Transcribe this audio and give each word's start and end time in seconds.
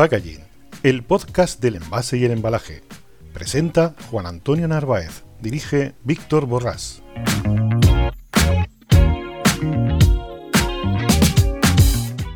Packaging, 0.00 0.40
el 0.82 1.02
podcast 1.02 1.60
del 1.60 1.76
envase 1.76 2.16
y 2.16 2.24
el 2.24 2.30
embalaje. 2.30 2.80
Presenta 3.34 3.94
Juan 4.10 4.24
Antonio 4.24 4.66
Narváez. 4.66 5.24
Dirige 5.42 5.92
Víctor 6.04 6.46
Borrás. 6.46 7.02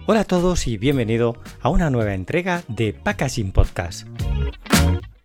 Hola 0.05 0.21
a 0.21 0.25
todos 0.25 0.67
y 0.67 0.77
bienvenido 0.77 1.41
a 1.63 1.71
una 1.71 1.89
nueva 1.89 2.13
entrega 2.13 2.63
de 2.69 2.93
Packaging 2.93 3.53
Podcast. 3.53 4.09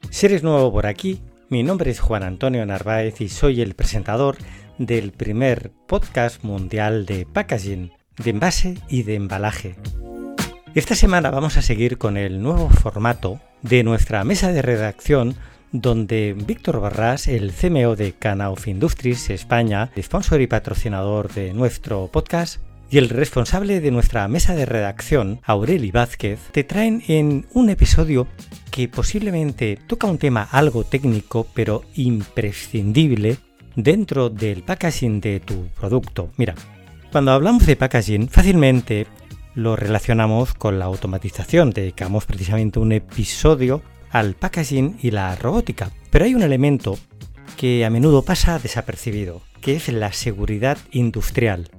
Si 0.10 0.26
eres 0.26 0.42
nuevo 0.42 0.72
por 0.72 0.86
aquí, 0.86 1.22
mi 1.50 1.64
nombre 1.64 1.92
es 1.92 2.00
Juan 2.00 2.24
Antonio 2.24 2.66
Narváez 2.66 3.20
y 3.20 3.28
soy 3.28 3.62
el 3.62 3.76
presentador 3.76 4.38
del 4.78 5.12
primer 5.12 5.74
podcast 5.90 6.42
mundial 6.46 7.06
de 7.06 7.26
packaging, 7.26 7.92
de 8.18 8.30
envase 8.30 8.78
y 8.88 9.04
de 9.04 9.16
embalaje. 9.16 9.76
Esta 10.76 10.94
semana 10.94 11.32
vamos 11.32 11.58
a 11.58 11.64
seguir 11.64 11.98
con 11.98 12.16
el 12.16 12.44
nuevo 12.44 12.70
formato 12.70 13.42
de 13.64 13.84
nuestra 13.84 14.24
mesa 14.24 14.52
de 14.52 14.62
redacción 14.62 15.36
donde 15.72 16.36
Víctor 16.46 16.80
Barras, 16.80 17.28
el 17.28 17.52
CMO 17.52 17.96
de 17.96 18.14
Canauf 18.14 18.68
Industries 18.68 19.32
España, 19.32 19.90
sponsor 20.00 20.42
y 20.42 20.48
patrocinador 20.48 21.34
de 21.34 21.54
nuestro 21.54 22.08
podcast, 22.08 22.62
y 22.92 23.00
el 23.00 23.10
responsable 23.10 23.82
de 23.82 23.90
nuestra 23.90 24.28
mesa 24.28 24.56
de 24.56 24.68
redacción, 24.68 25.42
Aureli 25.44 25.90
Vázquez, 25.90 26.40
te 26.52 26.64
traen 26.64 27.04
en 27.08 27.48
un 27.54 27.72
episodio 27.72 28.28
que 28.70 28.88
posiblemente 28.88 29.80
toca 29.88 30.06
un 30.06 30.20
tema 30.20 30.48
algo 30.52 30.84
técnico 30.84 31.48
pero 31.56 31.84
imprescindible 31.96 33.38
dentro 33.76 34.30
del 34.30 34.62
packaging 34.62 35.20
de 35.20 35.40
tu 35.40 35.68
producto. 35.80 36.30
Mira, 36.38 36.54
cuando 37.12 37.32
hablamos 37.32 37.66
de 37.66 37.76
packaging, 37.76 38.30
fácilmente 38.30 39.08
lo 39.60 39.76
relacionamos 39.76 40.54
con 40.54 40.80
la 40.80 40.86
automatización. 40.86 41.72
Dedicamos 41.72 42.26
precisamente 42.26 42.80
un 42.80 42.92
episodio 42.92 43.82
al 44.10 44.34
packaging 44.34 44.98
y 45.02 45.12
la 45.12 45.36
robótica. 45.36 45.92
Pero 46.10 46.26
hay 46.26 46.34
un 46.34 46.42
elemento 46.42 46.98
que 47.58 47.86
a 47.86 47.90
menudo 47.90 48.24
pasa 48.24 48.58
desapercibido, 48.58 49.42
que 49.62 49.76
es 49.76 49.90
la 49.90 50.14
seguridad 50.14 50.78
industrial. 50.92 51.70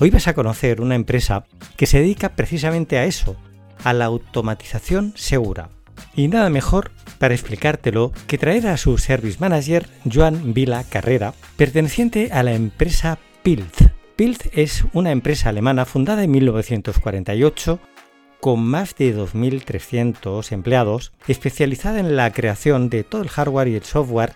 Hoy 0.00 0.10
vas 0.10 0.28
a 0.28 0.34
conocer 0.34 0.80
una 0.80 0.94
empresa 0.94 1.44
que 1.76 1.86
se 1.86 1.98
dedica 1.98 2.30
precisamente 2.30 2.98
a 2.98 3.04
eso, 3.04 3.36
a 3.82 3.92
la 3.92 4.04
automatización 4.04 5.12
segura. 5.16 5.70
Y 6.14 6.28
nada 6.28 6.50
mejor 6.50 6.92
para 7.18 7.34
explicártelo 7.34 8.12
que 8.28 8.38
traer 8.38 8.68
a 8.68 8.76
su 8.76 8.96
service 8.98 9.38
manager 9.40 9.88
Joan 10.10 10.54
Vila 10.54 10.84
Carrera, 10.84 11.34
perteneciente 11.56 12.30
a 12.32 12.44
la 12.44 12.54
empresa 12.54 13.18
Pilz. 13.42 13.97
Pilz 14.18 14.50
es 14.52 14.84
una 14.94 15.12
empresa 15.12 15.48
alemana 15.48 15.84
fundada 15.84 16.24
en 16.24 16.32
1948 16.32 17.78
con 18.40 18.58
más 18.64 18.96
de 18.96 19.16
2.300 19.16 20.50
empleados, 20.50 21.12
especializada 21.28 22.00
en 22.00 22.16
la 22.16 22.32
creación 22.32 22.90
de 22.90 23.04
todo 23.04 23.22
el 23.22 23.28
hardware 23.28 23.68
y 23.68 23.76
el 23.76 23.84
software 23.84 24.32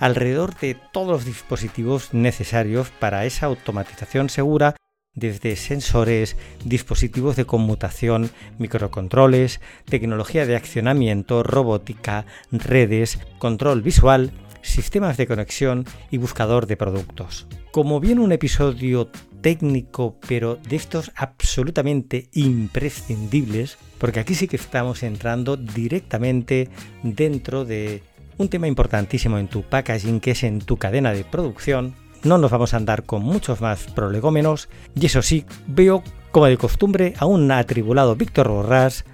alrededor 0.00 0.54
de 0.58 0.76
todos 0.92 1.08
los 1.08 1.24
dispositivos 1.24 2.12
necesarios 2.12 2.90
para 2.90 3.24
esa 3.24 3.46
automatización 3.46 4.28
segura 4.28 4.76
desde 5.14 5.56
sensores, 5.56 6.36
dispositivos 6.66 7.36
de 7.36 7.46
conmutación, 7.46 8.30
microcontroles, 8.58 9.62
tecnología 9.86 10.44
de 10.44 10.56
accionamiento, 10.56 11.42
robótica, 11.42 12.26
redes, 12.52 13.18
control 13.38 13.80
visual, 13.80 14.30
sistemas 14.66 15.16
de 15.16 15.26
conexión 15.26 15.84
y 16.10 16.18
buscador 16.18 16.66
de 16.66 16.76
productos. 16.76 17.46
Como 17.72 18.00
bien 18.00 18.18
un 18.18 18.32
episodio 18.32 19.10
técnico, 19.40 20.18
pero 20.26 20.56
de 20.56 20.76
estos 20.76 21.12
absolutamente 21.14 22.28
imprescindibles, 22.32 23.78
porque 23.98 24.20
aquí 24.20 24.34
sí 24.34 24.48
que 24.48 24.56
estamos 24.56 25.02
entrando 25.02 25.56
directamente 25.56 26.68
dentro 27.02 27.64
de 27.64 28.02
un 28.38 28.48
tema 28.48 28.66
importantísimo 28.66 29.38
en 29.38 29.48
tu 29.48 29.62
packaging, 29.62 30.20
que 30.20 30.32
es 30.32 30.42
en 30.42 30.60
tu 30.60 30.76
cadena 30.76 31.12
de 31.12 31.24
producción, 31.24 31.94
no 32.22 32.38
nos 32.38 32.50
vamos 32.50 32.74
a 32.74 32.78
andar 32.78 33.04
con 33.04 33.22
muchos 33.22 33.60
más 33.60 33.84
prolegómenos 33.84 34.68
y 34.94 35.06
eso 35.06 35.22
sí, 35.22 35.44
veo 35.66 36.02
como 36.32 36.46
de 36.46 36.56
costumbre 36.56 37.14
a 37.18 37.26
un 37.26 37.50
atribulado 37.50 38.16
Víctor 38.16 38.48
Borrás 38.48 39.04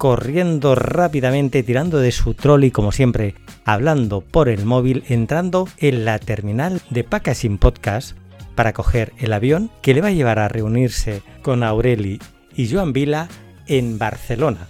corriendo 0.00 0.74
rápidamente, 0.74 1.62
tirando 1.62 1.98
de 1.98 2.10
su 2.10 2.32
trolley 2.32 2.70
como 2.70 2.90
siempre, 2.90 3.34
hablando 3.66 4.22
por 4.22 4.48
el 4.48 4.64
móvil, 4.64 5.04
entrando 5.10 5.68
en 5.76 6.06
la 6.06 6.18
terminal 6.18 6.80
de 6.88 7.04
Packaging 7.04 7.58
Podcast 7.58 8.16
para 8.54 8.72
coger 8.72 9.12
el 9.18 9.34
avión 9.34 9.70
que 9.82 9.92
le 9.92 10.00
va 10.00 10.08
a 10.08 10.12
llevar 10.12 10.38
a 10.38 10.48
reunirse 10.48 11.20
con 11.42 11.62
Aureli 11.62 12.18
y 12.56 12.72
Joan 12.72 12.94
Vila 12.94 13.28
en 13.66 13.98
Barcelona. 13.98 14.68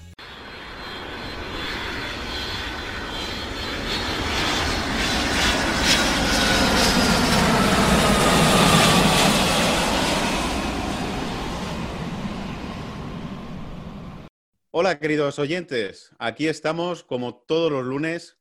Hola, 14.73 15.01
queridos 15.01 15.41
oyentes. 15.41 16.15
Aquí 16.21 16.47
estamos 16.47 17.03
como 17.03 17.35
todos 17.35 17.73
los 17.73 17.85
lunes. 17.85 18.39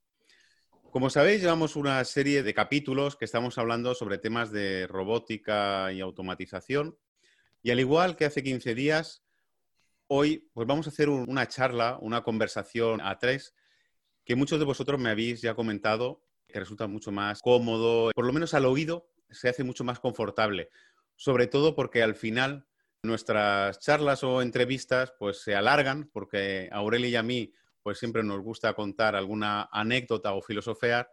Como 0.91 1.09
sabéis, 1.09 1.41
llevamos 1.41 1.75
una 1.75 2.05
serie 2.05 2.43
de 2.43 2.53
capítulos 2.53 3.15
que 3.15 3.25
estamos 3.25 3.57
hablando 3.57 3.95
sobre 3.95 4.19
temas 4.19 4.51
de 4.51 4.85
robótica 4.85 5.91
y 5.91 6.01
automatización. 6.01 6.95
Y 7.63 7.71
al 7.71 7.79
igual 7.79 8.15
que 8.15 8.25
hace 8.25 8.43
15 8.43 8.75
días, 8.75 9.23
hoy 10.05 10.47
pues 10.53 10.67
vamos 10.67 10.85
a 10.85 10.91
hacer 10.91 11.09
una 11.09 11.47
charla, 11.47 11.97
una 11.99 12.21
conversación 12.21 13.01
a 13.01 13.17
tres, 13.17 13.55
que 14.23 14.35
muchos 14.35 14.59
de 14.59 14.65
vosotros 14.65 14.99
me 14.99 15.09
habéis 15.09 15.41
ya 15.41 15.55
comentado 15.55 16.23
que 16.47 16.59
resulta 16.59 16.85
mucho 16.85 17.11
más 17.11 17.41
cómodo, 17.41 18.11
por 18.13 18.25
lo 18.27 18.33
menos 18.33 18.53
al 18.53 18.67
oído 18.67 19.09
se 19.31 19.49
hace 19.49 19.63
mucho 19.63 19.83
más 19.83 19.99
confortable, 19.99 20.69
sobre 21.15 21.47
todo 21.47 21.73
porque 21.73 22.03
al 22.03 22.13
final 22.13 22.68
Nuestras 23.03 23.79
charlas 23.79 24.23
o 24.23 24.41
entrevistas 24.41 25.13
pues 25.17 25.41
se 25.41 25.55
alargan 25.55 26.09
porque 26.11 26.67
a 26.71 26.77
Aurelia 26.77 27.09
y 27.09 27.15
a 27.15 27.23
mí 27.23 27.53
pues 27.81 27.97
siempre 27.97 28.23
nos 28.23 28.41
gusta 28.41 28.73
contar 28.73 29.15
alguna 29.15 29.69
anécdota 29.71 30.33
o 30.33 30.41
filosofear 30.41 31.09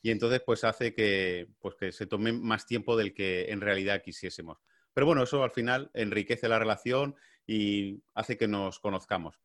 y 0.00 0.10
entonces 0.10 0.42
pues 0.44 0.64
hace 0.64 0.94
que, 0.94 1.48
pues, 1.60 1.74
que 1.76 1.90
se 1.90 2.06
tome 2.06 2.32
más 2.32 2.66
tiempo 2.66 2.96
del 2.96 3.14
que 3.14 3.50
en 3.50 3.62
realidad 3.62 4.02
quisiésemos. 4.02 4.58
Pero 4.92 5.06
bueno, 5.06 5.22
eso 5.22 5.42
al 5.42 5.50
final 5.50 5.90
enriquece 5.94 6.46
la 6.46 6.58
relación 6.58 7.16
y 7.46 8.02
hace 8.14 8.36
que 8.36 8.46
nos 8.46 8.78
conozcamos. 8.80 9.40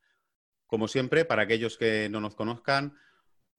Como 0.67 0.87
siempre, 0.87 1.25
para 1.25 1.43
aquellos 1.43 1.77
que 1.77 2.09
no 2.09 2.19
nos 2.19 2.35
conozcan, 2.35 2.93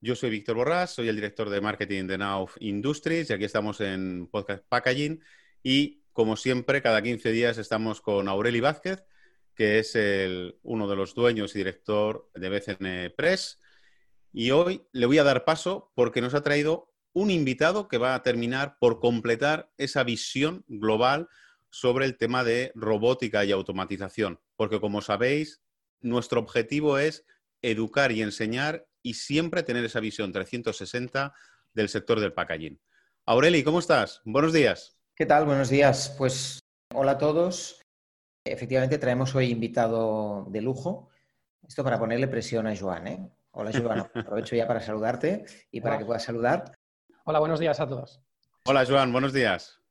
yo 0.00 0.14
soy 0.14 0.30
Víctor 0.30 0.56
Borrás, 0.56 0.90
soy 0.94 1.08
el 1.08 1.16
director 1.16 1.50
de 1.50 1.60
marketing 1.60 2.06
de 2.06 2.18
Now 2.18 2.48
Industries 2.60 3.30
y 3.30 3.32
aquí 3.32 3.44
estamos 3.44 3.80
en 3.80 4.28
Podcast 4.28 4.64
Packaging 4.68 5.22
y 5.62 5.99
como 6.12 6.36
siempre, 6.36 6.82
cada 6.82 7.02
15 7.02 7.30
días 7.32 7.58
estamos 7.58 8.00
con 8.00 8.28
Aureli 8.28 8.60
Vázquez, 8.60 9.04
que 9.54 9.78
es 9.78 9.96
uno 10.62 10.88
de 10.88 10.96
los 10.96 11.14
dueños 11.14 11.54
y 11.54 11.58
director 11.58 12.30
de 12.34 12.48
BCN 12.48 13.14
Press. 13.16 13.58
Y 14.32 14.50
hoy 14.52 14.86
le 14.92 15.06
voy 15.06 15.18
a 15.18 15.24
dar 15.24 15.44
paso 15.44 15.92
porque 15.94 16.20
nos 16.20 16.34
ha 16.34 16.42
traído 16.42 16.92
un 17.12 17.30
invitado 17.30 17.88
que 17.88 17.98
va 17.98 18.14
a 18.14 18.22
terminar 18.22 18.76
por 18.78 19.00
completar 19.00 19.70
esa 19.76 20.04
visión 20.04 20.64
global 20.68 21.28
sobre 21.68 22.04
el 22.06 22.16
tema 22.16 22.44
de 22.44 22.72
robótica 22.74 23.44
y 23.44 23.52
automatización. 23.52 24.40
Porque 24.56 24.80
como 24.80 25.02
sabéis, 25.02 25.62
nuestro 26.00 26.40
objetivo 26.40 26.98
es 26.98 27.24
educar 27.62 28.12
y 28.12 28.22
enseñar 28.22 28.86
y 29.02 29.14
siempre 29.14 29.62
tener 29.62 29.84
esa 29.84 30.00
visión 30.00 30.32
360 30.32 31.34
del 31.74 31.88
sector 31.88 32.20
del 32.20 32.32
packaging. 32.32 32.80
Aureli, 33.26 33.62
¿cómo 33.62 33.78
estás? 33.78 34.20
Buenos 34.24 34.52
días. 34.52 34.99
¿Qué 35.20 35.26
tal? 35.26 35.44
Buenos 35.44 35.68
días. 35.68 36.14
Pues 36.16 36.60
hola 36.94 37.10
a 37.12 37.18
todos. 37.18 37.82
Efectivamente 38.42 38.96
traemos 38.96 39.34
hoy 39.34 39.50
invitado 39.50 40.46
de 40.48 40.62
lujo. 40.62 41.10
Esto 41.68 41.84
para 41.84 41.98
ponerle 41.98 42.26
presión 42.26 42.66
a 42.66 42.74
Joan, 42.74 43.06
¿eh? 43.06 43.30
Hola, 43.50 43.70
Joan. 43.70 43.98
Aprovecho 44.14 44.56
ya 44.56 44.66
para 44.66 44.80
saludarte 44.80 45.44
y 45.70 45.82
para 45.82 45.98
que 45.98 46.06
puedas 46.06 46.22
saludar. 46.22 46.72
Hola, 47.24 47.38
buenos 47.38 47.60
días 47.60 47.78
a 47.80 47.86
todos. 47.86 48.22
Hola, 48.64 48.86
Joan, 48.86 49.12
buenos 49.12 49.34
días. 49.34 49.82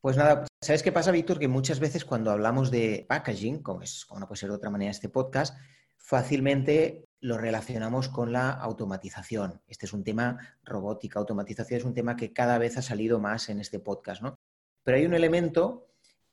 Pues 0.00 0.16
nada, 0.16 0.46
¿sabes 0.62 0.82
qué 0.82 0.90
pasa, 0.90 1.12
Víctor? 1.12 1.38
Que 1.38 1.48
muchas 1.48 1.80
veces 1.80 2.06
cuando 2.06 2.30
hablamos 2.30 2.70
de 2.70 3.04
packaging, 3.06 3.62
como, 3.62 3.82
es, 3.82 4.06
como 4.06 4.20
no 4.20 4.26
puede 4.26 4.40
ser 4.40 4.48
de 4.48 4.56
otra 4.56 4.70
manera 4.70 4.90
este 4.90 5.10
podcast, 5.10 5.54
fácilmente 5.98 7.04
lo 7.20 7.36
relacionamos 7.36 8.08
con 8.08 8.32
la 8.32 8.52
automatización. 8.52 9.60
Este 9.66 9.84
es 9.84 9.92
un 9.92 10.02
tema, 10.02 10.56
robótica, 10.64 11.18
automatización 11.18 11.78
es 11.78 11.84
un 11.84 11.92
tema 11.92 12.16
que 12.16 12.32
cada 12.32 12.56
vez 12.56 12.78
ha 12.78 12.82
salido 12.82 13.20
más 13.20 13.50
en 13.50 13.60
este 13.60 13.80
podcast, 13.80 14.22
¿no? 14.22 14.38
Pero 14.84 14.96
hay 14.96 15.06
un 15.06 15.14
elemento 15.14 15.88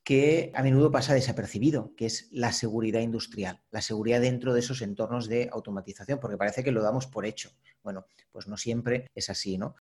que 0.05 0.51
a 0.53 0.61
menudo 0.61 0.91
pasa 0.91 1.15
desapercibido, 1.15 1.95
que 1.95 2.05
es 2.05 2.29
la 2.31 2.51
seguridad 2.51 3.01
industrial, 3.01 3.63
la 3.71 3.81
seguridad 3.81 4.21
dentro 4.21 4.53
de 4.53 4.59
esos 4.59 4.83
entornos 4.83 5.27
de 5.27 5.49
automatización, 5.51 6.19
porque 6.19 6.37
parece 6.37 6.63
que 6.63 6.71
lo 6.71 6.83
damos 6.83 7.07
por 7.07 7.25
hecho. 7.25 7.51
Bueno, 7.83 8.05
pues 8.31 8.47
no 8.47 8.55
siempre 8.55 9.09
es 9.15 9.31
así, 9.31 9.57
¿no? 9.57 9.75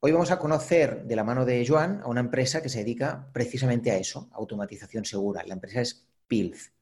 Hoy 0.00 0.12
vamos 0.12 0.30
a 0.30 0.38
conocer 0.38 1.04
de 1.04 1.16
la 1.16 1.24
mano 1.24 1.44
de 1.44 1.66
Joan 1.66 2.00
a 2.02 2.06
una 2.06 2.20
empresa 2.20 2.62
que 2.62 2.70
se 2.70 2.78
dedica 2.78 3.28
precisamente 3.32 3.90
a 3.90 3.98
eso, 3.98 4.30
automatización 4.32 5.04
segura. 5.04 5.44
La 5.44 5.54
empresa 5.54 5.82
es 5.82 6.06
PILZ. 6.28 6.72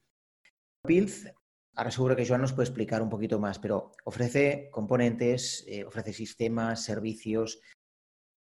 PILZ, 0.83 1.33
ahora 1.73 1.91
seguro 1.91 2.15
que 2.15 2.25
Joan 2.25 2.41
nos 2.41 2.53
puede 2.53 2.69
explicar 2.69 3.01
un 3.01 3.09
poquito 3.09 3.37
más, 3.37 3.59
pero 3.59 3.91
ofrece 4.05 4.69
componentes, 4.71 5.65
eh, 5.67 5.83
ofrece 5.83 6.13
sistemas, 6.13 6.85
servicios 6.85 7.59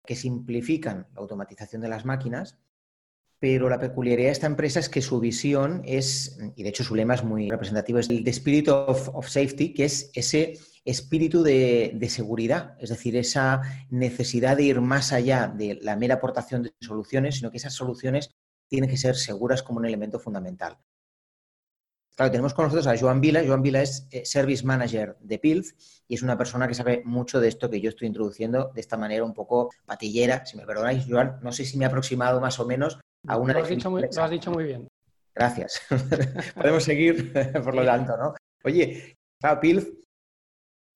que 0.04 0.14
simplifican 0.14 1.08
la 1.14 1.20
automatización 1.20 1.82
de 1.82 1.88
las 1.88 2.04
máquinas, 2.04 2.58
pero 3.38 3.68
la 3.68 3.78
peculiaridad 3.78 4.28
de 4.28 4.32
esta 4.32 4.46
empresa 4.46 4.80
es 4.80 4.88
que 4.88 5.02
su 5.02 5.20
visión 5.20 5.82
es, 5.84 6.38
y 6.56 6.62
de 6.62 6.68
hecho 6.70 6.84
su 6.84 6.94
lema 6.94 7.14
es 7.14 7.22
muy 7.22 7.50
representativo, 7.50 7.98
es 7.98 8.08
el 8.08 8.24
The 8.24 8.30
Spirit 8.30 8.68
of, 8.68 9.28
Safety, 9.28 9.74
que 9.74 9.84
es 9.84 10.10
ese 10.14 10.58
espíritu 10.84 11.42
de, 11.42 12.06
seguridad, 12.08 12.76
es 12.80 12.90
decir, 12.90 13.16
esa 13.16 13.60
necesidad 13.90 14.56
de 14.56 14.62
ir 14.64 14.80
más 14.80 15.12
allá 15.12 15.48
de 15.48 15.78
la 15.82 15.96
mera 15.96 16.14
aportación 16.14 16.62
de 16.62 16.74
soluciones, 16.80 17.36
sino 17.36 17.50
que 17.50 17.58
esas 17.58 17.74
soluciones 17.74 18.30
tienen 18.68 18.88
que 18.88 18.96
ser 18.96 19.16
seguras 19.16 19.62
como 19.62 19.80
un 19.80 19.86
elemento 19.86 20.18
fundamental. 20.18 20.78
Claro, 22.16 22.32
tenemos 22.32 22.54
con 22.54 22.64
nosotros 22.64 22.86
a 22.86 22.96
Joan 22.98 23.20
Vila. 23.20 23.42
Joan 23.46 23.60
Vila 23.60 23.82
es 23.82 24.08
eh, 24.10 24.24
Service 24.24 24.64
Manager 24.64 25.18
de 25.20 25.38
PILF 25.38 25.72
y 26.08 26.14
es 26.14 26.22
una 26.22 26.38
persona 26.38 26.66
que 26.66 26.72
sabe 26.72 27.02
mucho 27.04 27.40
de 27.40 27.48
esto 27.48 27.68
que 27.68 27.78
yo 27.78 27.90
estoy 27.90 28.08
introduciendo 28.08 28.70
de 28.74 28.80
esta 28.80 28.96
manera 28.96 29.22
un 29.22 29.34
poco 29.34 29.70
patillera. 29.84 30.46
Si 30.46 30.56
me 30.56 30.64
perdonáis, 30.64 31.04
Joan, 31.06 31.38
no 31.42 31.52
sé 31.52 31.66
si 31.66 31.76
me 31.76 31.84
he 31.84 31.88
aproximado 31.88 32.40
más 32.40 32.58
o 32.58 32.64
menos 32.64 32.98
a 33.26 33.36
una 33.36 33.54
lo 33.54 33.60
has, 33.60 33.68
dicho 33.68 33.90
muy, 33.90 34.02
lo 34.02 34.22
has 34.22 34.30
dicho 34.30 34.50
muy 34.50 34.64
bien. 34.64 34.88
Gracias. 35.34 35.82
Podemos 36.54 36.84
seguir 36.84 37.32
por 37.62 37.74
lo 37.74 37.84
tanto, 37.84 38.16
¿no? 38.16 38.34
Oye, 38.64 39.16
claro, 39.40 39.60
PILF 39.60 39.88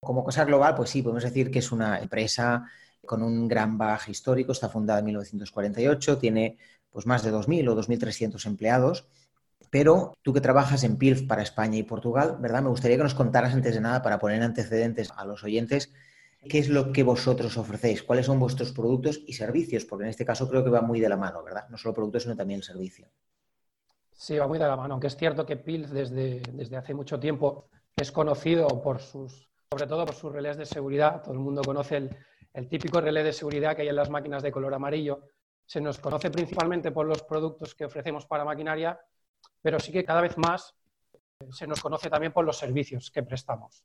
como 0.01 0.25
cosa 0.25 0.45
global, 0.45 0.75
pues 0.75 0.91
sí, 0.91 1.03
podemos 1.03 1.23
decir 1.23 1.51
que 1.51 1.59
es 1.59 1.73
una 1.73 1.99
empresa 1.99 2.65
con 3.05 3.23
un 3.23 3.47
gran 3.47 3.77
bagaje 3.77 4.11
histórico, 4.11 4.53
está 4.53 4.69
fundada 4.69 5.01
en 5.01 5.07
1948, 5.07 6.19
tiene 6.19 6.57
pues 6.91 7.07
más 7.07 7.23
de 7.23 7.33
2.000 7.33 7.69
o 7.69 7.77
2.300 7.77 8.47
empleados, 8.47 9.07
pero 9.71 10.15
tú 10.23 10.33
que 10.33 10.41
trabajas 10.41 10.85
en 10.85 10.97
PILF 10.97 11.23
para 11.23 11.43
España 11.43 11.77
y 11.77 11.83
Portugal, 11.83 12.39
¿verdad? 12.41 12.63
Me 12.63 12.71
gustaría 12.71 12.97
que 12.97 13.03
nos 13.03 13.15
contaras 13.15 13.55
antes 13.55 13.75
de 13.75 13.81
nada, 13.81 14.03
para 14.03 14.19
poner 14.19 14.43
antecedentes 14.43 15.13
a 15.17 15.25
los 15.25 15.45
oyentes, 15.45 15.93
qué 16.49 16.59
es 16.59 16.69
lo 16.69 16.93
que 16.93 17.03
vosotros 17.03 17.57
ofrecéis, 17.57 18.03
cuáles 18.03 18.27
son 18.27 18.39
vuestros 18.39 18.73
productos 18.73 19.21
y 19.27 19.33
servicios, 19.35 19.85
porque 19.85 20.05
en 20.05 20.11
este 20.11 20.25
caso 20.25 20.49
creo 20.49 20.65
que 20.65 20.71
va 20.71 20.81
muy 20.81 21.01
de 21.01 21.09
la 21.09 21.17
mano, 21.17 21.43
¿verdad? 21.43 21.69
No 21.69 21.77
solo 21.77 21.95
productos, 21.95 22.23
sino 22.23 22.37
también 22.37 22.59
el 22.59 22.65
servicio. 22.65 23.07
Sí, 24.13 24.37
va 24.37 24.47
muy 24.47 24.59
de 24.59 24.67
la 24.67 24.77
mano, 24.77 24.95
aunque 24.95 25.07
es 25.07 25.17
cierto 25.17 25.47
que 25.47 25.57
PILF 25.57 25.91
desde, 25.91 26.41
desde 26.53 26.77
hace 26.77 26.95
mucho 26.95 27.19
tiempo 27.19 27.69
es 27.97 28.13
conocido 28.13 28.69
por 28.83 29.01
sus 29.01 29.51
sobre 29.73 29.87
todo 29.87 30.05
por 30.05 30.17
sus 30.17 30.33
relés 30.33 30.57
de 30.57 30.67
seguridad. 30.67 31.23
Todo 31.23 31.33
el 31.33 31.39
mundo 31.39 31.63
conoce 31.63 32.11
el, 32.53 32.69
típico 32.69 33.01
relé 33.01 33.23
de 33.23 33.33
seguridad 33.33 33.77
que 33.77 33.83
hay 33.83 33.89
en 33.89 33.95
las 33.95 34.11
máquinas 34.11 34.43
de 34.43 34.51
color 34.51 34.75
amarillo. 34.75 35.29
Se 35.65 35.81
nos 35.81 36.01
conoce 36.01 36.29
principalmente 36.29 36.91
por 36.91 37.07
los 37.07 37.23
productos 37.23 37.77
que 37.77 37.85
ofrecemos 37.85 38.27
para 38.27 38.45
maquinaria, 38.45 38.99
pero 39.63 39.79
sí 39.79 39.93
que 39.93 40.05
cada 40.05 40.23
vez 40.23 40.37
más 40.37 40.75
eh, 41.13 41.47
se 41.53 41.69
nos 41.69 41.81
conoce 41.81 42.11
también 42.11 42.33
por 42.33 42.45
los 42.45 42.59
servicios 42.59 43.13
que 43.13 43.23
prestamos, 43.23 43.85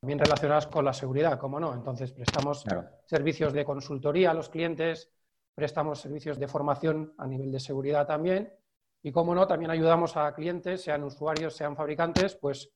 también 0.00 0.18
relacionados 0.18 0.66
con 0.66 0.84
la 0.84 0.94
seguridad, 0.94 1.38
como 1.38 1.60
no. 1.60 1.74
Entonces, 1.74 2.12
prestamos 2.12 2.64
servicios 3.04 3.52
de 3.52 3.64
consultoría 3.64 4.30
a 4.30 4.34
los 4.34 4.48
clientes, 4.48 5.10
prestamos 5.54 6.00
servicios 6.00 6.38
de 6.38 6.48
formación 6.48 7.12
a 7.18 7.26
nivel 7.26 7.52
de 7.52 7.60
seguridad 7.60 8.06
también, 8.06 8.50
y 9.02 9.12
como 9.12 9.34
no, 9.34 9.46
también 9.46 9.70
ayudamos 9.70 10.16
a 10.16 10.34
clientes, 10.34 10.82
sean 10.82 11.04
usuarios, 11.04 11.54
sean 11.54 11.76
fabricantes, 11.76 12.34
pues 12.34 12.70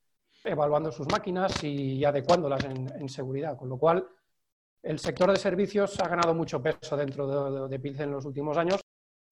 evaluando 0.44 0.92
sus 0.92 1.10
máquinas 1.10 1.62
y 1.64 2.04
adecuándolas 2.04 2.64
en, 2.64 3.08
seguridad. 3.08 3.56
Con 3.56 3.70
lo 3.70 3.78
cual, 3.78 4.06
el 4.82 4.98
sector 4.98 5.30
de 5.30 5.38
servicios 5.38 5.98
ha 6.00 6.08
ganado 6.08 6.34
mucho 6.34 6.62
peso 6.62 6.96
dentro 6.96 7.68
de, 7.68 7.78
de, 7.78 8.02
en 8.02 8.10
los 8.10 8.26
últimos 8.26 8.56
años 8.58 8.80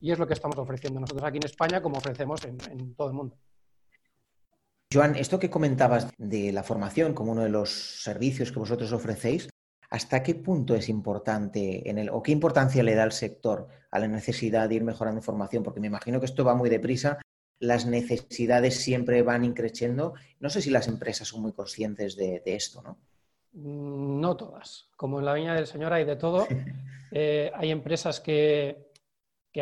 y 0.00 0.10
es 0.10 0.18
lo 0.18 0.26
que 0.26 0.32
estamos 0.32 0.56
ofreciendo 0.56 0.98
nosotros 0.98 1.26
aquí 1.26 1.36
en 1.36 1.44
España 1.44 1.82
como 1.82 1.98
ofrecemos 1.98 2.42
en, 2.44 2.56
en 2.70 2.94
todo 2.94 3.08
el 3.08 3.14
mundo. 3.14 3.36
Joan, 4.92 5.16
esto 5.16 5.38
que 5.38 5.50
comentabas 5.50 6.08
de 6.18 6.52
la 6.52 6.62
formación 6.62 7.14
como 7.14 7.32
uno 7.32 7.42
de 7.42 7.48
los 7.48 8.02
servicios 8.02 8.52
que 8.52 8.58
vosotros 8.58 8.92
ofrecéis, 8.92 9.48
¿hasta 9.88 10.22
qué 10.22 10.34
punto 10.34 10.74
es 10.74 10.88
importante 10.88 11.88
en 11.88 11.98
el, 11.98 12.10
o 12.10 12.22
qué 12.22 12.32
importancia 12.32 12.82
le 12.82 12.94
da 12.94 13.04
el 13.04 13.12
sector 13.12 13.68
a 13.90 13.98
la 13.98 14.08
necesidad 14.08 14.68
de 14.68 14.76
ir 14.76 14.84
mejorando 14.84 15.20
información? 15.20 15.62
Porque 15.62 15.80
me 15.80 15.86
imagino 15.86 16.20
que 16.20 16.26
esto 16.26 16.44
va 16.44 16.54
muy 16.54 16.68
deprisa 16.68 17.18
las 17.62 17.86
necesidades 17.86 18.82
siempre 18.82 19.22
van 19.22 19.44
increciendo. 19.44 20.14
No 20.40 20.50
sé 20.50 20.60
si 20.60 20.68
las 20.68 20.88
empresas 20.88 21.28
son 21.28 21.42
muy 21.42 21.52
conscientes 21.52 22.16
de, 22.16 22.42
esto, 22.44 22.82
¿no? 22.82 22.98
No 23.52 24.36
todas. 24.36 24.88
Como 24.96 25.20
en 25.20 25.26
la 25.26 25.34
viña 25.34 25.54
del 25.54 25.68
Señor 25.68 25.92
hay 25.92 26.04
de 26.04 26.16
todo. 26.16 26.46
Eh, 27.14 27.52
hay 27.54 27.70
empresas 27.70 28.20
que, 28.20 28.90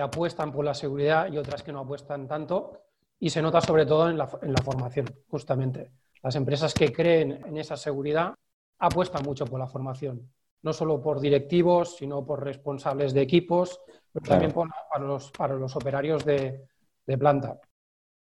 apuestan 0.00 0.52
por 0.52 0.64
la 0.64 0.72
seguridad 0.72 1.32
y 1.32 1.36
otras 1.36 1.64
que 1.64 1.72
no 1.72 1.80
apuestan 1.80 2.28
tanto. 2.28 2.79
Y 3.20 3.30
se 3.30 3.42
nota 3.42 3.60
sobre 3.60 3.86
todo 3.86 4.08
en 4.10 4.18
la, 4.18 4.28
en 4.42 4.52
la 4.52 4.62
formación, 4.62 5.06
justamente. 5.28 5.92
Las 6.22 6.34
empresas 6.34 6.74
que 6.74 6.92
creen 6.92 7.44
en 7.46 7.56
esa 7.58 7.76
seguridad 7.76 8.34
apuestan 8.78 9.22
mucho 9.22 9.44
por 9.44 9.60
la 9.60 9.68
formación. 9.68 10.32
No 10.62 10.72
solo 10.72 11.00
por 11.00 11.20
directivos, 11.20 11.96
sino 11.96 12.24
por 12.24 12.42
responsables 12.42 13.14
de 13.14 13.22
equipos, 13.22 13.80
pero 14.12 14.26
también 14.26 14.52
para, 14.52 15.04
los, 15.04 15.30
para 15.30 15.54
los 15.54 15.76
operarios 15.76 16.24
de, 16.24 16.66
de 17.06 17.18
planta. 17.18 17.60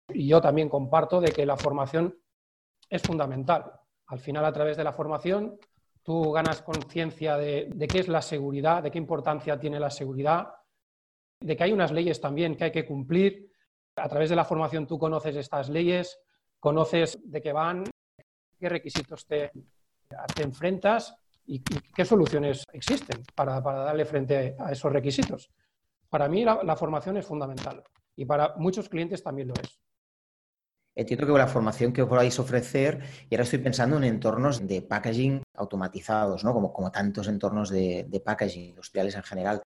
Y 0.09 0.29
yo 0.29 0.41
también 0.41 0.69
comparto 0.69 1.21
de 1.21 1.33
que 1.33 1.47
la 1.47 1.57
formación 1.57 2.17
es 2.89 3.03
fundamental. 3.03 3.73
Al 4.07 4.21
final, 4.21 4.45
a 4.45 4.53
través 4.53 4.77
de 4.77 4.85
la 4.85 4.93
formación, 4.93 5.59
tú 6.03 6.31
ganas 6.31 6.63
conciencia 6.63 7.37
de, 7.37 7.89
qué 7.91 7.99
es 7.99 8.09
la 8.09 8.23
seguridad, 8.23 8.83
de 8.83 8.91
qué 8.91 8.99
importancia 8.99 9.59
tiene 9.59 9.81
la 9.81 9.91
seguridad, 9.91 10.49
de 11.41 11.57
que 11.57 11.65
hay 11.65 11.73
unas 11.73 11.91
leyes 11.91 12.21
también 12.21 12.57
que 12.57 12.65
hay 12.65 12.71
que 12.71 12.87
cumplir. 12.87 13.51
A 13.97 14.09
través 14.09 14.31
de 14.31 14.37
la 14.37 14.45
formación 14.45 14.87
tú 14.87 14.99
conoces 14.99 15.37
estas 15.37 15.69
leyes, 15.69 16.19
conoces 16.61 17.19
de 17.25 17.41
qué 17.41 17.53
van, 17.53 17.85
qué 18.59 18.69
requisitos 18.69 19.27
te, 19.27 19.51
enfrentas 20.41 21.17
y, 21.47 21.63
qué 21.63 22.05
soluciones 22.05 22.65
existen 22.73 23.23
para, 23.35 23.61
darle 23.61 24.05
frente 24.05 24.55
a 24.59 24.73
esos 24.73 24.93
requisitos. 24.93 25.51
Para 26.09 26.29
mí 26.29 26.45
la 26.45 26.77
formación 26.77 27.17
es 27.17 27.27
fundamental 27.27 27.83
y 28.15 28.25
para 28.25 28.55
muchos 28.57 28.89
clientes 28.89 29.23
también 29.23 29.49
lo 29.49 29.55
es. 29.55 29.79
Entiendo 30.95 31.27
que 31.27 31.33
la 31.33 31.47
formación 31.47 31.93
que 31.93 32.07
podáis 32.07 32.39
ofrecer, 32.39 33.03
y 33.29 33.35
ahora 33.35 33.45
estoy 33.45 33.59
pensando 33.59 33.99
en 33.99 34.05
entornos 34.05 34.67
de 34.67 34.81
packaging 34.81 35.43
automatizados, 35.55 36.43
¿no? 36.43 36.55
como, 36.55 36.91
tantos 36.91 37.29
entornos 37.29 37.69
de 37.69 38.23
packaging 38.25 38.71
industriales 38.71 39.15
en 39.15 39.23
general. 39.23 39.63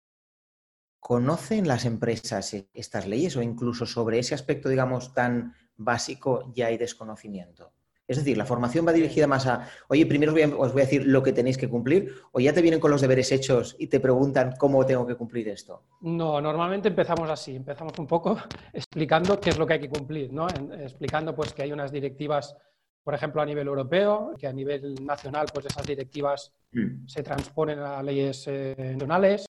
¿Conocen 1.07 1.69
las 1.69 1.85
empresas 1.85 2.53
estas 2.75 3.07
leyes 3.07 3.37
o 3.37 3.41
incluso 3.41 3.87
sobre 3.87 4.19
ese 4.19 4.35
aspecto, 4.35 4.69
digamos, 4.69 5.15
tan 5.15 5.55
básico 5.77 6.53
ya 6.53 6.67
hay 6.67 6.79
desconocimiento? 6.79 7.71
Es 8.09 8.17
decir, 8.17 8.37
la 8.37 8.45
formación 8.45 8.85
va 8.85 8.93
dirigida 8.93 9.29
más 9.29 9.47
a, 9.47 9.69
oye, 9.87 10.05
primero 10.05 10.33
os 10.33 10.73
voy, 10.73 10.83
a, 10.83 10.85
decir 10.85 11.07
lo 11.07 11.23
que 11.23 11.33
tenéis 11.33 11.59
que 11.59 11.69
cumplir, 11.69 12.13
o 12.33 12.41
ya 12.41 12.53
te 12.53 12.61
vienen 12.61 12.81
con 12.81 12.91
los 12.91 13.01
deberes 13.01 13.31
hechos 13.31 13.77
y 13.79 13.87
te 13.87 14.01
preguntan 14.01 14.57
cómo 14.59 14.85
tengo 14.85 15.07
que 15.07 15.15
cumplir 15.15 15.49
esto. 15.49 15.85
No, 16.01 16.41
normalmente 16.41 16.89
empezamos 16.89 17.31
así, 17.31 17.55
empezamos 17.55 17.97
un 18.01 18.09
poco 18.09 18.37
explicando 18.73 19.39
qué 19.39 19.51
es 19.51 19.59
lo 19.59 19.65
que 19.65 19.75
hay 19.75 19.81
que 19.83 19.89
cumplir, 19.89 20.33
¿no? 20.33 20.49
explicando 20.49 21.37
pues 21.37 21.55
que 21.55 21.63
hay 21.63 21.71
unas 21.71 21.93
directivas, 21.93 22.57
por 23.05 23.15
ejemplo, 23.15 23.41
a 23.41 23.47
nivel 23.47 23.69
europeo, 23.69 24.35
que 24.37 24.49
a 24.49 24.53
nivel 24.53 24.97
nacional, 25.07 25.47
pues 25.55 25.67
esas 25.67 25.87
directivas 25.87 26.53
mm. 26.73 27.07
se 27.07 27.23
transponen 27.23 27.79
a 27.79 28.03
leyes 28.03 28.43
eh, 28.49 28.75
nacionales. 28.77 29.46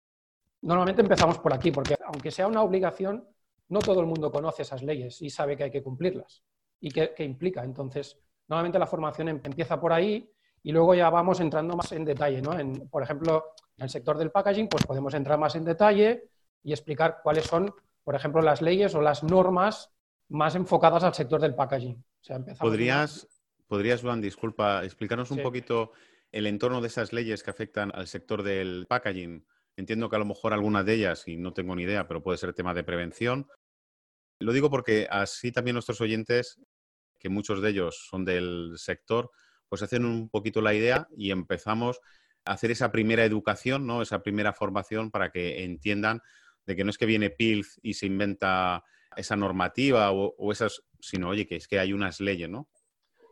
Normalmente 0.61 1.01
empezamos 1.01 1.39
por 1.39 1.53
aquí, 1.53 1.71
porque 1.71 1.95
aunque 2.05 2.31
sea 2.31 2.47
una 2.47 2.61
obligación, 2.61 3.27
no 3.69 3.79
todo 3.79 3.99
el 4.01 4.07
mundo 4.07 4.31
conoce 4.31 4.63
esas 4.63 4.81
leyes 4.83 5.21
y 5.21 5.29
sabe 5.29 5.55
que 5.55 5.65
hay 5.65 5.71
que 5.71 5.83
cumplirlas 5.83 6.43
y 6.79 6.89
qué, 6.89 7.13
implica. 7.19 7.63
Entonces, 7.63 8.17
Normalmente 8.47 8.79
la 8.79 8.87
formación 8.87 9.29
em, 9.29 9.41
empieza 9.43 9.79
por 9.79 9.93
ahí 9.93 10.29
y 10.63 10.71
luego 10.71 10.95
ya 10.95 11.09
vamos 11.09 11.39
entrando 11.39 11.75
más 11.75 11.91
en 11.91 12.05
detalle. 12.05 12.41
¿no? 12.41 12.57
En, 12.57 12.89
por 12.89 13.03
ejemplo, 13.03 13.53
en 13.77 13.83
el 13.83 13.89
sector 13.89 14.17
del 14.17 14.31
packaging, 14.31 14.67
pues 14.67 14.85
podemos 14.85 15.13
entrar 15.13 15.37
más 15.37 15.55
en 15.55 15.65
detalle 15.65 16.29
y 16.63 16.71
explicar 16.71 17.19
cuáles 17.23 17.45
son, 17.45 17.73
por 18.03 18.15
ejemplo, 18.15 18.41
las 18.41 18.61
leyes 18.61 18.95
o 18.95 19.01
las 19.01 19.23
normas 19.23 19.91
más 20.29 20.55
enfocadas 20.55 21.03
al 21.03 21.13
sector 21.13 21.39
del 21.39 21.55
packaging. 21.55 22.03
¿Podrías, 22.59 23.27
podrías, 23.67 24.01
Juan, 24.01 24.21
disculpa, 24.21 24.83
explicarnos 24.83 25.31
un 25.31 25.41
poquito 25.41 25.91
el 26.31 26.47
entorno 26.47 26.81
de 26.81 26.87
esas 26.87 27.13
leyes 27.13 27.43
que 27.43 27.51
afectan 27.51 27.91
al 27.93 28.07
sector 28.07 28.43
del 28.43 28.85
packaging. 28.87 29.45
Entiendo 29.77 30.09
que 30.09 30.15
a 30.15 30.19
lo 30.19 30.25
mejor 30.25 30.53
algunas 30.53 30.85
de 30.85 30.95
ellas, 30.95 31.27
y 31.27 31.37
no 31.37 31.53
tengo 31.53 31.75
ni 31.75 31.83
idea, 31.83 32.07
pero 32.07 32.23
puede 32.23 32.39
ser 32.39 32.53
tema 32.53 32.73
de 32.73 32.83
prevención. 32.83 33.47
Lo 34.39 34.51
digo 34.51 34.71
porque 34.71 35.07
así 35.09 35.51
también 35.51 35.75
nuestros 35.75 36.01
oyentes, 36.01 36.59
que 37.19 37.29
muchos 37.29 37.61
de 37.61 37.69
ellos 37.69 38.07
son 38.09 38.25
del 38.25 38.73
sector, 38.77 39.29
pues 39.69 39.83
hacen 39.83 40.05
un 40.05 40.29
poquito 40.29 40.61
la 40.61 40.73
idea 40.73 41.07
y 41.15 41.29
empezamos 41.29 41.99
a 42.43 42.53
hacer 42.53 42.71
esa 42.71 42.91
primera 42.91 43.23
educación, 43.23 43.85
¿no? 43.85 44.01
Esa 44.01 44.23
primera 44.23 44.51
formación 44.51 45.11
para 45.11 45.29
que 45.29 45.63
entiendan 45.63 46.21
de 46.65 46.75
que 46.75 46.83
no 46.83 46.89
es 46.89 46.97
que 46.97 47.05
viene 47.05 47.29
PILF 47.29 47.77
y 47.83 47.93
se 47.93 48.07
inventa 48.07 48.83
esa 49.15 49.35
normativa 49.35 50.11
o, 50.11 50.51
esas, 50.51 50.81
sino, 50.99 51.29
oye, 51.29 51.47
que 51.47 51.55
es 51.55 51.67
que 51.67 51.79
hay 51.79 51.93
unas 51.93 52.19
leyes, 52.19 52.49
¿no? 52.49 52.67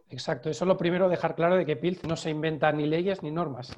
Exacto, 0.10 0.50
eso 0.50 0.66
es 0.66 0.68
lo 0.68 0.78
primero, 0.78 1.10
dejar 1.10 1.36
claro 1.36 1.56
de 1.56 1.66
que 1.66 1.76
PILF 1.76 2.04
no 2.04 2.16
se 2.16 2.30
inventa 2.30 2.72
ni 2.72 2.86
leyes 2.86 3.24
ni 3.24 3.32
normas, 3.32 3.76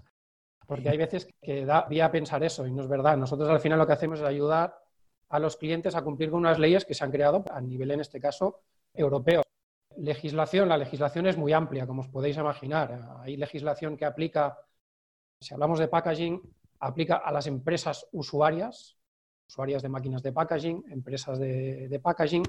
porque 0.67 0.89
hay 0.89 0.97
veces 0.97 1.27
que 1.41 1.65
da 1.65 1.88
vía 1.89 2.05
a 2.05 2.12
pensar 2.12 2.43
eso 2.43 2.67
y 2.67 2.71
no 2.71 2.83
es 2.83 2.89
verdad. 2.89 3.17
Nosotros 3.17 3.50
al 3.50 3.62
final 3.62 3.79
lo 3.79 3.88
que 3.88 3.93
hacemos 3.93 4.19
es 4.19 4.25
ayudar 4.25 4.77
a 5.29 5.39
los 5.39 5.57
clientes 5.57 5.95
a 5.95 6.03
cumplir 6.03 6.29
con 6.29 6.39
unas 6.39 6.59
leyes 6.59 6.86
que 6.86 6.93
se 6.93 7.03
han 7.03 7.12
creado 7.12 7.43
a 7.50 7.62
nivel, 7.62 7.91
en 7.91 8.01
este 8.01 8.19
caso, 8.19 8.62
europeo. 8.93 9.41
Legislación, 9.95 10.69
la 10.69 10.77
legislación 10.77 11.25
es 11.25 11.38
muy 11.38 11.53
amplia, 11.53 11.88
como 11.88 12.01
os 12.01 12.09
podéis 12.09 12.38
imaginar. 12.38 13.17
Hay 13.21 13.38
legislación 13.38 13.97
que 13.97 14.05
aplica, 14.05 14.57
si 15.39 15.53
hablamos 15.53 15.79
de 15.79 15.88
packaging, 15.88 16.41
aplica 16.79 17.15
a 17.15 17.31
las 17.31 17.47
empresas 17.47 18.05
usuarias, 18.12 18.97
usuarias 19.47 19.81
de 19.81 19.89
máquinas 19.89 20.21
de 20.21 20.33
packaging, 20.33 20.83
empresas 20.89 21.39
de, 21.39 21.88
de 21.88 22.00
packaging. 22.00 22.43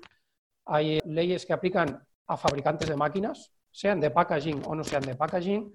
Hay 0.66 0.98
leyes 1.04 1.46
que 1.46 1.52
aplican 1.52 2.04
a 2.26 2.37
fabricantes 2.37 2.88
de 2.88 2.96
máquinas, 2.96 3.52
sean 3.70 4.00
de 4.00 4.10
packaging 4.10 4.62
o 4.66 4.75
no 4.75 4.82
sean 4.82 5.02
de 5.02 5.14
packaging. 5.14 5.72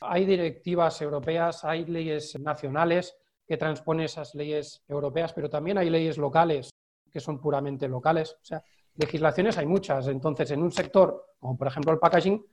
Hay 0.00 0.24
directivas 0.24 1.00
europeas, 1.02 1.64
hay 1.64 1.84
leyes 1.84 2.38
nacionales 2.38 3.16
que 3.46 3.56
transponen 3.56 4.04
esas 4.04 4.34
leyes 4.34 4.82
europeas, 4.86 5.32
pero 5.32 5.48
también 5.48 5.78
hay 5.78 5.90
leyes 5.90 6.18
locales 6.18 6.70
que 7.10 7.20
son 7.20 7.40
puramente 7.40 7.88
locales. 7.88 8.32
O 8.32 8.44
sea, 8.44 8.62
legislaciones 8.94 9.56
hay 9.58 9.66
muchas. 9.66 10.06
Entonces, 10.08 10.50
en 10.50 10.62
un 10.62 10.70
sector, 10.70 11.34
como 11.38 11.56
por 11.56 11.66
ejemplo 11.66 11.92
el 11.92 11.98
packaging, 11.98 12.44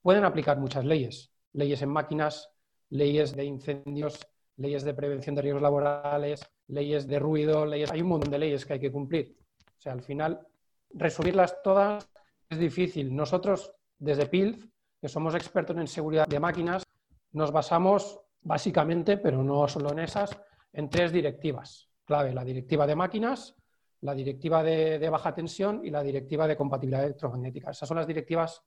pueden 0.00 0.24
aplicar 0.24 0.58
muchas 0.58 0.84
leyes. 0.84 1.32
Leyes 1.52 1.82
en 1.82 1.88
máquinas, 1.88 2.50
leyes 2.90 3.34
de 3.34 3.44
incendios, 3.44 4.18
leyes 4.56 4.84
de 4.84 4.94
prevención 4.94 5.34
de 5.34 5.42
riesgos 5.42 5.62
laborales, 5.62 6.40
leyes 6.68 7.06
de 7.08 7.18
ruido, 7.18 7.66
leyes... 7.66 7.90
Hay 7.90 8.02
un 8.02 8.08
montón 8.08 8.30
de 8.30 8.38
leyes 8.38 8.64
que 8.64 8.74
hay 8.74 8.80
que 8.80 8.92
cumplir. 8.92 9.36
O 9.76 9.80
sea, 9.80 9.92
al 9.92 10.02
final, 10.02 10.46
resumirlas 10.90 11.60
todas 11.62 12.08
es 12.48 12.58
difícil. 12.58 13.14
Nosotros 13.14 13.72
desde 13.98 14.26
PILF, 14.26 14.66
que 15.00 15.08
somos 15.08 15.34
expertos 15.34 15.76
en 15.76 15.88
seguridad 15.88 16.26
de 16.26 16.38
máquinas, 16.38 16.83
nos 17.34 17.52
basamos 17.52 18.20
básicamente, 18.40 19.18
pero 19.18 19.42
no 19.42 19.68
solo 19.68 19.92
en 19.92 20.00
esas, 20.00 20.36
en 20.72 20.88
tres 20.88 21.12
directivas 21.12 21.90
clave. 22.04 22.32
La 22.32 22.44
directiva 22.44 22.86
de 22.86 22.96
máquinas, 22.96 23.54
la 24.00 24.14
directiva 24.14 24.62
de, 24.62 25.08
baja 25.08 25.34
tensión 25.34 25.80
y 25.84 25.90
la 25.90 26.02
directiva 26.02 26.46
de 26.46 26.56
compatibilidad 26.56 27.04
electromagnética. 27.04 27.70
Esas 27.70 27.88
son 27.88 27.96
las 27.96 28.06
directivas 28.06 28.62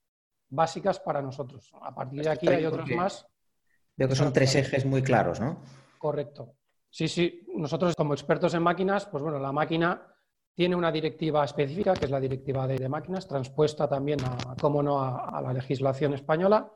básicas 0.50 1.00
para 1.00 1.21
nosotros. 1.21 1.71
A 1.81 1.93
partir 1.93 2.24
de 2.24 2.29
aquí 2.29 2.47
hay 2.47 2.65
otras 2.65 2.89
más. 2.89 3.27
Veo 3.95 4.07
que 4.07 4.15
son 4.15 4.33
tres 4.33 4.55
ejes 4.55 4.86
muy 4.86 5.01
claros, 5.01 5.39
¿no? 5.39 5.62
Correcto. 5.97 6.55
Sí, 6.89 7.07
sí. 7.07 7.45
Nosotros 7.55 7.95
como 7.95 8.13
expertos 8.13 8.53
en 8.53 8.63
máquinas, 8.63 9.05
pues 9.05 9.24
bueno, 9.24 9.39
la 9.39 9.51
máquina 9.51 10.01
tiene 10.53 10.75
una 10.75 10.91
directiva 10.91 11.45
específica, 11.45 11.93
que 11.93 12.05
es 12.05 12.12
la 12.12 12.19
directiva 12.19 12.65
de, 12.67 12.89
máquinas, 12.89 13.27
transpuesta 13.27 13.88
también, 13.88 14.19
a, 14.24 14.55
como 14.59 14.81
no, 14.81 15.00
a, 15.00 15.39
la 15.41 15.53
legislación 15.53 16.15
española. 16.15 16.71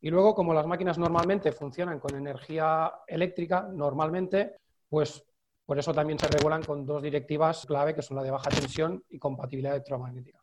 Y 0.00 0.10
luego, 0.10 0.34
como 0.34 0.54
las 0.54 0.66
máquinas 0.66 0.98
normalmente 0.98 1.52
funcionan 1.52 2.00
con 2.00 2.14
energía 2.14 2.92
eléctrica, 3.06 3.68
normalmente, 3.72 4.56
pues 4.88 5.22
por 5.66 5.78
eso 5.78 5.92
también 5.92 6.18
se 6.18 6.28
regulan 6.28 6.62
con 6.62 6.86
dos 6.86 7.02
directivas 7.02 7.66
clave, 7.66 7.94
que 7.94 8.02
son 8.02 8.16
la 8.16 8.22
de 8.22 8.30
baja 8.30 8.50
tensión 8.50 9.04
y 9.10 9.18
compatibilidad 9.18 9.74
electromagnética. 9.74 10.40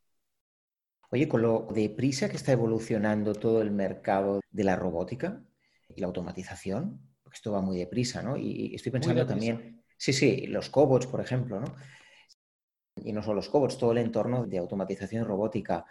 Oye, 1.09 1.27
con 1.27 1.41
lo 1.41 1.67
deprisa 1.71 2.29
que 2.29 2.35
está 2.35 2.51
evolucionando 2.51 3.33
todo 3.33 3.61
el 3.61 3.71
mercado 3.71 4.41
de 4.49 4.63
la 4.63 4.75
robótica 4.75 5.41
y 5.95 6.01
la 6.01 6.07
automatización, 6.07 7.01
porque 7.23 7.37
esto 7.37 7.51
va 7.51 7.61
muy 7.61 7.77
deprisa, 7.77 8.21
¿no? 8.21 8.37
Y 8.37 8.75
estoy 8.75 8.91
pensando 8.91 9.25
también, 9.25 9.81
sí, 9.97 10.13
sí, 10.13 10.47
los 10.47 10.69
cobots, 10.69 11.07
por 11.07 11.21
ejemplo, 11.21 11.59
¿no? 11.59 11.73
y 13.03 13.13
no 13.13 13.21
solo 13.21 13.35
los 13.35 13.49
cobots, 13.49 13.77
todo 13.77 13.91
el 13.91 13.99
entorno 13.99 14.45
de 14.45 14.57
automatización 14.57 15.25
robótica. 15.25 15.85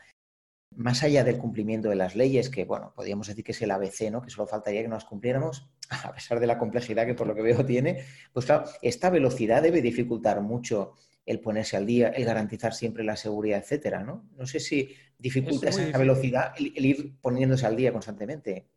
Más 0.77 1.03
allá 1.03 1.25
del 1.25 1.39
cumplimiento 1.39 1.89
de 1.89 1.97
las 1.97 2.15
leyes, 2.15 2.51
que 2.51 2.65
bueno, 2.65 2.93
podríamos 2.95 3.27
decir 3.27 3.43
que 3.43 3.53
es 3.53 3.63
el 3.63 3.71
ABC, 3.71 4.11
¿no? 4.11 4.23
que 4.23 4.31
solo 4.31 4.47
faltaría 4.47 4.83
que 4.83 4.89
nos 4.89 5.05
cumpliéramos, 5.05 5.69
a 5.91 6.13
pesar 6.13 6.39
de 6.39 6.47
la 6.47 6.59
complejidad 6.59 7.07
que 7.07 7.15
por 7.15 7.27
lo 7.27 7.35
que 7.35 7.43
veo 7.43 7.65
tiene, 7.65 8.05
pues 8.33 8.47
claro, 8.47 8.65
esta 8.83 9.11
velocidad 9.11 9.63
debe 9.63 9.83
dificultar 9.83 10.41
mucho 10.41 10.95
el 11.25 11.41
ponerse 11.41 11.77
al 11.77 11.87
día, 11.87 12.09
el 12.11 12.25
garantizar 12.25 12.73
siempre 12.73 13.03
la 13.03 13.17
seguridad, 13.17 13.59
etcétera, 13.59 14.05
¿no? 14.05 14.29
No 14.37 14.47
sé 14.47 14.61
si 14.61 14.95
dificulta 15.19 15.71
esa 15.71 15.99
velocidad 15.99 16.53
el, 16.57 16.73
el, 16.77 16.87
ir 16.87 17.17
poniéndose 17.21 17.67
al 17.67 17.75
día 17.75 17.93
constantemente. 17.93 18.69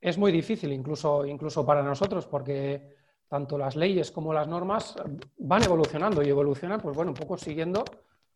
Es 0.00 0.16
muy 0.16 0.30
difícil, 0.30 0.72
incluso, 0.72 1.26
incluso 1.26 1.66
para 1.66 1.82
nosotros, 1.82 2.26
porque 2.26 2.94
tanto 3.28 3.58
las 3.58 3.74
leyes 3.74 4.12
como 4.12 4.32
las 4.32 4.46
normas 4.46 4.94
van 5.38 5.62
evolucionando 5.64 6.22
y 6.22 6.28
evolucionan, 6.28 6.80
pues 6.80 6.94
bueno, 6.94 7.10
un 7.10 7.16
poco 7.16 7.36
siguiendo 7.36 7.84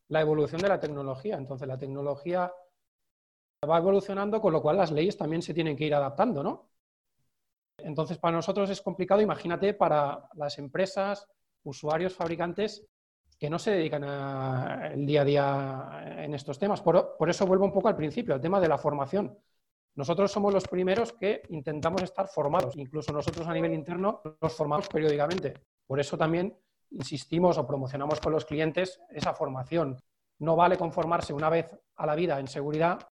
la 0.08 0.20
evolución 0.20 0.60
de 0.60 0.68
la 0.68 0.80
tecnología. 0.80 1.36
Entonces, 1.36 1.68
la 1.68 1.78
tecnología 1.78 2.52
va 3.68 3.78
evolucionando, 3.78 4.40
con 4.40 4.52
lo 4.52 4.62
cual 4.62 4.78
las 4.78 4.90
leyes 4.90 5.16
también 5.16 5.42
se 5.42 5.52
tienen 5.52 5.76
que 5.76 5.84
ir 5.84 5.94
adaptando, 5.94 6.42
¿no? 6.42 6.70
Entonces, 7.78 8.18
para 8.18 8.36
nosotros 8.36 8.70
es 8.70 8.80
complicado, 8.80 9.20
imagínate, 9.20 9.74
para 9.74 10.28
las 10.34 10.58
empresas, 10.58 11.26
usuarios, 11.64 12.14
fabricantes 12.14 12.86
que 13.38 13.48
no 13.48 13.58
se 13.58 13.70
dedican 13.70 14.04
al 14.04 15.06
día 15.06 15.22
a 15.22 15.24
día 15.24 16.24
en 16.24 16.34
estos 16.34 16.58
temas. 16.58 16.82
Por, 16.82 17.16
eso 17.28 17.46
vuelvo 17.46 17.64
un 17.64 17.72
poco 17.72 17.88
al 17.88 17.96
principio, 17.96 18.34
al 18.34 18.40
tema 18.40 18.60
de 18.60 18.68
la 18.68 18.76
formación. 18.76 19.38
Nosotros 19.94 20.30
somos 20.30 20.52
los 20.52 20.68
primeros 20.68 21.14
que 21.14 21.42
intentamos 21.48 22.02
estar 22.02 22.28
formados. 22.28 22.76
Incluso 22.76 23.12
nosotros 23.12 23.46
a 23.46 23.54
nivel 23.54 23.72
interno 23.72 24.20
nos 24.42 24.52
formamos 24.52 24.88
periódicamente. 24.88 25.54
Por 25.86 25.98
eso 26.00 26.18
también 26.18 26.54
insistimos 26.90 27.56
o 27.56 27.66
promocionamos 27.66 28.20
con 28.20 28.32
los 28.32 28.44
clientes 28.44 29.00
esa 29.08 29.32
formación. 29.32 29.98
No 30.38 30.54
vale 30.54 30.76
conformarse 30.76 31.32
una 31.32 31.48
vez 31.48 31.74
a 31.96 32.06
la 32.06 32.14
vida 32.14 32.38
en 32.40 32.46
seguridad 32.46 33.09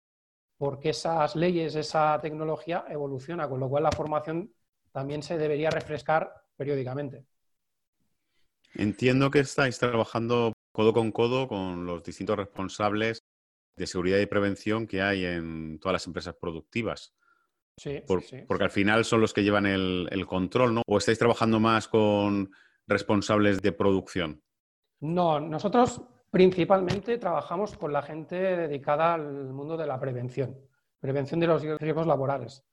porque 0.57 0.89
esas 0.89 1.35
leyes, 1.35 1.75
esa 1.75 2.19
tecnología 2.21 2.85
evoluciona, 2.89 3.49
con 3.49 3.59
lo 3.59 3.69
cual 3.69 3.83
la 3.83 3.91
formación 3.91 4.53
también 4.91 5.21
se 5.21 5.37
debería 5.37 5.69
refrescar 5.69 6.31
periódicamente. 6.55 7.25
Entiendo 8.75 9.29
que 9.31 9.39
estáis 9.39 9.77
trabajando 9.79 10.53
codo 10.71 10.93
con 10.93 11.11
codo 11.11 11.47
con 11.47 11.85
los 11.85 12.03
distintos 12.03 12.37
responsables 12.37 13.19
de 13.75 13.87
seguridad 13.87 14.19
y 14.19 14.25
prevención 14.25 14.87
que 14.87 15.01
hay 15.01 15.25
en 15.25 15.79
todas 15.79 15.93
las 15.93 16.07
empresas 16.07 16.35
productivas. 16.39 17.13
Sí, 17.77 18.01
Porque 18.07 18.63
al 18.63 18.71
final 18.71 19.03
son 19.03 19.19
los 19.19 19.33
que 19.33 19.43
llevan 19.43 19.65
el, 19.65 20.25
control, 20.27 20.75
¿no? 20.75 20.81
¿O 20.87 20.97
estáis 20.97 21.19
trabajando 21.19 21.59
más 21.59 21.89
con 21.89 22.49
responsables 22.87 23.61
de 23.61 23.73
producción? 23.73 24.41
No, 25.01 25.41
nosotros 25.41 26.01
principalmente 26.29 27.17
trabajamos 27.17 27.77
con 27.77 27.93
la 27.93 28.01
gente 28.01 28.35
dedicada 28.35 29.13
al 29.13 29.53
mundo 29.53 29.77
de 29.77 29.87
la 29.87 29.99
prevención, 29.99 30.57
prevención 30.99 31.39
de 31.39 31.47
los 31.47 31.61
riesgos 31.79 32.07
laborales. 32.07 32.63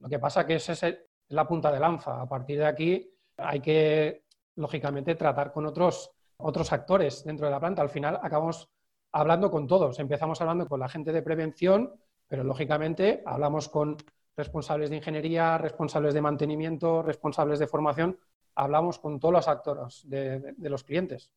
Lo 0.00 0.08
que 0.08 0.18
pasa 0.18 0.46
que 0.46 0.56
esa 0.56 0.72
es 0.72 0.98
la 1.28 1.46
punta 1.46 1.70
de 1.70 1.80
lanza. 1.80 2.20
A 2.20 2.28
partir 2.28 2.58
de 2.58 2.66
aquí 2.66 3.10
hay 3.36 3.60
que, 3.60 4.24
lógicamente, 4.56 5.14
tratar 5.14 5.52
con 5.52 5.66
otros, 5.66 6.10
otros 6.38 6.72
actores 6.72 7.24
dentro 7.24 7.46
de 7.46 7.52
la 7.52 7.60
planta. 7.60 7.82
Al 7.82 7.90
final 7.90 8.18
acabamos 8.22 8.68
hablando 9.12 9.50
con 9.50 9.66
todos. 9.66 9.98
Empezamos 9.98 10.40
hablando 10.40 10.66
con 10.66 10.80
la 10.80 10.88
gente 10.88 11.12
de 11.12 11.22
prevención, 11.22 11.94
pero 12.26 12.44
lógicamente 12.44 13.22
hablamos 13.24 13.68
con 13.68 13.96
responsables 14.36 14.90
de 14.90 14.96
ingeniería, 14.96 15.58
responsables 15.58 16.14
de 16.14 16.22
mantenimiento, 16.22 17.02
responsables 17.02 17.58
de 17.58 17.66
formación, 17.66 18.18
hablamos 18.54 18.98
con 18.98 19.20
todos 19.20 19.34
los 19.34 19.48
actores 19.48 20.02
de, 20.08 20.54
los 20.58 20.84
clientes. 20.84 21.30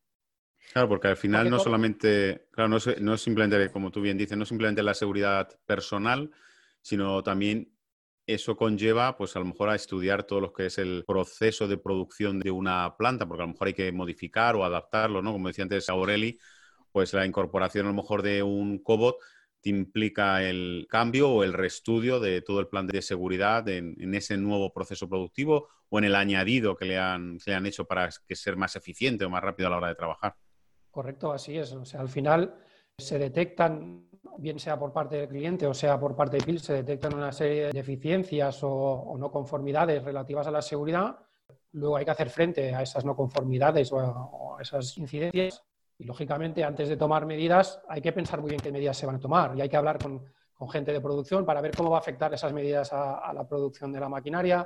Claro, 0.73 0.89
porque 0.89 1.07
al 1.07 1.17
final 1.17 1.49
no 1.49 1.59
solamente, 1.59 2.47
claro, 2.51 2.69
no 2.69 2.77
es, 2.77 3.01
no 3.01 3.13
es, 3.13 3.21
simplemente, 3.21 3.71
como 3.71 3.91
tú 3.91 4.01
bien 4.01 4.17
dices, 4.17 4.37
no 4.37 4.43
es 4.43 4.49
simplemente 4.49 4.83
la 4.83 4.93
seguridad 4.93 5.47
personal, 5.65 6.31
sino 6.81 7.23
también 7.23 7.71
eso 8.27 8.57
conlleva, 8.57 9.17
pues 9.17 9.35
a 9.35 9.39
lo 9.39 9.45
mejor 9.45 9.69
a 9.69 9.75
estudiar 9.75 10.23
todo 10.23 10.41
lo 10.41 10.53
que 10.53 10.65
es 10.65 10.77
el 10.77 11.03
proceso 11.07 11.67
de 11.67 11.77
producción 11.77 12.39
de 12.39 12.51
una 12.51 12.95
planta, 12.97 13.27
porque 13.27 13.43
a 13.43 13.45
lo 13.45 13.53
mejor 13.53 13.67
hay 13.67 13.73
que 13.73 13.91
modificar 13.91 14.55
o 14.55 14.65
adaptarlo, 14.65 15.21
¿no? 15.21 15.31
Como 15.31 15.47
decía 15.47 15.63
antes 15.63 15.89
Aureli, 15.89 16.39
pues 16.91 17.13
la 17.13 17.25
incorporación 17.25 17.85
a 17.85 17.89
lo 17.89 17.95
mejor 17.95 18.21
de 18.21 18.41
un 18.41 18.79
cobot 18.79 19.17
te 19.61 19.69
implica 19.69 20.43
el 20.43 20.87
cambio 20.89 21.29
o 21.29 21.43
el 21.43 21.53
reestudio 21.53 22.19
de 22.19 22.41
todo 22.41 22.59
el 22.59 22.67
plan 22.67 22.87
de 22.87 23.01
seguridad 23.01 23.67
en, 23.67 24.13
ese 24.13 24.37
nuevo 24.37 24.71
proceso 24.71 25.09
productivo 25.09 25.69
o 25.89 25.99
en 25.99 26.05
el 26.05 26.15
añadido 26.15 26.75
que 26.75 26.85
le, 26.85 26.97
han, 26.97 27.39
han 27.47 27.65
hecho 27.65 27.85
para 27.85 28.09
que 28.27 28.35
ser 28.35 28.57
más 28.57 28.75
eficiente 28.75 29.25
o 29.25 29.29
más 29.29 29.43
rápido 29.43 29.67
a 29.67 29.71
la 29.71 29.77
hora 29.77 29.87
de 29.89 29.95
trabajar. 29.95 30.35
Correcto, 30.95 31.33
así 31.33 31.57
es. 31.57 31.73
O 31.73 31.83
sea, 31.83 31.99
al 31.99 32.07
final 32.07 32.55
se 32.97 33.19
detectan 33.19 34.07
bien 34.37 34.57
sea 34.59 34.79
por 34.79 34.93
parte 34.93 35.17
del 35.17 35.27
cliente 35.27 35.67
o 35.67 35.73
sea 35.73 35.99
por 35.99 36.15
parte 36.15 36.37
de 36.37 36.43
PIL, 36.43 36.61
se 36.61 36.71
detectan 36.71 37.13
una 37.13 37.33
serie 37.33 37.65
de 37.65 37.71
deficiencias 37.73 38.59
o, 38.63 39.13
no 39.19 39.29
conformidades 39.29 40.03
relativas 40.03 40.47
a 40.47 40.51
la 40.51 40.61
seguridad, 40.61 41.19
luego 41.73 41.97
hay 41.97 42.05
que 42.05 42.11
hacer 42.11 42.29
frente 42.29 42.73
a 42.73 42.81
esas 42.81 43.03
no 43.03 43.13
conformidades 43.13 43.91
o 43.91 44.55
a, 44.55 44.61
esas 44.61 44.97
incidencias 44.97 45.61
y, 45.97 46.05
lógicamente, 46.05 46.63
antes 46.63 46.87
de 46.87 46.95
tomar 46.95 47.25
medidas, 47.25 47.81
hay 47.89 48.01
que 48.01 48.13
pensar 48.13 48.39
muy 48.39 48.51
bien 48.51 48.61
qué 48.61 48.71
medidas 48.71 48.95
se 48.95 49.05
van 49.05 49.17
a 49.17 49.19
tomar 49.19 49.57
y 49.57 49.61
hay 49.61 49.67
que 49.67 49.77
hablar 49.77 49.97
con, 50.01 50.23
gente 50.71 50.93
de 50.93 51.01
producción 51.01 51.45
para 51.45 51.59
ver 51.59 51.75
cómo 51.75 51.89
va 51.89 51.97
a 51.97 51.99
afectar 51.99 52.33
esas 52.33 52.53
medidas 52.53 52.93
a, 52.93 53.33
la 53.33 53.45
producción 53.45 53.91
de 53.91 53.99
la 53.99 54.07
maquinaria. 54.07 54.65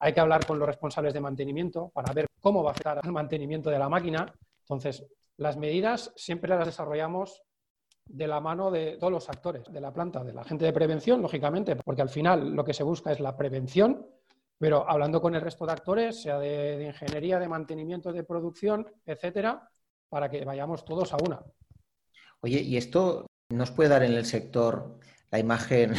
Hay 0.00 0.12
que 0.12 0.18
hablar 0.18 0.44
con 0.44 0.58
los 0.58 0.66
responsables 0.66 1.14
de 1.14 1.20
mantenimiento 1.20 1.90
para 1.94 2.12
ver 2.12 2.26
cómo 2.40 2.64
va 2.64 2.70
a 2.70 2.72
afectar 2.72 2.98
al 3.00 3.12
mantenimiento 3.12 3.70
de 3.70 3.78
la 3.78 3.88
máquina. 3.88 4.26
Entonces, 4.62 5.06
las 5.38 5.56
medidas 5.56 6.12
siempre 6.16 6.50
las 6.50 6.66
desarrollamos 6.66 7.42
de 8.04 8.26
la 8.26 8.40
mano 8.40 8.70
de 8.70 8.96
todos 8.98 9.12
los 9.12 9.28
actores 9.28 9.64
de 9.70 9.80
la 9.80 9.92
planta, 9.92 10.24
de 10.24 10.32
la 10.32 10.44
gente 10.44 10.64
de 10.64 10.72
prevención, 10.72 11.22
lógicamente, 11.22 11.76
porque 11.76 12.02
al 12.02 12.08
final 12.08 12.54
lo 12.54 12.64
que 12.64 12.74
se 12.74 12.82
busca 12.82 13.12
es 13.12 13.20
la 13.20 13.36
prevención, 13.36 14.06
pero 14.58 14.88
hablando 14.88 15.20
con 15.20 15.34
el 15.34 15.40
resto 15.40 15.66
de 15.66 15.72
actores, 15.72 16.22
sea 16.22 16.38
de, 16.38 16.84
ingeniería, 16.84 17.38
de 17.38 17.48
mantenimiento, 17.48 18.12
de 18.12 18.24
producción, 18.24 18.86
etcétera, 19.06 19.68
para 20.08 20.28
que 20.28 20.44
vayamos 20.44 20.84
todos 20.84 21.12
a 21.12 21.18
una. 21.24 21.40
Oye, 22.40 22.60
¿y 22.60 22.76
esto 22.76 23.26
nos 23.50 23.70
puede 23.70 23.90
dar 23.90 24.02
en 24.02 24.12
el 24.12 24.24
sector 24.24 24.98
la 25.30 25.38
imagen 25.38 25.92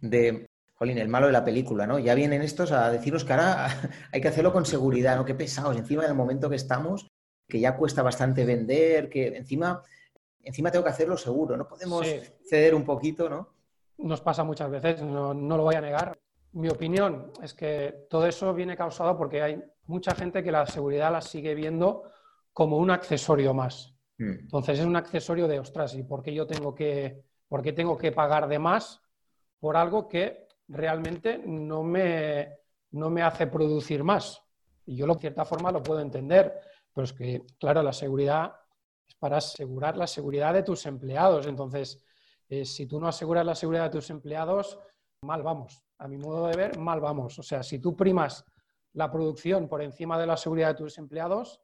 de, 0.00 0.46
Jolín, 0.74 0.98
el 0.98 1.08
malo 1.08 1.26
de 1.26 1.32
la 1.32 1.44
película, 1.44 1.86
¿no? 1.86 1.98
Ya 1.98 2.14
vienen 2.14 2.42
estos 2.42 2.70
a 2.70 2.90
deciros 2.90 3.24
que 3.24 3.32
ahora 3.32 3.66
hay 4.12 4.20
que 4.20 4.28
hacerlo 4.28 4.52
con 4.52 4.66
seguridad, 4.66 5.16
¿no? 5.16 5.24
Qué 5.24 5.34
pesados, 5.34 5.76
encima 5.76 6.04
del 6.04 6.14
momento 6.14 6.50
que 6.50 6.56
estamos, 6.56 7.10
que 7.50 7.60
ya 7.60 7.76
cuesta 7.76 8.02
bastante 8.02 8.46
vender, 8.46 9.10
que 9.10 9.36
encima 9.36 9.82
encima 10.42 10.70
tengo 10.70 10.84
que 10.84 10.90
hacerlo 10.90 11.16
seguro, 11.16 11.56
no 11.56 11.66
podemos 11.66 12.06
ceder 12.48 12.74
un 12.74 12.84
poquito, 12.84 13.28
¿no? 13.28 13.48
Nos 13.98 14.20
pasa 14.20 14.44
muchas 14.44 14.70
veces, 14.70 15.02
no, 15.02 15.34
lo 15.34 15.62
voy 15.62 15.74
a 15.74 15.80
negar. 15.80 16.18
Mi 16.52 16.68
opinión 16.68 17.32
es 17.42 17.54
que 17.54 18.06
todo 18.08 18.26
eso 18.26 18.52
viene 18.54 18.76
causado 18.76 19.16
porque 19.16 19.42
hay 19.42 19.62
mucha 19.86 20.14
gente 20.14 20.42
que 20.42 20.50
la 20.50 20.66
seguridad 20.66 21.12
la 21.12 21.20
sigue 21.20 21.54
viendo 21.54 22.04
como 22.52 22.78
un 22.78 22.90
accesorio 22.90 23.54
más. 23.54 23.94
Mm. 24.18 24.30
Entonces 24.40 24.78
es 24.78 24.84
un 24.84 24.96
accesorio 24.96 25.46
de, 25.46 25.60
ostras, 25.60 25.94
¿y 25.94 26.02
por 26.02 26.22
qué 26.22 26.32
yo 26.32 26.46
tengo 26.46 26.74
que, 26.74 27.22
por 27.46 27.62
qué 27.62 27.72
tengo 27.72 27.96
que 27.96 28.12
pagar 28.12 28.48
de 28.48 28.58
más 28.58 29.00
por 29.60 29.76
algo 29.76 30.08
que 30.08 30.48
realmente 30.66 31.38
no 31.44 31.82
me, 31.82 32.56
no 32.92 33.10
me 33.10 33.22
hace 33.22 33.46
producir 33.46 34.02
más? 34.02 34.42
Y 34.86 34.96
yo, 34.96 35.06
de 35.06 35.14
cierta 35.20 35.44
forma, 35.44 35.70
lo 35.70 35.82
puedo 35.82 36.00
entender, 36.00 36.58
es 37.02 37.12
que, 37.12 37.42
claro, 37.58 37.82
la 37.82 37.92
seguridad 37.92 38.54
para 39.18 39.36
asegurar 39.36 39.96
la 39.96 40.06
seguridad 40.06 40.54
de 40.54 40.62
tus 40.62 40.86
empleados. 40.86 41.46
Entonces, 41.46 42.02
eh, 42.48 42.64
si 42.64 42.86
tú 42.86 42.98
no 42.98 43.08
aseguras 43.08 43.44
la 43.44 43.54
seguridad 43.54 43.84
de 43.84 43.90
tus 43.90 44.10
empleados, 44.10 44.78
mal 45.22 45.42
vamos. 45.42 45.84
A 45.98 46.08
mi 46.08 46.16
modo 46.16 46.46
de 46.46 46.56
ver, 46.56 46.78
mal 46.78 47.00
vamos. 47.00 47.38
O 47.38 47.42
sea, 47.42 47.62
si 47.62 47.78
tú 47.78 47.94
primas 47.94 48.44
la 48.94 49.10
producción 49.10 49.68
por 49.68 49.82
encima 49.82 50.18
de 50.18 50.26
la 50.26 50.36
seguridad 50.36 50.68
de 50.68 50.74
tus 50.74 50.98
empleados, 50.98 51.60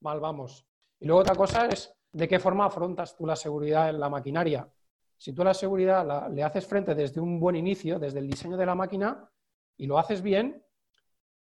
mal 0.00 0.20
vamos. 0.20 0.66
Y 1.00 1.06
luego 1.06 1.22
otra 1.22 1.34
cosa 1.34 1.66
es 1.66 1.92
de 2.12 2.28
qué 2.28 2.38
forma 2.38 2.66
afrontas 2.66 3.16
tú 3.16 3.26
la 3.26 3.36
seguridad 3.36 3.88
en 3.88 3.98
la 3.98 4.10
maquinaria. 4.10 4.70
Si 5.16 5.32
tú 5.32 5.42
la 5.42 5.54
seguridad 5.54 6.30
le 6.30 6.42
haces 6.42 6.66
frente 6.66 6.94
desde 6.94 7.20
un 7.20 7.40
buen 7.40 7.56
inicio, 7.56 7.98
desde 7.98 8.18
el 8.18 8.28
diseño 8.28 8.56
de 8.56 8.66
la 8.66 8.74
máquina, 8.74 9.30
y 9.76 9.86
lo 9.86 9.98
haces 9.98 10.22
bien, 10.22 10.62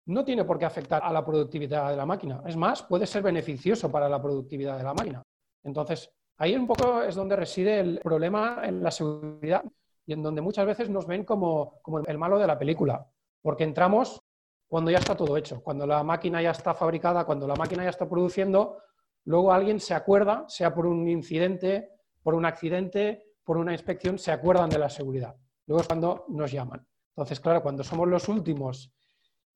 no 0.06 0.25
tiene 0.25 0.44
por 0.44 0.58
qué 0.58 0.64
afectar 0.64 1.02
a 1.02 1.12
la 1.12 1.25
productividad 1.25 1.90
de 1.90 1.96
la 1.96 2.06
máquina. 2.06 2.42
Es 2.46 2.56
más, 2.56 2.82
puede 2.82 3.06
ser 3.06 3.22
beneficioso 3.22 3.90
para 3.90 4.08
la 4.08 4.22
productividad 4.22 4.78
de 4.78 4.84
la 4.84 4.94
máquina. 4.94 5.22
Entonces, 5.64 6.10
ahí 6.38 6.54
un 6.54 6.66
poco 6.66 7.02
es 7.02 7.14
donde 7.14 7.36
reside 7.36 7.80
el 7.80 8.00
problema 8.00 8.60
en 8.62 8.82
la 8.82 8.90
seguridad 8.90 9.64
y 10.06 10.12
en 10.12 10.22
donde 10.22 10.40
muchas 10.40 10.64
veces 10.64 10.88
nos 10.88 11.06
ven 11.06 11.25
como, 11.25 11.80
el 12.06 12.18
malo 12.18 12.38
de 12.38 12.46
la 12.46 12.58
película, 12.58 13.04
porque 13.42 13.64
entramos 13.64 14.20
cuando 14.68 14.90
ya 14.90 14.98
está 14.98 15.16
todo 15.16 15.36
hecho, 15.36 15.60
cuando 15.62 15.86
la 15.86 16.02
máquina 16.04 16.40
ya 16.40 16.52
está 16.52 16.75
fabricada, 16.75 17.25
cuando 17.25 17.48
la 17.48 17.56
máquina 17.56 17.82
ya 17.82 17.90
está 17.90 18.08
produciendo, 18.08 18.78
luego 19.25 19.52
alguien 19.52 19.80
se 19.80 19.95
acuerda, 19.95 20.45
sea 20.49 20.73
por 20.73 20.86
un 20.86 21.08
incidente, 21.08 21.90
por 22.23 22.34
un 22.34 22.45
accidente, 22.45 23.34
por 23.42 23.56
una 23.56 23.73
inspección, 23.73 24.19
se 24.19 24.30
acuerdan 24.30 24.71
de 24.71 24.78
la 24.78 24.88
seguridad. 24.88 25.34
Luego 25.66 25.80
es 25.80 25.88
cuando 25.88 26.26
nos 26.28 26.52
llaman. 26.52 26.86
Entonces, 27.10 27.40
claro, 27.40 27.62
cuando 27.62 27.82
somos 27.82 28.06
los 28.08 28.28
últimos 28.28 28.92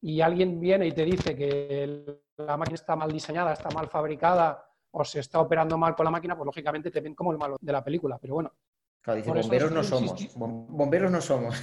y 0.01 0.21
alguien 0.21 0.59
viene 0.59 0.87
y 0.87 0.93
te 0.93 1.05
dice 1.05 1.37
que 1.37 2.21
la 2.39 2.57
máquina 2.57 2.75
está 2.75 2.97
mal 2.97 3.13
diseñada, 3.13 3.53
está 3.53 3.71
mal 3.71 3.89
fabricada, 3.89 4.65
o 4.93 5.05
se 5.05 5.21
está 5.21 5.41
operando 5.41 5.79
mal 5.79 5.95
con 5.95 6.05
la 6.05 6.11
máquina, 6.11 6.37
pues 6.37 6.47
lógicamente 6.47 6.91
te 6.91 7.01
ven 7.01 7.15
como 7.15 7.33
el 7.33 7.39
malo 7.39 7.57
de 7.61 7.73
la 7.73 7.85
película. 7.85 8.19
Pero 8.19 8.35
bueno. 8.35 8.53
bomberos 9.07 9.73
no 9.73 9.85
somos. 9.85 10.37
Bomberos 10.37 11.11
no 11.13 11.21
somos. 11.21 11.63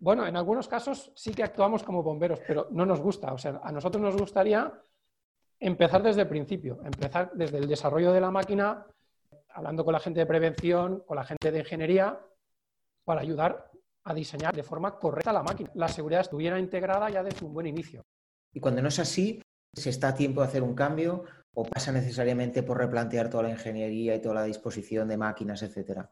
Bueno, 0.00 0.26
en 0.26 0.36
algunos 0.36 0.68
casos 0.68 1.12
sí 1.14 1.32
que 1.32 1.42
actuamos 1.42 1.82
como 1.82 2.02
bomberos, 2.02 2.40
pero 2.46 2.68
no 2.70 2.86
nos 2.86 3.00
gusta. 3.00 3.32
O 3.32 3.38
sea, 3.38 3.60
a 3.62 3.72
nosotros 3.72 4.02
nos 4.02 4.16
gustaría 4.16 4.72
empezar 5.58 6.02
desde 6.02 6.22
el 6.22 6.28
principio, 6.28 6.80
empezar 6.84 7.32
desde 7.34 7.58
el 7.58 7.68
desarrollo 7.68 8.12
de 8.12 8.20
la 8.20 8.30
máquina, 8.30 8.86
hablando 9.50 9.84
con 9.84 9.92
la 9.92 10.00
gente 10.00 10.20
de 10.20 10.26
prevención, 10.26 11.02
con 11.06 11.16
la 11.16 11.24
gente 11.24 11.50
de 11.50 11.60
ingeniería, 11.60 12.20
para 13.04 13.20
ayudar 13.20 13.71
a 14.04 14.14
diseñar 14.14 14.54
de 14.54 14.62
forma 14.62 14.98
correcta 14.98 15.32
la 15.32 15.42
máquina. 15.42 15.70
La 15.74 15.88
seguridad 15.88 16.22
estuviera 16.22 16.58
integrada 16.58 17.10
ya 17.10 17.22
desde 17.22 17.44
un 17.46 17.54
buen 17.54 17.66
inicio. 17.66 18.02
Y 18.52 18.60
cuando 18.60 18.82
no 18.82 18.88
es 18.88 18.98
así, 18.98 19.40
se 19.72 19.90
está 19.90 20.08
a 20.08 20.14
tiempo 20.14 20.40
de 20.40 20.48
hacer 20.48 20.62
un 20.62 20.74
cambio 20.74 21.24
o 21.54 21.64
pasa 21.64 21.92
necesariamente 21.92 22.62
por 22.62 22.78
replantear 22.78 23.28
toda 23.28 23.44
la 23.44 23.50
ingeniería 23.50 24.14
y 24.14 24.20
toda 24.20 24.36
la 24.36 24.44
disposición 24.44 25.08
de 25.08 25.16
máquinas, 25.16 25.62
etcétera? 25.62 26.10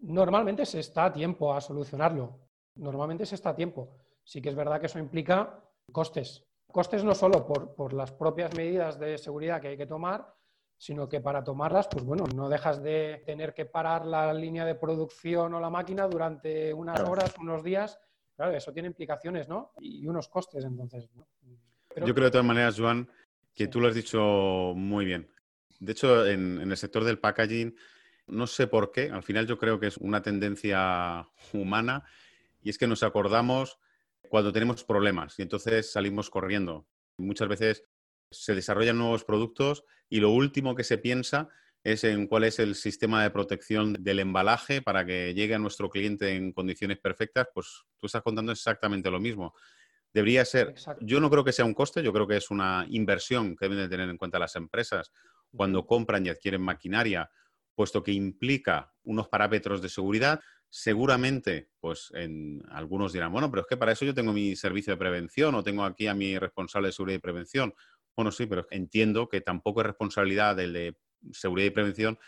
Normalmente 0.00 0.66
se 0.66 0.80
está 0.80 1.06
a 1.06 1.12
tiempo 1.12 1.54
a 1.54 1.60
solucionarlo. 1.60 2.38
Normalmente 2.76 3.26
se 3.26 3.36
está 3.36 3.50
a 3.50 3.56
tiempo. 3.56 3.96
Sí 4.24 4.42
que 4.42 4.48
es 4.48 4.54
verdad 4.54 4.80
que 4.80 4.86
eso 4.86 4.98
implica 4.98 5.62
costes. 5.92 6.44
Costes 6.70 7.04
no 7.04 7.14
solo 7.14 7.46
por, 7.46 7.92
las 7.92 8.12
propias 8.12 8.54
medidas 8.54 8.98
de 8.98 9.18
seguridad 9.18 9.60
que 9.60 9.68
hay 9.68 9.76
que 9.76 9.86
tomar, 9.86 10.34
sino 10.78 11.08
que 11.08 11.20
para 11.20 11.42
tomarlas, 11.42 11.88
pues 11.88 12.04
bueno, 12.04 12.24
no 12.34 12.48
dejas 12.48 12.82
de 12.82 13.22
tener 13.24 13.54
que 13.54 13.64
parar 13.64 14.06
la 14.06 14.32
línea 14.34 14.64
de 14.64 14.74
producción 14.74 15.54
o 15.54 15.60
la 15.60 15.70
máquina 15.70 16.06
durante 16.06 16.72
unas 16.74 17.00
horas, 17.00 17.34
unos 17.40 17.64
días. 17.64 17.98
Claro, 18.36 18.52
eso 18.52 18.72
tiene 18.72 18.88
implicaciones, 18.88 19.48
¿no? 19.48 19.72
Y 19.80 20.06
unos 20.06 20.28
costes, 20.28 20.64
entonces. 20.64 21.08
Yo 21.96 22.14
creo 22.14 22.26
de 22.26 22.30
todas 22.30 22.46
maneras, 22.46 22.78
Joan, 22.78 23.08
que 23.54 23.68
tú 23.68 23.80
lo 23.80 23.88
has 23.88 23.94
dicho 23.94 24.74
muy 24.76 25.06
bien. 25.06 25.30
De 25.80 25.92
hecho, 25.92 26.26
en, 26.26 26.60
el 26.60 26.76
sector 26.76 27.04
del 27.04 27.18
packaging, 27.18 27.74
no 28.26 28.46
sé 28.46 28.66
por 28.66 28.92
qué, 28.92 29.10
al 29.10 29.22
final 29.22 29.46
yo 29.46 29.56
creo 29.56 29.80
que 29.80 29.86
es 29.86 29.96
una 29.96 30.20
tendencia 30.20 31.26
humana 31.54 32.04
y 32.62 32.70
es 32.70 32.76
que 32.76 32.86
nos 32.86 33.02
acordamos 33.02 33.78
cuando 34.28 34.52
tenemos 34.52 34.84
problemas 34.84 35.38
y 35.38 35.42
entonces 35.42 35.90
salimos 35.90 36.28
corriendo. 36.28 36.86
Muchas 37.16 37.48
veces 37.48 37.84
se 38.30 38.54
desarrollan 38.54 38.98
nuevos 38.98 39.24
productos 39.24 39.84
y 40.08 40.20
lo 40.20 40.30
último 40.30 40.74
que 40.74 40.84
se 40.84 40.98
piensa 40.98 41.48
es 41.82 42.02
en 42.02 42.26
cuál 42.26 42.44
es 42.44 42.58
el 42.58 42.74
sistema 42.74 43.22
de 43.22 43.30
protección 43.30 43.92
del 44.00 44.18
embalaje 44.18 44.82
para 44.82 45.06
que 45.06 45.34
llegue 45.34 45.54
a 45.54 45.58
nuestro 45.58 45.88
cliente 45.88 46.34
en 46.34 46.52
condiciones 46.52 46.98
perfectas, 46.98 47.46
pues 47.54 47.84
tú 47.96 48.06
estás 48.06 48.22
contando 48.22 48.50
exactamente 48.50 49.08
lo 49.08 49.20
mismo. 49.20 49.54
Debería 50.12 50.44
ser, 50.44 50.74
yo 51.00 51.20
no 51.20 51.30
creo 51.30 51.44
que 51.44 51.52
sea 51.52 51.64
un 51.64 51.74
coste, 51.74 52.02
yo 52.02 52.12
creo 52.12 52.26
que 52.26 52.38
es 52.38 52.50
una 52.50 52.86
inversión 52.88 53.54
que 53.54 53.66
deben 53.66 53.78
de 53.78 53.88
tener 53.88 54.08
en 54.08 54.16
cuenta 54.16 54.38
las 54.38 54.56
empresas 54.56 55.12
cuando 55.54 55.86
compran 55.86 56.26
y 56.26 56.28
adquieren 56.28 56.62
maquinaria, 56.62 57.30
puesto 57.74 58.02
que 58.02 58.12
implica 58.12 58.92
unos 59.04 59.28
parámetros 59.28 59.80
de 59.80 59.88
seguridad. 59.88 60.40
Seguramente, 60.68 61.70
pues 61.78 62.10
en 62.14 62.62
algunos 62.70 63.12
dirán, 63.12 63.30
bueno, 63.30 63.48
pero 63.50 63.62
es 63.62 63.68
que 63.68 63.76
para 63.76 63.92
eso 63.92 64.04
yo 64.04 64.14
tengo 64.14 64.32
mi 64.32 64.56
servicio 64.56 64.92
de 64.92 64.96
prevención 64.96 65.54
o 65.54 65.62
tengo 65.62 65.84
aquí 65.84 66.08
a 66.08 66.14
mi 66.14 66.36
responsable 66.36 66.88
de 66.88 66.92
seguridad 66.92 67.18
y 67.18 67.20
prevención. 67.20 67.74
Bueno, 68.16 68.32
sí, 68.32 68.46
pero 68.46 68.66
entiendo 68.70 69.28
que 69.28 69.40
tampoco 69.40 69.80
es 69.80 69.86
responsabilidad 69.86 70.56
del 70.56 70.72
de 70.72 70.96
seguridad 71.32 71.66
y 71.66 71.70
prevención 71.70 72.18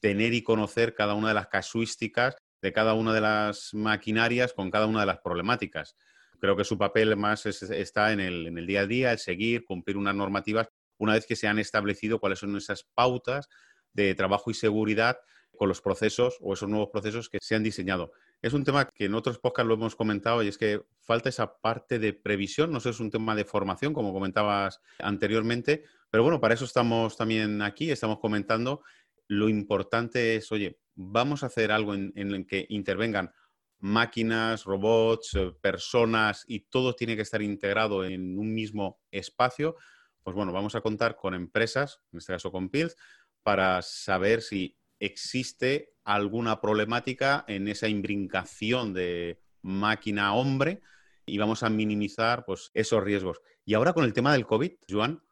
tener 0.00 0.34
y 0.34 0.42
conocer 0.42 0.94
cada 0.94 1.14
una 1.14 1.28
de 1.28 1.34
las 1.34 1.48
casuísticas 1.48 2.36
de 2.60 2.72
cada 2.72 2.94
una 2.94 3.12
de 3.12 3.20
las 3.20 3.74
maquinarias 3.74 4.52
con 4.52 4.70
cada 4.70 4.86
una 4.86 5.00
de 5.00 5.06
las 5.06 5.18
problemáticas 5.18 5.96
creo 6.42 6.56
que 6.56 6.64
su 6.64 6.76
papel 6.76 7.16
más 7.16 7.46
está 7.46 8.12
en 8.12 8.18
el, 8.18 8.66
día 8.66 8.80
a 8.80 8.86
día, 8.86 9.12
el 9.12 9.18
seguir, 9.18 9.64
cumplir 9.64 9.96
unas 9.96 10.16
normativas, 10.16 10.66
una 10.98 11.12
vez 11.12 11.24
que 11.24 11.36
se 11.36 11.46
han 11.46 11.60
establecido 11.60 12.18
cuáles 12.18 12.40
son 12.40 12.56
esas 12.56 12.82
pautas 12.82 13.48
de 13.92 14.16
trabajo 14.16 14.50
y 14.50 14.54
seguridad 14.54 15.18
con 15.56 15.68
los 15.68 15.80
procesos 15.80 16.38
o 16.40 16.54
esos 16.54 16.68
nuevos 16.68 16.88
procesos 16.90 17.28
que 17.28 17.38
se 17.40 17.54
han 17.54 17.62
diseñado. 17.62 18.10
Es 18.42 18.52
un 18.52 18.64
tema 18.64 18.90
que 18.92 19.04
en 19.04 19.14
otros 19.14 19.38
podcasts 19.38 19.68
lo 19.68 19.74
hemos 19.74 19.94
comentado 19.94 20.42
y 20.42 20.48
es 20.48 20.58
que 20.58 20.82
falta 20.98 21.28
esa 21.28 21.60
parte 21.60 22.00
de 22.00 22.12
previsión, 22.12 22.72
no 22.72 22.80
sé, 22.80 22.90
es 22.90 22.98
un 22.98 23.10
tema 23.10 23.36
de 23.36 23.44
formación, 23.44 23.94
como 23.94 24.12
comentabas 24.12 24.80
anteriormente, 24.98 25.84
pero 26.10 26.24
bueno, 26.24 26.40
para 26.40 26.54
eso 26.54 26.64
estamos 26.64 27.16
también 27.16 27.62
aquí, 27.62 27.92
estamos 27.92 28.18
comentando. 28.18 28.82
Lo 29.28 29.48
importante 29.48 30.34
es, 30.34 30.50
oye, 30.50 30.80
vamos 30.96 31.44
a 31.44 31.46
hacer 31.46 31.70
algo 31.70 31.94
en, 31.94 32.12
en 32.16 32.32
el 32.32 32.44
que 32.44 32.66
intervengan 32.68 33.32
máquinas, 33.78 34.64
robots, 34.64 35.34
eh, 35.34 35.52
personas 35.60 36.44
y 36.46 36.60
todo 36.60 36.94
tiene 36.94 37.14
que 37.14 37.22
estar 37.22 37.42
integrado 37.42 38.04
en 38.04 38.38
un 38.38 38.52
mismo 38.52 39.00
espacio, 39.10 39.76
pues 40.22 40.34
bueno, 40.34 40.52
vamos 40.52 40.74
a 40.74 40.80
contar 40.80 41.16
con 41.16 41.34
empresas, 41.34 42.00
en 42.12 42.18
este 42.18 42.32
caso 42.32 42.50
con 42.50 42.70
PILS, 42.70 42.96
para 43.42 43.82
saber 43.82 44.40
si 44.42 44.78
existe 45.02 45.94
alguna 46.04 46.60
problemática 46.60 47.44
en 47.48 47.66
esa 47.66 47.88
imbrincación 47.88 48.94
de 48.94 49.40
máquina-hombre 49.62 50.80
y 51.26 51.38
vamos 51.38 51.64
a 51.64 51.70
minimizar 51.70 52.44
pues, 52.44 52.70
esos 52.72 53.02
riesgos. 53.02 53.40
Y 53.64 53.74
ahora 53.74 53.92
con 53.92 54.04
el 54.04 54.12
tema 54.12 54.32
del 54.32 54.46
COVID, 54.46 54.72
Joan, 54.88 55.22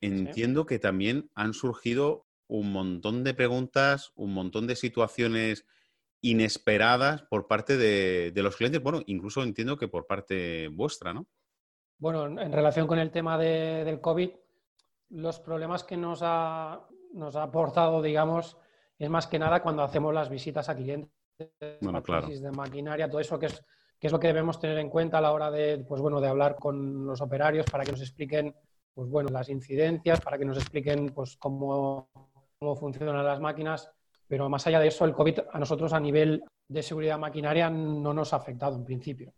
entiendo 0.00 0.64
que 0.64 0.78
también 0.78 1.30
han 1.34 1.52
surgido 1.52 2.26
un 2.46 2.72
montón 2.72 3.22
de 3.22 3.34
preguntas, 3.34 4.12
un 4.16 4.32
montón 4.32 4.66
de 4.66 4.74
situaciones 4.74 5.66
inesperadas 6.22 7.22
por 7.22 7.46
parte 7.46 7.76
de, 7.76 8.32
los 8.36 8.56
clientes, 8.56 8.82
bueno, 8.82 9.02
incluso 9.06 9.42
entiendo 9.42 9.76
que 9.76 9.88
por 9.88 10.06
parte 10.06 10.68
vuestra, 10.68 11.12
¿no? 11.12 11.26
Bueno, 11.98 12.24
en 12.40 12.52
relación 12.52 12.86
con 12.86 12.98
el 12.98 13.10
tema 13.10 13.36
del 13.36 14.00
COVID, 14.00 14.30
los 15.10 15.40
problemas 15.40 15.84
que 15.84 15.98
nos 15.98 16.20
ha, 16.22 16.86
nos 17.12 17.36
ha 17.36 17.42
aportado, 17.42 18.00
digamos, 18.00 18.56
es 19.00 19.10
más 19.10 19.26
que 19.26 19.38
nada 19.38 19.62
cuando 19.62 19.82
hacemos 19.82 20.12
las 20.12 20.28
visitas 20.28 20.68
a 20.68 20.76
clientes, 20.76 21.10
bueno, 21.80 22.02
claro. 22.02 22.28
de 22.28 22.50
maquinaria, 22.52 23.08
todo 23.08 23.20
eso 23.20 23.38
que 23.38 23.46
es, 23.46 23.64
que 23.98 24.06
es 24.06 24.12
lo 24.12 24.20
que 24.20 24.26
debemos 24.26 24.60
tener 24.60 24.78
en 24.78 24.90
cuenta 24.90 25.18
a 25.18 25.20
la 25.22 25.32
hora 25.32 25.50
de, 25.50 25.78
pues 25.88 26.02
bueno, 26.02 26.20
de 26.20 26.28
hablar 26.28 26.56
con 26.56 27.06
los 27.06 27.20
operarios 27.22 27.64
para 27.70 27.82
que 27.82 27.92
nos 27.92 28.02
expliquen 28.02 28.54
pues 28.92 29.08
bueno, 29.08 29.30
las 29.30 29.48
incidencias, 29.48 30.20
para 30.20 30.36
que 30.36 30.44
nos 30.44 30.58
expliquen 30.58 31.06
pues, 31.14 31.36
cómo, 31.38 32.10
cómo 32.58 32.76
funcionan 32.76 33.24
las 33.24 33.40
máquinas. 33.40 33.90
Pero 34.28 34.48
más 34.50 34.66
allá 34.66 34.78
de 34.80 34.88
eso, 34.88 35.06
el 35.06 35.14
COVID 35.14 35.40
a 35.50 35.58
nosotros 35.58 35.92
a 35.94 36.00
nivel 36.00 36.44
de 36.68 36.82
seguridad 36.82 37.18
maquinaria 37.18 37.70
no 37.70 38.12
nos 38.12 38.32
ha 38.34 38.36
afectado 38.36 38.76
en 38.76 38.84
principio. 38.84 39.32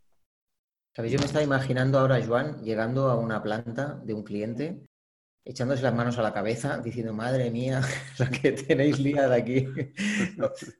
Yo 0.97 1.17
me 1.19 1.25
estaba 1.25 1.43
imaginando 1.43 1.97
ahora, 1.97 2.23
Joan, 2.23 2.61
llegando 2.63 3.09
a 3.09 3.15
una 3.15 3.41
planta 3.41 3.99
de 4.03 4.13
un 4.13 4.23
cliente 4.23 4.85
echándose 5.45 5.83
las 5.83 5.93
manos 5.93 6.17
a 6.17 6.21
la 6.21 6.33
cabeza, 6.33 6.77
diciendo, 6.77 7.13
madre 7.13 7.51
mía, 7.51 7.81
la 8.17 8.29
que 8.29 8.51
tenéis 8.53 8.99
liada 8.99 9.35
aquí. 9.35 9.67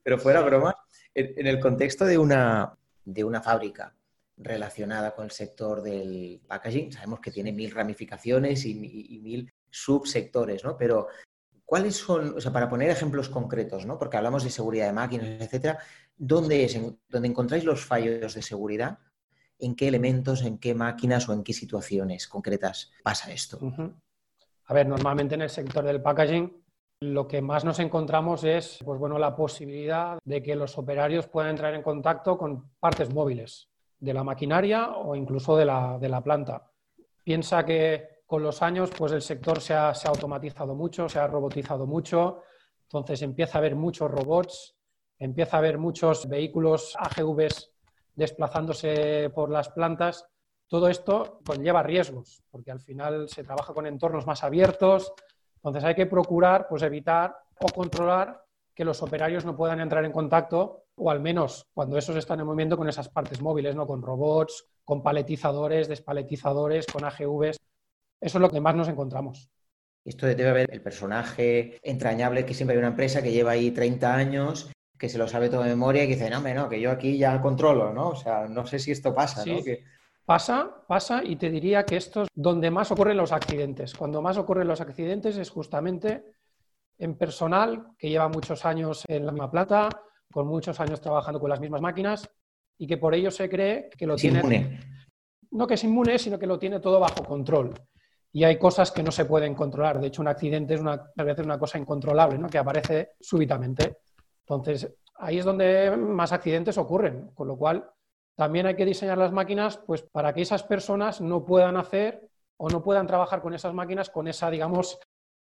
pero 0.03 0.17
fuera 0.17 0.41
broma, 0.41 0.75
en, 1.13 1.47
el 1.47 1.59
contexto 1.59 2.05
de 2.05 2.17
una, 2.17 2.77
de 3.05 3.23
una 3.23 3.41
fábrica 3.41 3.95
relacionada 4.37 5.13
con 5.13 5.25
el 5.25 5.31
sector 5.31 5.81
del 5.81 6.41
packaging, 6.47 6.91
sabemos 6.91 7.19
que 7.19 7.31
tiene 7.31 7.51
mil 7.51 7.71
ramificaciones 7.71 8.65
y, 8.65 8.75
mil 8.75 9.51
subsectores, 9.69 10.63
¿no? 10.63 10.77
Pero, 10.77 11.07
¿cuáles 11.65 11.95
son, 11.95 12.35
o 12.37 12.41
sea, 12.41 12.51
para 12.51 12.69
poner 12.69 12.89
ejemplos 12.89 13.29
concretos, 13.29 13.85
¿no? 13.85 13.97
Porque 13.99 14.17
hablamos 14.17 14.43
de 14.43 14.49
seguridad 14.49 14.87
de 14.87 14.93
máquinas, 14.93 15.41
etcétera, 15.41 15.79
¿dónde 16.15 16.63
es, 16.63 16.75
en, 16.75 16.99
donde 17.09 17.27
encontráis 17.27 17.63
los 17.63 17.85
fallos 17.85 18.33
de 18.33 18.41
seguridad? 18.41 18.99
¿En 19.59 19.75
qué 19.75 19.87
elementos, 19.87 20.41
en 20.41 20.57
qué 20.57 20.73
máquinas 20.73 21.29
o 21.29 21.33
en 21.33 21.43
qué 21.43 21.53
situaciones 21.53 22.27
concretas 22.27 22.91
pasa 23.03 23.31
esto? 23.31 23.59
A 24.73 24.77
ver, 24.77 24.87
normalmente 24.87 25.35
en 25.35 25.43
el 25.43 25.51
sector 25.51 25.85
del 25.85 26.01
packaging 26.01 26.51
lo 27.01 27.27
que 27.27 27.43
más 27.43 27.63
nos 27.63 27.77
encontramos 27.77 28.43
es 28.43 28.79
pues 28.83 28.99
bueno, 28.99 29.19
la 29.19 29.35
posibilidad 29.35 30.17
de 30.25 30.41
que 30.41 30.55
los 30.55 30.75
operarios 30.79 31.27
puedan 31.27 31.51
entrar 31.51 31.75
en 31.75 31.83
contacto 31.83 32.39
con 32.39 32.71
partes 32.79 33.13
móviles 33.13 33.69
de 33.99 34.15
la 34.15 34.23
maquinaria 34.23 34.93
o 34.93 35.15
incluso 35.15 35.55
de 35.55 35.65
la, 35.65 36.21
planta. 36.23 36.71
Piensa 37.23 37.63
que 37.63 38.23
con 38.25 38.41
los 38.41 38.63
años 38.63 38.89
pues 38.97 39.11
el 39.11 39.21
sector 39.21 39.61
se 39.61 39.75
ha, 39.75 39.93
se 39.93 40.07
ha, 40.07 40.09
automatizado 40.09 40.73
mucho, 40.73 41.07
se 41.07 41.19
ha 41.19 41.27
robotizado 41.27 41.85
mucho, 41.85 42.41
entonces 42.85 43.21
empieza 43.21 43.59
a 43.59 43.61
haber 43.61 43.75
muchos 43.75 44.09
robots, 44.09 44.75
empieza 45.19 45.57
a 45.57 45.59
haber 45.59 45.77
muchos 45.77 46.27
vehículos 46.27 46.97
AGVs 46.97 47.71
desplazándose 48.15 49.29
por 49.35 49.51
las 49.51 49.69
plantas 49.69 50.25
todo 50.73 50.87
esto 50.87 51.39
conlleva 51.45 51.83
riesgos, 51.83 52.41
porque 52.49 52.71
al 52.71 52.79
final 52.79 53.29
se 53.29 53.43
trabaja 53.43 53.75
con 53.75 53.85
entornos 53.85 54.25
más 54.25 54.43
abiertos, 54.43 55.13
entonces 55.57 55.83
hay 55.83 55.93
que 55.93 56.07
procurar 56.07 56.65
pues, 56.67 56.81
evitar 56.81 57.37
o 57.59 57.67
controlar 57.67 58.43
que 58.73 58.83
los 58.83 59.03
operarios 59.03 59.45
no 59.45 59.55
puedan 59.55 59.81
entrar 59.81 60.03
en 60.03 60.11
contacto, 60.11 60.85
o 60.95 61.11
al 61.11 61.19
menos 61.19 61.69
cuando 61.75 61.95
esos 61.95 62.15
están 62.15 62.39
en 62.39 62.47
movimiento 62.47 62.75
con 62.75 62.89
esas 62.89 63.07
partes 63.07 63.39
móviles, 63.39 63.75
¿no? 63.75 63.85
con 63.85 64.01
robots, 64.01 64.65
con 64.83 65.03
paletizadores, 65.03 65.87
despaletizadores, 65.87 66.87
con 66.87 67.05
AGVs. 67.05 67.59
Eso 68.19 68.37
es 68.39 68.41
lo 68.41 68.49
que 68.49 68.59
más 68.59 68.73
nos 68.73 68.87
encontramos. 68.87 69.51
Esto 70.03 70.25
debe 70.25 70.49
haber 70.49 70.73
el 70.73 70.81
personaje 70.81 71.77
entrañable 71.83 72.47
que 72.47 72.55
siempre 72.55 72.73
hay 72.73 72.79
una 72.79 72.87
empresa 72.87 73.21
que 73.21 73.31
lleva 73.31 73.51
ahí 73.51 73.69
30 73.69 74.15
años, 74.15 74.71
que 74.97 75.07
se 75.07 75.19
lo 75.19 75.27
sabe 75.27 75.49
todo 75.49 75.61
de 75.61 75.69
memoria 75.69 76.03
y 76.03 76.07
que 76.07 76.15
dice, 76.15 76.31
no, 76.31 76.41
no, 76.41 76.67
que 76.67 76.81
yo 76.81 76.89
aquí 76.89 77.19
ya 77.19 77.39
controlo, 77.43 77.93
¿no? 77.93 78.09
O 78.09 78.15
sea, 78.15 78.47
no 78.47 78.65
sé 78.65 78.79
si 78.79 78.89
esto 78.89 79.13
pasa, 79.13 79.45
¿no? 79.45 79.59
Pasa, 80.25 80.85
pasa 80.87 81.21
y 81.23 81.35
te 81.35 81.49
diría 81.49 81.85
que 81.85 81.97
esto 81.97 82.23
es 82.23 82.29
donde 82.33 82.71
más 82.71 82.91
ocurren 82.91 83.17
los 83.17 83.31
accidentes. 83.31 83.93
Cuando 83.93 84.21
más 84.21 84.37
ocurren 84.37 84.67
los 84.67 84.79
accidentes 84.79 85.37
es 85.37 85.49
justamente 85.49 86.23
en 86.97 87.17
personal 87.17 87.87
que 87.97 88.09
lleva 88.09 88.29
muchos 88.29 88.65
años 88.65 89.03
en 89.07 89.25
la 89.25 89.31
misma 89.33 89.51
plata, 89.51 89.89
con 90.31 90.47
muchos 90.47 90.79
años 90.79 91.01
trabajando 91.01 91.39
con 91.39 91.49
las 91.49 91.59
mismas 91.59 91.81
máquinas 91.81 92.29
y 92.77 92.87
que 92.87 92.97
por 92.97 93.13
ello 93.13 93.31
se 93.31 93.49
cree 93.49 93.89
que 93.89 94.07
lo 94.07 94.15
tiene... 94.15 94.39
Inmune. 94.39 94.79
No 95.51 95.67
que 95.67 95.75
es 95.75 95.83
inmune, 95.83 96.17
sino 96.17 96.39
que 96.39 96.47
lo 96.47 96.57
tiene 96.57 96.79
todo 96.79 96.99
bajo 96.99 97.23
control. 97.23 97.73
Y 98.31 98.43
hay 98.43 98.57
cosas 98.57 98.91
que 98.91 99.03
no 99.03 99.11
se 99.11 99.25
pueden 99.25 99.53
controlar. 99.53 99.99
De 99.99 100.07
hecho, 100.07 100.21
un 100.21 100.27
accidente 100.27 100.73
es 100.73 100.81
una, 100.81 101.11
a 101.15 101.23
veces 101.23 101.45
una 101.45 101.59
cosa 101.59 101.77
incontrolable, 101.77 102.39
¿no? 102.39 102.49
que 102.49 102.57
aparece 102.57 103.11
súbitamente. 103.19 103.99
Entonces, 104.39 104.91
ahí 105.17 105.37
es 105.37 105.45
donde 105.45 105.95
más 105.95 106.31
accidentes 106.31 106.79
ocurren. 106.79 107.29
Con 107.35 107.47
lo 107.47 107.55
cual, 107.57 107.87
también 108.35 108.65
hay 108.65 108.75
que 108.75 108.85
diseñar 108.85 109.17
las 109.17 109.31
máquinas 109.31 109.77
pues, 109.77 110.01
para 110.01 110.33
que 110.33 110.41
esas 110.41 110.63
personas 110.63 111.21
no 111.21 111.45
puedan 111.45 111.77
hacer 111.77 112.29
o 112.57 112.69
no 112.69 112.83
puedan 112.83 113.07
trabajar 113.07 113.41
con 113.41 113.53
esas 113.53 113.73
máquinas 113.73 114.09
con 114.09 114.27
esa, 114.27 114.49
digamos, 114.49 114.99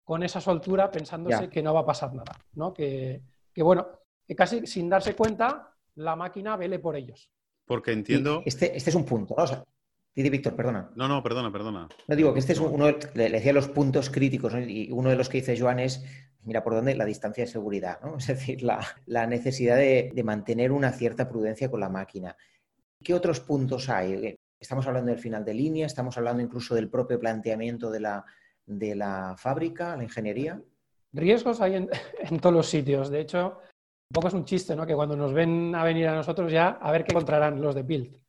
con 0.04 0.22
esa 0.22 0.40
soltura 0.40 0.90
pensándose 0.90 1.48
que 1.48 1.62
no 1.62 1.74
va 1.74 1.80
a 1.80 1.86
pasar 1.86 2.14
nada, 2.14 2.32
¿no? 2.54 2.72
Que, 2.72 3.22
bueno, 3.56 3.88
que 4.26 4.36
casi 4.36 4.66
sin 4.66 4.88
darse 4.88 5.16
cuenta 5.16 5.72
la 5.96 6.14
máquina 6.14 6.56
vele 6.56 6.78
por 6.78 6.94
ellos. 6.94 7.30
Porque 7.64 7.92
entiendo... 7.92 8.42
Este, 8.44 8.76
este, 8.76 8.90
es 8.90 8.96
un 8.96 9.04
punto, 9.04 9.34
¿no? 9.36 9.44
O 9.44 9.66
Víctor, 10.14 10.54
perdona. 10.54 10.90
No, 10.94 11.08
no, 11.08 11.22
perdona, 11.22 11.52
perdona. 11.52 11.88
No 12.06 12.16
digo 12.16 12.32
que 12.32 12.38
este 12.38 12.52
es 12.52 12.60
uno, 12.60 12.86
le 13.14 13.30
decía 13.30 13.52
los 13.52 13.68
puntos 13.68 14.08
críticos, 14.08 14.54
y 14.54 14.90
uno 14.90 15.10
de 15.10 15.16
los 15.16 15.28
que 15.28 15.38
dice 15.38 15.58
Joan 15.58 15.80
es, 15.80 16.04
mira 16.42 16.62
por 16.62 16.74
dónde, 16.74 16.94
la 16.94 17.04
distancia 17.04 17.44
de 17.44 17.50
seguridad, 17.50 18.00
¿no? 18.02 18.16
Es 18.18 18.28
decir, 18.28 18.62
la, 18.62 19.26
necesidad 19.26 19.76
de, 19.76 20.12
de 20.14 20.22
mantener 20.22 20.72
una 20.72 20.92
cierta 20.92 21.28
prudencia 21.28 21.70
con 21.70 21.80
la 21.80 21.88
máquina. 21.88 22.36
¿Qué 23.02 23.14
otros 23.14 23.40
puntos 23.40 23.88
hay? 23.88 24.12
Eh, 24.12 24.36
estamos 24.58 24.86
hablando 24.86 25.10
del 25.10 25.20
final 25.20 25.44
de 25.44 25.54
línea, 25.54 25.86
estamos 25.86 26.16
hablando 26.16 26.42
incluso 26.42 26.74
del 26.74 26.88
propio 26.88 27.18
planteamiento 27.18 27.90
de 27.90 28.00
la, 28.00 28.24
de 28.64 28.94
la 28.94 29.34
fábrica, 29.38 29.96
la 29.96 30.04
ingeniería. 30.04 30.60
Riesgos 31.12 31.60
hay 31.60 31.74
en, 32.18 32.40
todos 32.40 32.54
los 32.54 32.68
sitios. 32.68 33.10
De 33.10 33.20
hecho, 33.20 33.58
un 33.58 34.14
poco 34.14 34.28
es 34.28 34.34
un 34.34 34.44
chiste, 34.44 34.74
¿no? 34.76 34.86
Que 34.86 34.94
cuando 34.94 35.16
nos 35.16 35.32
ven 35.32 35.74
a 35.74 35.84
venir 35.84 36.08
a 36.08 36.14
nosotros 36.14 36.50
ya, 36.50 36.70
a 36.80 36.90
ver 36.90 37.04
qué 37.04 37.12
encontrarán 37.12 37.60
los 37.60 37.74
de 37.74 37.82
Build. 37.82 38.20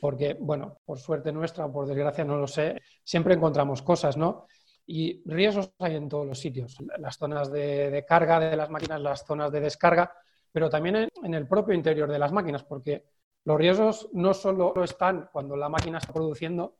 Porque, 0.00 0.36
bueno, 0.38 0.78
por 0.84 0.98
suerte 0.98 1.32
nuestra 1.32 1.66
o 1.66 1.72
por 1.72 1.86
desgracia, 1.86 2.24
no 2.24 2.36
lo 2.36 2.46
sé, 2.46 2.80
siempre 3.02 3.34
encontramos 3.34 3.82
cosas, 3.82 4.16
¿no? 4.16 4.46
Y 4.86 5.22
riesgos 5.28 5.72
hay 5.80 5.96
en 5.96 6.08
todos 6.08 6.26
los 6.26 6.38
sitios. 6.38 6.78
Las 6.98 7.18
zonas 7.18 7.50
de, 7.50 8.04
carga 8.08 8.38
de 8.38 8.56
las 8.56 8.70
máquinas, 8.70 9.00
las 9.00 9.26
zonas 9.26 9.50
de 9.50 9.60
descarga, 9.60 10.12
pero 10.52 10.70
también 10.70 11.08
en 11.22 11.34
el 11.34 11.46
propio 11.48 11.74
interior 11.74 12.10
de 12.10 12.18
las 12.18 12.32
máquinas, 12.32 12.62
porque 12.62 13.04
los 13.48 13.56
riesgos 13.56 14.10
no 14.12 14.34
solo 14.34 14.74
están 14.84 15.30
cuando 15.32 15.56
la 15.56 15.70
máquina 15.70 15.96
está 15.96 16.12
produciendo, 16.12 16.76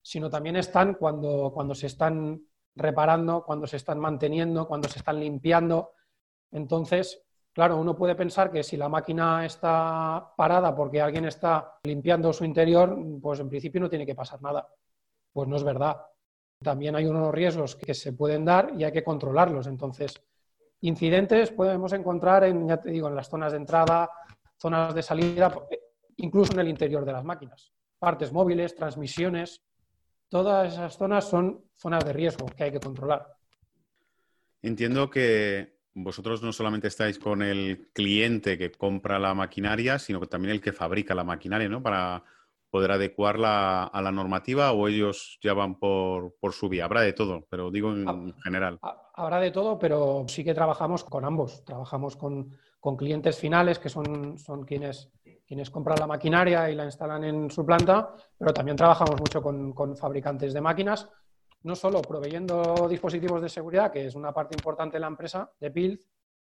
sino 0.00 0.30
también 0.30 0.56
están 0.56 0.94
cuando, 0.94 1.50
cuando 1.52 1.74
se 1.74 1.88
están 1.88 2.40
reparando, 2.74 3.44
cuando 3.44 3.66
se 3.66 3.76
están 3.76 3.98
manteniendo, 3.98 4.66
cuando 4.66 4.88
se 4.88 4.98
están 4.98 5.20
limpiando. 5.20 5.92
Entonces, 6.52 7.22
claro, 7.52 7.76
uno 7.76 7.94
puede 7.94 8.14
pensar 8.14 8.50
que 8.50 8.62
si 8.62 8.78
la 8.78 8.88
máquina 8.88 9.44
está 9.44 10.32
parada 10.38 10.74
porque 10.74 11.02
alguien 11.02 11.26
está 11.26 11.80
limpiando 11.84 12.32
su 12.32 12.46
interior, 12.46 12.98
pues 13.20 13.40
en 13.40 13.50
principio 13.50 13.82
no 13.82 13.90
tiene 13.90 14.06
que 14.06 14.14
pasar 14.14 14.40
nada. 14.40 14.66
Pues 15.34 15.46
no 15.46 15.56
es 15.56 15.64
verdad. 15.64 15.98
También 16.62 16.96
hay 16.96 17.04
unos 17.04 17.30
riesgos 17.30 17.76
que 17.76 17.92
se 17.92 18.14
pueden 18.14 18.46
dar 18.46 18.72
y 18.74 18.84
hay 18.84 18.92
que 18.92 19.04
controlarlos. 19.04 19.66
Entonces, 19.66 20.18
incidentes 20.80 21.50
podemos 21.50 21.92
encontrar 21.92 22.44
en, 22.44 22.66
ya 22.66 22.80
te 22.80 22.90
digo, 22.90 23.06
en 23.06 23.16
las 23.16 23.28
zonas 23.28 23.52
de 23.52 23.58
entrada, 23.58 24.08
zonas 24.56 24.94
de 24.94 25.02
salida 25.02 25.52
incluso 26.16 26.52
en 26.52 26.60
el 26.60 26.68
interior 26.68 27.04
de 27.04 27.12
las 27.12 27.24
máquinas. 27.24 27.72
Partes 27.98 28.32
móviles, 28.32 28.74
transmisiones, 28.74 29.62
todas 30.28 30.72
esas 30.72 30.96
zonas 30.96 31.28
son 31.28 31.64
zonas 31.74 32.04
de 32.04 32.12
riesgo 32.12 32.46
que 32.46 32.64
hay 32.64 32.72
que 32.72 32.80
controlar. 32.80 33.26
Entiendo 34.62 35.10
que 35.10 35.76
vosotros 35.94 36.42
no 36.42 36.52
solamente 36.52 36.88
estáis 36.88 37.18
con 37.18 37.42
el 37.42 37.88
cliente 37.92 38.58
que 38.58 38.70
compra 38.70 39.18
la 39.18 39.34
maquinaria, 39.34 39.98
sino 39.98 40.20
que 40.20 40.26
también 40.26 40.52
el 40.52 40.60
que 40.60 40.72
fabrica 40.72 41.14
la 41.14 41.24
maquinaria, 41.24 41.68
¿no? 41.68 41.82
Para 41.82 42.22
poder 42.70 42.92
adecuarla 42.92 43.84
a 43.84 44.02
la 44.02 44.12
normativa 44.12 44.72
o 44.72 44.88
ellos 44.88 45.38
ya 45.40 45.54
van 45.54 45.78
por, 45.78 46.34
su 46.50 46.68
vía. 46.68 46.84
Habrá 46.84 47.00
de 47.00 47.12
todo, 47.14 47.46
pero 47.48 47.70
digo 47.70 47.92
en 47.92 48.34
general. 48.42 48.78
Habrá 49.14 49.40
de 49.40 49.50
todo, 49.50 49.78
pero 49.78 50.26
sí 50.28 50.44
que 50.44 50.52
trabajamos 50.52 51.04
con 51.04 51.24
ambos. 51.24 51.64
Trabajamos 51.64 52.16
con, 52.16 52.50
con 52.80 52.96
clientes 52.96 53.38
finales, 53.38 53.78
que 53.78 53.88
son, 53.88 54.36
son 54.36 54.64
quienes 54.64 55.10
quienes 55.46 55.70
compran 55.70 55.98
la 56.00 56.06
maquinaria 56.06 56.68
y 56.68 56.74
la 56.74 56.84
instalan 56.84 57.24
en 57.24 57.50
su 57.50 57.64
planta, 57.64 58.12
pero 58.36 58.52
también 58.52 58.76
trabajamos 58.76 59.20
mucho 59.20 59.40
con, 59.40 59.96
fabricantes 59.96 60.52
de 60.52 60.60
máquinas, 60.60 61.08
no 61.62 61.74
solo 61.74 62.02
proveyendo 62.02 62.88
dispositivos 62.88 63.40
de 63.40 63.48
seguridad, 63.48 63.92
que 63.92 64.06
es 64.06 64.14
una 64.14 64.32
parte 64.32 64.56
importante 64.56 64.96
de 64.96 65.00
la 65.00 65.06
empresa 65.06 65.50
de 65.60 65.70
Build, 65.70 66.00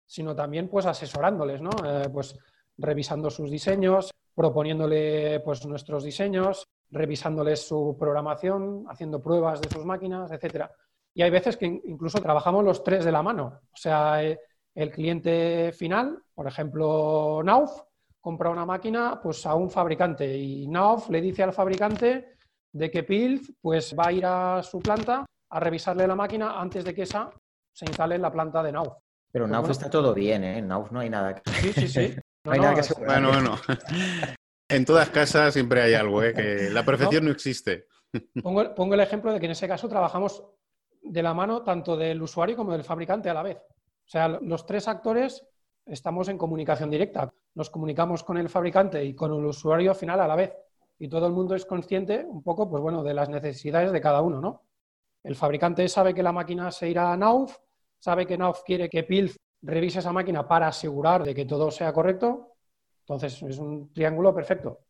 sino 0.06 0.36
también 0.36 0.68
pues 0.68 0.86
asesorándoles, 0.86 1.62
¿no? 1.62 1.72
Eh, 1.86 2.10
pues 2.12 2.38
revisando 2.78 3.30
sus 3.30 3.50
diseños, 3.50 4.12
proponiéndole 4.34 5.40
pues 5.42 5.66
nuestros 5.66 6.04
diseños, 6.04 6.66
revisándoles 6.92 7.68
su 7.68 7.96
programación, 8.00 8.86
haciendo 8.90 9.22
pruebas 9.22 9.62
de 9.62 9.70
sus 9.70 9.86
máquinas, 9.86 10.32
etcétera. 10.32 10.72
Y 11.14 11.22
hay 11.22 11.30
veces 11.30 11.58
que 11.58 11.66
incluso 11.66 12.20
trabajamos 12.20 12.64
los 12.64 12.84
tres 12.84 13.06
de 13.06 13.12
la 13.12 13.22
mano. 13.22 13.60
O 13.72 13.78
sea, 13.78 14.24
eh, 14.24 14.40
el 14.76 14.92
cliente 14.92 15.72
final, 15.74 16.24
por 16.34 16.48
ejemplo, 16.48 17.42
Nauf, 17.44 17.82
compra 18.21 18.49
una 18.49 18.65
máquina 18.65 19.19
pues, 19.21 19.45
a 19.45 19.55
un 19.55 19.69
fabricante 19.69 20.38
y 20.38 20.67
Nauf 20.67 21.10
le 21.10 21.21
dice 21.21 21.43
al 21.43 21.53
fabricante 21.53 22.36
de 22.71 22.91
que 22.91 23.03
Pilz 23.03 23.53
pues, 23.62 23.95
va 23.97 24.08
a 24.08 24.12
ir 24.12 24.25
a 24.25 24.63
su 24.63 24.79
planta 24.79 25.25
a 25.49 25.60
revisarle 25.60 26.08
la 26.08 26.15
máquina 26.15 26.60
antes 26.60 26.84
de 26.84 26.93
que 26.93 27.03
esa 27.03 27.29
se 27.73 27.86
instale 27.86 28.15
en 28.15 28.21
la 28.21 28.32
planta 28.32 28.62
de 28.62 28.71
Nauf. 28.71 28.93
Pero 29.32 29.45
en 29.45 29.51
pues 29.51 29.62
Nauf 29.62 29.69
está 29.71 29.89
todo 29.89 30.13
bien, 30.13 30.43
¿eh? 30.43 30.58
En 30.60 30.67
Nauf 30.67 30.91
no 30.91 30.99
hay 30.99 31.10
nada 31.10 31.36
que... 31.36 31.49
Sí, 31.51 31.73
sí, 31.73 31.88
sí. 31.88 32.15
No, 32.45 32.53
hay 32.53 32.60
nada 32.60 32.75
que 32.75 33.05
Bueno, 33.05 33.29
bueno. 33.29 33.55
En 34.69 34.86
todas 34.86 35.10
casas 35.10 35.53
siempre 35.53 35.82
hay 35.82 35.93
algo, 35.95 36.21
¿eh? 36.23 36.34
que 36.34 36.69
la 36.69 36.86
perfección 36.86 37.25
no, 37.25 37.32
existe. 37.32 37.88
Pongo, 38.41 38.75
pongo, 38.75 38.93
el 38.93 38.99
ejemplo 38.99 39.34
de 39.34 39.39
que 39.39 39.47
en 39.47 39.51
ese 39.51 39.67
caso 39.67 39.89
trabajamos 39.89 40.43
de 41.01 41.23
la 41.23 41.34
mano 41.34 41.63
tanto 41.63 41.97
del 41.97 42.21
usuario 42.21 42.55
como 42.55 42.71
del 42.71 42.84
fabricante 42.84 43.29
a 43.29 43.34
la 43.34 43.43
vez. 43.43 43.58
O 43.58 44.10
sea, 44.10 44.27
los 44.27 44.65
tres 44.65 44.88
actores 44.88 45.43
estamos 45.86 46.28
en 46.30 46.38
comunicación 46.38 46.89
directa. 46.89 47.34
Nos 47.56 47.70
comunicamos 47.70 48.24
con 48.24 48.38
el 48.38 48.50
fabricante 48.50 49.04
y 49.04 49.13
con 49.13 49.34
el 49.34 49.46
usuario 49.46 49.94
final 49.96 50.20
a 50.22 50.28
la 50.28 50.36
vez. 50.36 50.54
Y 51.00 51.08
todo 51.08 51.28
el 51.28 51.34
mundo 51.34 51.56
es 51.56 51.65
consciente 51.65 52.26
un 52.26 52.44
poco, 52.44 52.70
pues 52.70 52.82
bueno, 52.82 53.04
de 53.04 53.13
las 53.13 53.30
necesidades 53.30 53.92
de 53.92 54.02
cada 54.02 54.22
uno, 54.22 54.42
¿no? 54.42 54.63
El 55.24 55.36
fabricante 55.36 55.88
sabe 55.88 56.13
que 56.13 56.24
la 56.24 56.32
máquina 56.32 56.72
se 56.72 56.89
irá 56.89 57.12
a 57.12 57.18
Nauf, 57.18 57.58
sabe 58.00 58.26
que 58.26 58.38
Nauf 58.38 58.63
quiere 58.63 58.89
que 58.89 59.04
Pilz 59.04 59.38
revise 59.62 60.00
esa 60.00 60.13
máquina 60.13 60.48
para 60.48 60.68
asegurar 60.68 61.24
de 61.24 61.36
que 61.36 61.46
todo 61.46 61.72
sea 61.72 61.92
correcto 61.92 62.50
entonces, 63.10 63.42
es 63.42 63.58
un 63.58 63.92
triángulo 63.92 64.36
perfecto. 64.36 64.82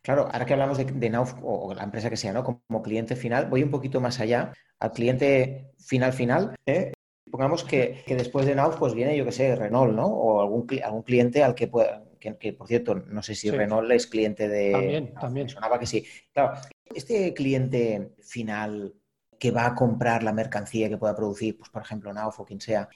Claro, 0.00 0.28
ahora 0.30 0.46
que 0.46 0.52
hablamos 0.52 0.78
de, 0.78 1.10
Nauf 1.10 1.34
o 1.42 1.74
la 1.74 1.82
empresa 1.82 2.08
que 2.08 2.16
sea, 2.16 2.32
¿no? 2.32 2.44
Como 2.44 2.82
cliente 2.82 3.16
final, 3.16 3.46
voy 3.46 3.64
un 3.64 3.70
poquito 3.70 4.00
más 4.00 4.20
allá, 4.20 4.52
al 4.78 4.92
cliente 4.92 5.72
final 5.76 6.12
final. 6.12 6.54
¿eh? 6.66 6.92
Pongamos 7.30 7.64
que, 7.64 8.02
después 8.06 8.46
de 8.46 8.54
Nauf 8.54 8.76
pues 8.76 8.94
viene, 8.94 9.16
yo 9.16 9.24
que 9.24 9.32
sé, 9.32 9.54
Renault, 9.54 9.94
¿no? 9.94 10.06
O 10.06 10.40
algún, 10.40 10.66
algún 10.82 11.02
cliente 11.02 11.42
al 11.42 11.54
que 11.54 11.68
pueda, 11.68 12.04
que, 12.18 12.52
por 12.52 12.66
cierto, 12.66 12.94
no 12.94 13.22
sé 13.22 13.34
si 13.34 13.50
Renault 13.50 13.90
es 13.92 14.06
cliente 14.06 14.48
de... 14.48 14.72
También, 14.72 15.14
también. 15.14 15.48
sonaba 15.48 15.78
que 15.78 15.86
sí. 15.86 16.04
Claro, 16.32 16.58
este 16.94 17.32
cliente 17.34 18.14
final 18.22 18.94
que 19.38 19.50
va 19.50 19.66
a 19.66 19.74
comprar 19.74 20.22
la 20.22 20.32
mercancía 20.32 20.88
que 20.88 20.98
pueda 20.98 21.14
producir, 21.14 21.56
pues 21.56 21.70
por 21.70 21.82
ejemplo, 21.82 22.12
Nauf 22.12 22.40
o 22.40 22.44
quien 22.44 22.60
sea, 22.60 22.88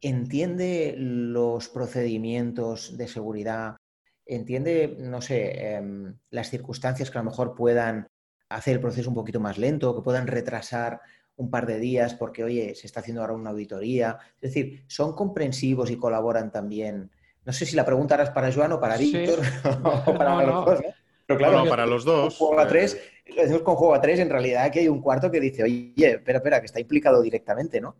¿entiende 0.00 0.94
los 0.96 1.68
procedimientos 1.68 2.96
de 2.96 3.06
seguridad 3.06 3.76
entiende, 4.26 4.96
no 4.98 5.20
sé, 5.20 5.74
em, 5.76 6.18
las 6.30 6.50
circunstancias 6.50 7.10
que 7.10 7.18
a 7.18 7.22
lo 7.22 7.30
mejor 7.30 7.54
puedan 7.54 8.06
hacer 8.48 8.74
el 8.74 8.80
proceso 8.80 9.08
un 9.08 9.14
poquito 9.14 9.40
más 9.40 9.58
lento, 9.58 9.94
que 9.94 10.02
puedan 10.02 10.26
retrasar 10.26 11.00
un 11.36 11.50
par 11.50 11.66
de 11.66 11.78
días 11.78 12.14
porque, 12.14 12.44
oye, 12.44 12.74
se 12.74 12.86
está 12.86 13.00
haciendo 13.00 13.22
ahora 13.22 13.34
una 13.34 13.50
auditoría. 13.50 14.18
Es 14.40 14.54
decir, 14.54 14.84
son 14.86 15.14
comprensivos 15.14 15.90
y 15.90 15.96
colaboran 15.96 16.52
también. 16.52 17.10
No 17.44 17.52
sé 17.52 17.66
si 17.66 17.76
la 17.76 17.84
pregunta 17.84 18.14
era 18.14 18.32
para 18.32 18.52
Joan 18.52 18.72
o 18.72 18.80
para 18.80 18.96
Víctor 18.96 19.40
o 20.06 20.14
para 20.14 20.44
los 20.44 20.64
dos, 20.64 20.80
Pero 21.26 21.38
claro, 21.38 21.68
para 21.68 21.86
los 21.86 22.04
dos. 22.04 22.38
Con 22.38 22.48
juego 22.48 22.62
a 22.62 22.68
tres, 22.68 23.00
lo 23.26 23.42
decimos 23.42 23.62
con 23.62 23.76
juego 23.76 23.94
a 23.94 24.00
tres, 24.00 24.18
en 24.20 24.30
realidad 24.30 24.64
aquí 24.64 24.80
hay 24.80 24.88
un 24.88 25.00
cuarto 25.00 25.30
que 25.30 25.40
dice, 25.40 25.62
oye, 25.62 25.92
espera, 25.96 26.38
espera, 26.38 26.60
que 26.60 26.66
está 26.66 26.80
implicado 26.80 27.20
directamente, 27.22 27.80
¿no? 27.80 27.96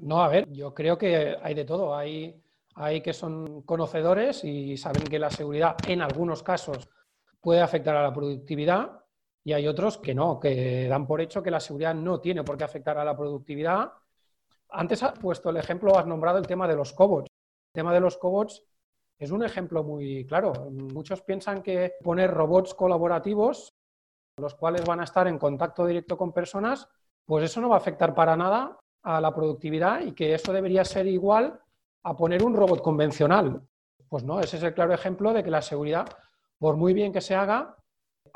No, 0.00 0.22
a 0.22 0.28
ver, 0.28 0.50
yo 0.52 0.74
creo 0.74 0.98
que 0.98 1.36
hay 1.42 1.54
de 1.54 1.64
todo. 1.64 1.96
Hay 1.96 2.42
hay 2.76 3.00
que 3.00 3.14
son 3.14 3.62
conocedores 3.62 4.44
y 4.44 4.76
saben 4.76 5.04
que 5.04 5.18
la 5.18 5.30
seguridad 5.30 5.76
en 5.88 6.02
algunos 6.02 6.42
casos 6.42 6.88
puede 7.40 7.62
afectar 7.62 7.96
a 7.96 8.02
la 8.02 8.12
productividad 8.12 9.00
y 9.46 9.52
hay 9.52 9.68
otros 9.68 9.98
que 9.98 10.12
no, 10.12 10.40
que 10.40 10.88
dan 10.88 11.06
por 11.06 11.20
hecho 11.20 11.40
que 11.40 11.52
la 11.52 11.60
seguridad 11.60 11.94
no 11.94 12.18
tiene 12.18 12.42
por 12.42 12.58
qué 12.58 12.64
afectar 12.64 12.98
a 12.98 13.04
la 13.04 13.16
productividad. 13.16 13.92
Antes 14.70 15.04
has 15.04 15.16
puesto 15.20 15.50
el 15.50 15.56
ejemplo, 15.56 15.96
has 15.96 16.04
nombrado 16.04 16.38
el 16.38 16.48
tema 16.48 16.66
de 16.66 16.74
los 16.74 16.92
cobots. 16.92 17.28
El 17.72 17.78
tema 17.78 17.94
de 17.94 18.00
los 18.00 18.16
cobots 18.16 18.64
es 19.16 19.30
un 19.30 19.44
ejemplo 19.44 19.84
muy 19.84 20.26
claro. 20.26 20.52
Muchos 20.72 21.22
piensan 21.22 21.62
que 21.62 21.92
poner 22.02 22.32
robots 22.32 22.74
colaborativos, 22.74 23.72
los 24.36 24.56
cuales 24.56 24.84
van 24.84 24.98
a 24.98 25.04
estar 25.04 25.28
en 25.28 25.38
contacto 25.38 25.86
directo 25.86 26.18
con 26.18 26.32
personas, 26.32 26.88
pues 27.24 27.44
eso 27.44 27.60
no 27.60 27.68
va 27.68 27.76
a 27.76 27.78
afectar 27.78 28.16
para 28.16 28.36
nada 28.36 28.76
a 29.04 29.20
la 29.20 29.32
productividad 29.32 30.00
y 30.00 30.10
que 30.10 30.34
eso 30.34 30.52
debería 30.52 30.84
ser 30.84 31.06
igual 31.06 31.60
a 32.02 32.16
poner 32.16 32.42
un 32.42 32.56
robot 32.56 32.82
convencional. 32.82 33.62
Pues 34.08 34.24
no, 34.24 34.40
ese 34.40 34.56
es 34.56 34.64
el 34.64 34.74
claro 34.74 34.92
ejemplo 34.92 35.32
de 35.32 35.44
que 35.44 35.52
la 35.52 35.62
seguridad, 35.62 36.08
por 36.58 36.76
muy 36.76 36.92
bien 36.92 37.12
que 37.12 37.20
se 37.20 37.36
haga, 37.36 37.76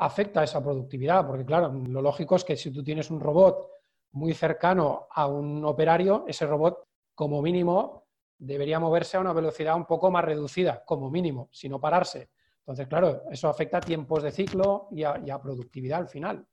afecta 0.01 0.41
a 0.41 0.45
esa 0.45 0.63
productividad, 0.63 1.27
porque 1.27 1.45
claro, 1.45 1.71
lo 1.73 2.01
lógico 2.01 2.37
es 2.37 2.45
que 2.45 2.57
si 2.57 2.71
tú 2.71 2.83
tienes 2.83 3.11
un 3.11 3.21
robot 3.21 3.69
muy 4.13 4.33
cercano 4.33 5.07
a 5.11 5.27
un 5.27 5.63
operario, 5.65 6.25
ese 6.27 6.47
robot 6.47 6.85
como 7.15 7.43
mínimo 7.43 8.07
debería 8.39 8.81
moverse 8.81 9.19
a 9.19 9.21
una 9.21 9.35
velocidad 9.35 9.77
un 9.77 9.85
poco 9.85 10.11
más 10.11 10.25
reducida, 10.25 10.83
como 10.87 11.11
mínimo, 11.11 11.51
si 11.53 11.69
no 11.69 11.79
pararse. 11.79 12.31
Entonces, 12.61 12.89
claro, 12.89 13.25
eso 13.31 13.49
afecta 13.49 13.77
a 13.77 13.81
tiempos 13.83 14.23
de 14.23 14.31
ciclo 14.31 14.89
y 14.91 15.03
a, 15.05 15.39
productividad 15.43 16.01
al 16.01 16.09
final. 16.09 16.47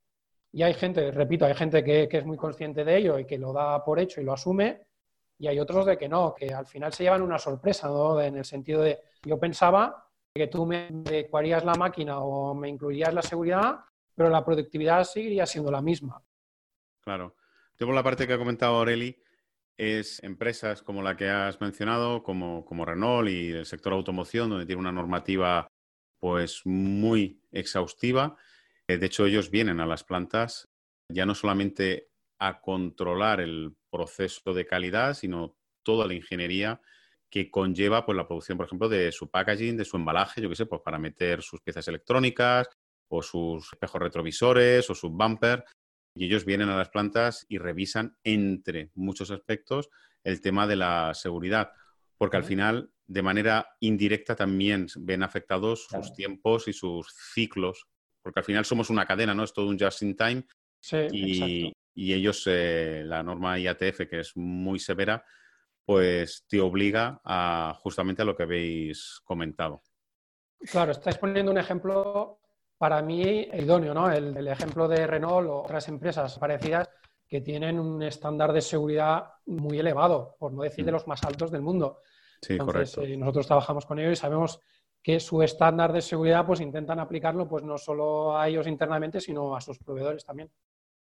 Y 0.51 0.63
hay 0.63 0.73
gente, 0.73 1.09
repito, 1.11 1.45
hay 1.45 1.53
gente 1.53 1.83
que, 1.85 2.09
que, 2.09 2.17
es 2.17 2.25
muy 2.25 2.35
consciente 2.35 2.83
de 2.83 2.97
ello 2.97 3.17
y 3.17 3.25
que 3.25 3.37
lo 3.37 3.53
da 3.53 3.81
por 3.83 3.97
hecho 3.97 4.19
y 4.19 4.25
lo 4.25 4.33
asume, 4.33 4.87
y 5.39 5.47
hay 5.47 5.57
otros 5.59 5.85
de 5.85 5.97
que 5.97 6.09
no, 6.09 6.33
que 6.33 6.53
al 6.53 6.65
final 6.65 6.91
se 6.91 7.03
llevan 7.03 7.21
una 7.21 7.37
sorpresa, 7.37 7.87
¿no? 7.87 8.19
En 8.19 8.35
el 8.35 8.45
sentido 8.45 8.81
de, 8.81 8.99
yo 9.23 9.39
pensaba 9.39 10.06
que 10.37 10.47
tú 10.47 10.65
me 10.65 10.87
adecuarías 10.87 11.63
la 11.65 11.75
máquina 11.75 12.19
o 12.19 12.53
me 12.53 12.69
incluirías 12.69 13.13
la 13.13 13.21
seguridad, 13.21 13.79
pero 14.15 14.29
la 14.29 14.43
productividad 14.43 15.03
seguiría 15.03 15.45
siendo 15.45 15.71
la 15.71 15.81
misma. 15.81 16.21
Claro. 17.01 17.35
Yo 17.79 17.85
por 17.85 17.95
la 17.95 18.03
parte 18.03 18.25
que 18.25 18.33
ha 18.33 18.37
comentado 18.37 18.75
Aureli, 18.75 19.21
es 19.77 20.23
empresas 20.23 20.81
como 20.81 21.03
la 21.03 21.15
que 21.15 21.29
has 21.29 21.61
mencionado, 21.61 22.23
como, 22.23 22.65
como 22.65 22.83
Renault 22.83 23.29
y 23.29 23.51
el 23.51 23.65
sector 23.65 23.93
automoción, 23.93 24.49
donde 24.49 24.65
tiene 24.65 24.81
una 24.81 24.91
normativa 24.91 25.67
pues 26.19 26.61
muy 26.65 27.43
exhaustiva. 27.51 28.35
Eh, 28.87 28.97
de 28.97 29.05
hecho, 29.05 29.27
ellos 29.27 29.51
vienen 29.51 29.79
a 29.79 29.85
las 29.85 30.03
plantas 30.03 30.67
ya 31.09 31.25
no 31.25 31.35
solamente 31.35 32.09
a 32.39 32.59
controlar 32.59 33.39
el 33.39 33.75
proceso 33.89 34.53
de 34.53 34.65
calidad, 34.65 35.13
sino 35.13 35.55
toda 35.83 36.05
la 36.05 36.13
ingeniería 36.13 36.81
que 37.29 37.51
conlleva 37.51 38.05
pues, 38.05 38.15
la 38.15 38.27
producción, 38.27 38.57
por 38.57 38.67
ejemplo, 38.67 38.89
de 38.89 39.11
su 39.11 39.29
packaging, 39.29 39.77
de 39.77 39.85
su 39.85 39.97
embalaje, 39.97 40.41
yo 40.41 40.49
qué 40.49 40.55
sé, 40.55 40.65
pues 40.65 40.81
para 40.81 40.97
meter 40.97 41.41
sus 41.41 41.61
piezas 41.61 41.87
electrónicas 41.87 42.69
o 43.09 43.21
sus 43.21 43.71
espejos 43.73 44.01
retrovisores 44.01 44.89
o 44.89 44.95
sus 44.95 45.11
bumper. 45.11 45.65
Y 46.15 46.25
ellos 46.25 46.45
vienen 46.45 46.69
a 46.69 46.77
las 46.77 46.89
plantas 46.89 47.45
y 47.47 47.57
revisan, 47.57 48.17
entre 48.23 48.91
muchos 48.95 49.29
aspectos, 49.29 49.89
el 50.23 50.41
tema 50.41 50.65
de 50.65 50.77
la 50.77 51.13
seguridad. 51.13 51.71
Porque 52.17 52.37
al 52.37 52.43
final, 52.43 52.89
de 53.05 53.21
manera 53.21 53.67
indirecta, 53.81 54.35
también 54.35 54.87
ven 54.97 55.21
afectados 55.21 55.87
sus 55.87 56.13
tiempos 56.13 56.67
y 56.67 56.73
sus 56.73 57.13
ciclos. 57.33 57.85
Porque 58.23 58.39
al 58.39 58.45
final 58.45 58.65
somos 58.65 58.89
una 58.89 59.05
cadena, 59.05 59.35
¿no? 59.35 59.43
Es 59.43 59.53
todo 59.53 59.67
un 59.67 59.77
just 59.77 60.01
in 60.01 60.15
time. 60.15 60.43
Sí, 60.79 60.97
y, 61.11 61.73
y 61.93 62.13
ellos, 62.13 62.43
eh, 62.47 63.03
la 63.05 63.21
norma 63.21 63.59
IATF, 63.59 64.07
que 64.09 64.21
es 64.21 64.35
muy 64.35 64.79
severa, 64.79 65.23
pues 65.87 66.43
te 66.49 66.59
obliga 66.59 67.21
a 67.23 67.73
justamente 67.79 68.21
a 68.21 68.25
lo 68.25 68.35
que 68.35 68.43
habéis 68.43 69.21
comentado. 69.23 69.81
Claro, 70.59 70.91
estáis 70.91 71.17
poniendo 71.17 71.49
un 71.49 71.57
ejemplo 71.57 72.41
para 72.77 73.01
mí 73.01 73.21
idóneo, 73.53 73.93
¿no? 73.93 74.11
El, 74.11 74.45
ejemplo 74.49 74.89
de 74.89 75.07
Renault 75.07 75.47
o 75.47 75.63
otras 75.63 75.87
empresas 75.87 76.37
parecidas 76.37 76.89
que 77.25 77.39
tienen 77.39 77.79
un 77.79 78.03
estándar 78.03 78.51
de 78.51 78.59
seguridad 78.59 79.29
muy 79.45 79.79
elevado, 79.79 80.35
por 80.37 80.51
no 80.51 80.63
decir 80.63 80.83
de 80.83 80.91
mm. 80.91 80.95
los 80.95 81.07
más 81.07 81.23
altos 81.23 81.51
del 81.51 81.61
mundo. 81.61 82.01
Sí, 82.41 82.57
correcto. 82.57 83.03
Eh, 83.03 83.15
nosotros 83.15 83.47
trabajamos 83.47 83.85
con 83.85 83.97
ellos 83.97 84.11
y 84.11 84.15
sabemos 84.17 84.59
que 85.01 85.21
su 85.21 85.41
estándar 85.41 85.93
de 85.93 86.01
seguridad 86.01 86.45
pues 86.45 86.59
intentan 86.59 86.99
aplicarlo 86.99 87.47
pues 87.47 87.63
no 87.63 87.77
solo 87.77 88.37
a 88.37 88.49
ellos 88.49 88.67
internamente, 88.67 89.21
sino 89.21 89.55
a 89.55 89.61
sus 89.61 89.79
proveedores 89.79 90.25
también. 90.25 90.51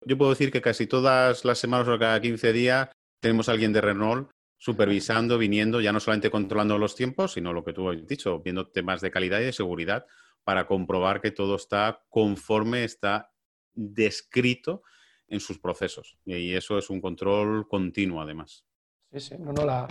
Yo 0.01 0.17
puedo 0.17 0.31
decir 0.31 0.51
que 0.51 0.63
casi 0.63 0.87
todas 0.87 1.45
las 1.45 1.59
semanas 1.59 1.87
o 1.87 1.99
cada 1.99 2.19
15 2.19 2.53
días 2.53 2.89
tenemos 3.19 3.47
a 3.47 3.51
alguien 3.51 3.71
de 3.71 3.81
Renault 3.81 4.32
supervisando, 4.63 5.37
viniendo, 5.37 5.81
ya 5.81 5.91
no 5.91 5.99
solamente 5.99 6.31
controlando 6.31 6.77
los 6.77 6.95
tiempos, 6.95 7.33
sino 7.33 7.51
lo 7.51 7.65
que 7.65 7.73
tú 7.73 7.89
has 7.89 8.07
dicho, 8.07 8.39
viendo 8.39 8.69
temas 8.69 9.01
de 9.01 9.11
calidad 9.11 9.41
y 9.41 9.43
de 9.43 9.51
seguridad 9.51 10.05
para 10.45 10.65
comprobar 10.67 11.19
que 11.19 11.31
todo 11.31 11.57
está 11.57 12.01
conforme 12.07 12.85
está 12.85 13.29
descrito 13.73 14.83
en 15.27 15.41
sus 15.41 15.59
procesos. 15.59 16.17
Y 16.23 16.53
eso 16.53 16.77
es 16.77 16.89
un 16.89 17.01
control 17.01 17.67
continuo, 17.67 18.21
además. 18.21 18.63
Sí, 19.11 19.19
sí. 19.19 19.35
No, 19.37 19.51
no, 19.51 19.65
la, 19.65 19.85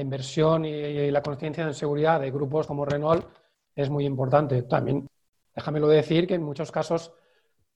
inversión 0.00 0.64
y, 0.64 1.10
la 1.10 1.22
conciencia 1.22 1.62
en 1.62 1.74
seguridad 1.74 2.18
de 2.18 2.30
grupos 2.30 2.66
como 2.66 2.86
Renault 2.86 3.26
es 3.74 3.90
muy 3.90 4.06
importante. 4.06 4.62
También, 4.62 5.06
déjamelo 5.54 5.86
decir, 5.86 6.26
que 6.26 6.36
en 6.36 6.44
muchos 6.44 6.72
casos 6.72 7.12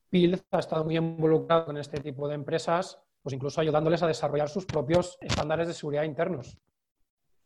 Pilz 0.09 0.43
ha 0.49 0.57
estado 0.57 0.83
muy 0.83 0.97
involucrado 0.97 1.69
en 1.69 1.77
este 1.77 1.99
tipo 1.99 2.27
de 2.27 2.33
empresas, 2.33 2.97
pues 3.29 3.35
incluso 3.35 3.61
ayudándoles 3.61 4.01
a 4.01 4.07
desarrollar 4.07 4.49
sus 4.49 4.65
propios 4.65 5.19
estándares 5.21 5.67
de 5.67 5.75
seguridad 5.75 6.01
internos. 6.01 6.57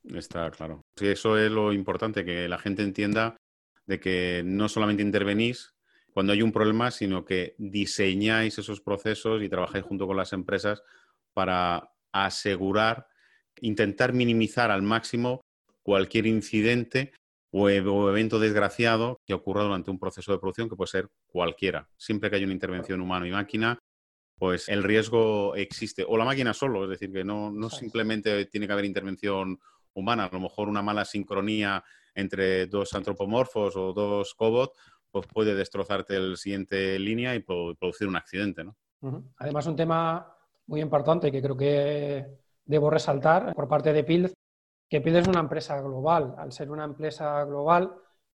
Está 0.06 0.50
claro. 0.50 0.82
Sí, 0.96 1.08
eso 1.08 1.38
es 1.38 1.52
lo 1.52 1.74
importante, 1.74 2.24
que 2.24 2.48
la 2.48 2.58
gente 2.58 2.84
entienda 2.84 3.36
de 3.86 4.00
que 4.00 4.44
no 4.46 4.70
solamente 4.70 5.04
intervenís 5.04 5.74
cuando 6.14 6.32
hay 6.32 6.42
un 6.42 6.54
problema, 6.54 6.90
sino 6.90 7.26
que 7.26 7.56
diseñáis 7.58 8.58
esos 8.58 8.80
procesos 8.80 9.44
y 9.44 9.50
trabajáis 9.50 9.84
junto 9.84 10.08
con 10.08 10.16
las 10.16 10.32
empresas 10.32 10.84
para 11.34 11.92
asegurar, 12.14 13.08
intentar 13.60 14.14
minimizar 14.14 14.72
al 14.72 14.84
máximo 14.84 15.42
cualquier 15.82 16.28
incidente 16.28 17.12
o, 17.52 17.70
evento 17.70 18.40
desgraciado 18.40 19.20
que 19.28 19.34
ocurra 19.34 19.64
durante 19.64 19.92
un 19.92 20.00
proceso 20.00 20.32
de 20.32 20.40
producción, 20.40 20.70
que 20.70 20.78
puede 20.78 20.88
ser 20.88 21.10
cualquiera. 21.28 21.90
Siempre 21.98 22.30
que 22.30 22.38
hay 22.38 22.46
una 22.46 22.54
intervención 22.54 23.02
humano 23.02 23.26
y 23.26 23.32
máquina, 23.32 23.78
pues 24.44 24.68
el 24.68 24.84
riesgo 24.84 25.56
existe. 25.56 26.04
O 26.06 26.18
la 26.18 26.26
máquina 26.26 26.54
solo, 26.54 26.84
es 26.84 26.90
decir, 26.90 27.14
que 27.14 27.24
no, 27.24 27.50
no 27.50 27.70
simplemente 27.70 28.46
tiene 28.48 28.68
que 28.68 28.74
haber 28.74 28.84
intervención 28.84 29.58
humana, 29.94 30.26
a 30.26 30.34
lo 30.34 30.42
mejor 30.42 30.68
una 30.68 30.82
mala 30.82 31.06
sincronía 31.06 31.82
entre 32.14 32.68
dos 32.68 32.94
antropomorfos 32.94 33.74
o 33.78 33.94
dos 33.94 34.36
cobots, 34.36 34.78
pues 35.10 35.28
puede 35.28 35.56
destrozarte 35.56 36.18
el 36.18 36.36
siguiente 36.36 37.00
línea 37.00 37.34
y 37.36 37.40
producir 37.40 38.06
un 38.06 38.18
accidente, 38.18 38.66
¿no? 38.66 38.76
Además, 39.38 39.66
un 39.66 39.78
tema 39.78 40.36
muy 40.68 40.82
importante 40.82 41.32
que 41.32 41.42
creo 41.42 41.56
que 41.56 42.26
debo 42.66 42.90
resaltar 42.90 43.54
por 43.56 43.70
parte 43.70 43.94
de 43.94 44.04
PILD, 44.04 44.34
que 44.90 45.00
PILD 45.00 45.20
es 45.20 45.28
una 45.30 45.40
empresa 45.40 45.80
global. 45.80 46.36
Al 46.38 46.52
ser 46.52 46.70
una 46.70 46.84
empresa 46.84 47.46
global, 47.46 47.94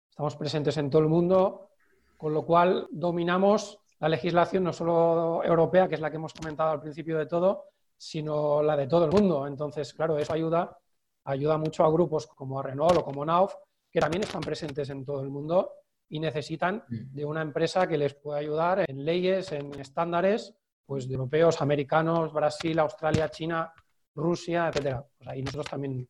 estamos 0.09 0.37
presentes 0.37 0.79
en 0.79 0.89
todo 0.89 1.03
el 1.03 1.09
mundo, 1.09 1.69
con 2.17 2.33
lo 2.33 2.47
cual 2.47 2.89
dominamos 2.91 3.79
la 4.01 4.09
legislación 4.09 4.65
no 4.65 4.73
solo 4.73 5.43
europea, 5.45 5.89
que 5.89 5.97
es 5.97 6.01
la 6.01 6.11
que 6.11 6.17
hemos 6.17 6.33
comentado 6.33 6.71
al 6.71 6.81
principio 6.81 7.19
de 7.19 7.27
todo, 7.27 7.65
sino 7.97 8.63
la 8.63 8.77
de 8.77 8.87
todo 8.87 9.05
el 9.05 9.11
mundo. 9.11 9.47
Entonces, 9.47 9.93
claro, 9.93 10.19
eso 10.19 10.33
ayuda, 10.33 10.79
ayuda 11.25 11.59
mucho 11.59 11.85
a 11.85 11.91
grupos 11.91 12.27
como 12.27 12.63
Renault 12.63 12.99
o 12.99 13.05
como 13.05 13.25
Nauf, 13.25 13.55
que 13.91 14.01
también 14.01 14.23
están 14.23 14.43
presentes 14.43 14.89
en 14.91 15.05
todo 15.05 15.23
el 15.23 15.31
mundo 15.31 15.73
y 16.09 16.21
necesitan 16.21 16.85
mm. 16.89 17.15
de 17.15 17.25
una 17.25 17.43
empresa 17.43 17.87
que 17.87 17.99
les 17.99 18.15
pueda 18.15 18.39
ayudar 18.39 18.85
en 18.89 19.05
leyes, 19.05 19.53
en 19.53 19.75
estándares, 19.81 20.55
pues 20.87 21.09
de 21.09 21.15
europeos, 21.15 21.61
americanos, 21.61 22.33
Brasil, 22.33 22.79
Australia, 22.79 23.29
China, 23.29 23.73
Rusia, 24.15 24.69
etcétera. 24.69 25.05
Pues 25.17 25.29
ahí 25.29 25.43
nosotros 25.43 25.67
también 25.67 26.09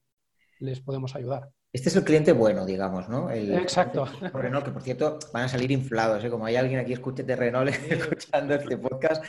les 0.60 0.80
podemos 0.80 1.14
ayudar. 1.16 1.50
Este 1.70 1.90
es 1.90 1.96
el 1.96 2.04
cliente 2.04 2.32
bueno, 2.32 2.64
digamos, 2.64 3.08
¿no? 3.10 3.30
Exacto. 3.30 4.06
Renault, 4.32 4.64
que 4.64 4.70
por 4.70 4.82
cierto 4.82 5.18
van 5.34 5.44
a 5.44 5.48
salir 5.48 5.70
inflados, 5.70 6.24
¿eh? 6.24 6.30
Como 6.30 6.46
hay 6.46 6.56
alguien 6.56 6.80
aquí 6.80 6.94
escuche 6.94 7.22
de 7.24 7.36
Renault 7.36 7.68
escuchando 7.90 8.54
este 8.54 8.78
podcast. 8.78 9.22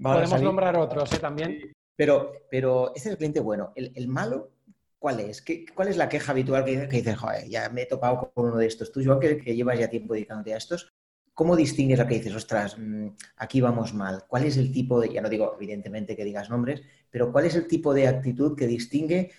Podemos 0.00 0.42
nombrar 0.42 0.76
otros, 0.76 1.10
¿eh? 1.14 1.18
También. 1.18 1.72
Pero, 1.96 2.32
pero 2.50 2.88
este 2.94 3.08
es 3.08 3.12
el 3.12 3.16
cliente 3.16 3.40
bueno. 3.40 3.72
El, 3.76 4.08
malo, 4.08 4.50
¿cuál 4.98 5.20
es? 5.20 5.40
¿Qué, 5.40 5.64
¿Cuál 5.74 5.88
es 5.88 5.96
la 5.96 6.08
queja 6.08 6.32
habitual 6.32 6.64
que, 6.64 6.86
dices, 6.86 7.16
joder, 7.16 7.48
ya 7.48 7.70
me 7.70 7.82
he 7.82 7.86
topado 7.86 8.30
con 8.34 8.46
uno 8.46 8.56
de 8.58 8.66
estos? 8.66 8.92
Tú, 8.92 9.02
Joan, 9.02 9.20
que, 9.20 9.38
que 9.38 9.56
llevas 9.56 9.78
ya 9.78 9.88
tiempo 9.88 10.12
dedicándote 10.12 10.52
a 10.52 10.58
estos, 10.58 10.92
¿cómo 11.34 11.56
distingues 11.56 11.98
la 11.98 12.06
que 12.06 12.14
dices, 12.14 12.34
ostras, 12.34 12.76
mm, 12.78 13.08
aquí 13.36 13.60
vamos 13.60 13.92
mal? 13.92 14.24
¿Cuál 14.28 14.44
es 14.44 14.56
el 14.56 14.72
tipo 14.72 15.00
de, 15.00 15.12
ya 15.12 15.20
no 15.20 15.28
digo 15.28 15.54
evidentemente 15.56 16.16
que 16.16 16.24
digas 16.24 16.48
nombres, 16.48 16.82
pero 17.10 17.32
cuál 17.32 17.46
es 17.46 17.56
el 17.56 17.66
tipo 17.66 17.92
de 17.92 18.06
actitud 18.06 18.56
que 18.56 18.66
distingue 18.66 19.32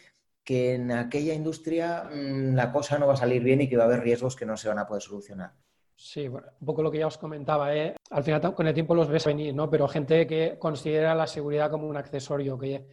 que 0.46 0.76
en 0.76 0.92
aquella 0.92 1.34
industria 1.34 2.04
mm, 2.04 2.54
la 2.54 2.72
cosa 2.72 3.00
no 3.00 3.08
va 3.08 3.14
a 3.14 3.18
salir 3.18 3.44
bien 3.44 3.62
y 3.62 3.68
que 3.68 3.76
va 3.76 3.84
a 3.84 3.88
haber 3.88 4.02
riesgos 4.02 4.36
que 4.36 4.46
no 4.46 4.56
se 4.56 4.70
van 4.70 4.80
a 4.80 4.88
poder 4.88 5.02
solucionar. 5.02 5.54
Sí, 5.98 6.28
un 6.28 6.42
poco 6.64 6.84
lo 6.84 6.92
que 6.92 7.00
ya 7.00 7.08
os 7.08 7.18
comentaba, 7.18 7.76
¿eh? 7.76 7.96
al 8.12 8.24
final 8.24 8.54
con 8.54 8.68
el 8.68 8.74
tiempo 8.74 8.94
los 8.94 9.08
ves 9.08 9.26
venir, 9.26 9.56
¿no? 9.56 9.70
Pero 9.70 9.88
gente 9.88 10.28
que 10.28 10.60
considera 10.60 11.16
la 11.16 11.26
seguridad 11.26 11.72
como 11.72 11.88
un 11.88 11.98
accesorio, 11.98 12.60
que 12.60 12.86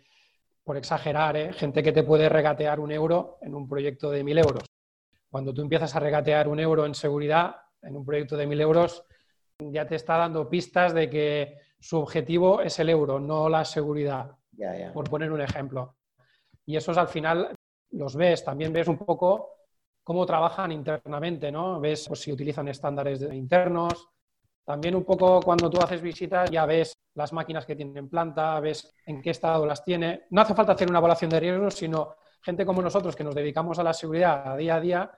por 0.65 0.77
exagerar, 0.77 1.37
¿eh? 1.37 1.53
gente 1.53 1.83
que 1.83 1.93
te 1.93 2.05
puede 2.05 2.29
regatear 2.29 2.81
un 2.81 2.93
euro 2.93 3.39
en 3.43 3.55
un 3.55 3.69
proyecto 3.69 4.11
de 4.11 4.25
mil 4.25 4.39
euros. 4.39 4.65
Cuando 5.29 5.53
tú 5.53 5.63
empiezas 5.63 5.95
a 5.95 6.01
regatear 6.01 6.49
un 6.49 6.61
euro 6.61 6.87
en 6.87 6.95
seguridad 6.95 7.57
en 7.83 7.97
un 7.97 8.05
proyecto 8.05 8.37
de 8.37 8.47
mil 8.47 8.61
euros, 8.61 9.05
ya 9.59 9.87
te 9.87 9.97
está 9.97 10.17
dando 10.17 10.49
pistas 10.49 10.95
de 10.95 11.11
que 11.11 11.59
su 11.81 11.99
objetivo 11.99 12.63
es 12.63 12.79
el 12.79 12.89
euro, 12.89 13.19
no 13.19 13.49
la 13.49 13.65
seguridad, 13.65 14.37
por 14.95 15.11
poner 15.11 15.33
un 15.33 15.41
ejemplo 15.41 15.97
y 16.73 16.77
esos 16.77 16.97
al 16.97 17.09
final 17.09 17.55
los 17.91 18.17
ves, 18.17 18.43
también 18.43 18.73
ves 18.73 18.89
un 18.89 18.97
poco 18.97 19.51
cómo 20.03 20.25
trabajan 20.25 20.73
internamente, 20.73 21.53
¿no? 21.53 21.79
Ves 21.79 22.09
pues, 22.09 22.21
si 22.21 22.33
utilizan 22.33 22.67
estándares 22.69 23.21
internos, 23.31 24.09
también 24.65 24.95
un 24.95 25.05
poco 25.05 25.43
cuando 25.43 25.69
tú 25.69 25.79
haces 25.83 26.01
visitas 26.01 26.51
ya 26.51 26.65
ves 26.65 26.95
las 27.15 27.35
máquinas 27.35 27.67
que 27.67 27.77
tienen 27.77 27.99
en 27.99 28.09
planta, 28.09 28.59
ves 28.59 28.95
en 29.05 29.21
qué 29.21 29.31
estado 29.31 29.67
las 29.67 29.85
tiene. 29.85 30.23
No 30.31 30.41
hace 30.41 30.55
falta 30.55 30.73
hacer 30.73 30.89
una 30.89 30.99
evaluación 30.99 31.31
de 31.31 31.41
riesgos, 31.41 31.75
sino 31.75 32.15
gente 32.41 32.65
como 32.65 32.81
nosotros 32.81 33.15
que 33.15 33.25
nos 33.25 33.35
dedicamos 33.35 33.79
a 33.79 33.83
la 33.83 33.93
seguridad 33.93 34.51
a 34.51 34.57
día 34.57 34.77
a 34.77 34.81
día, 34.81 35.11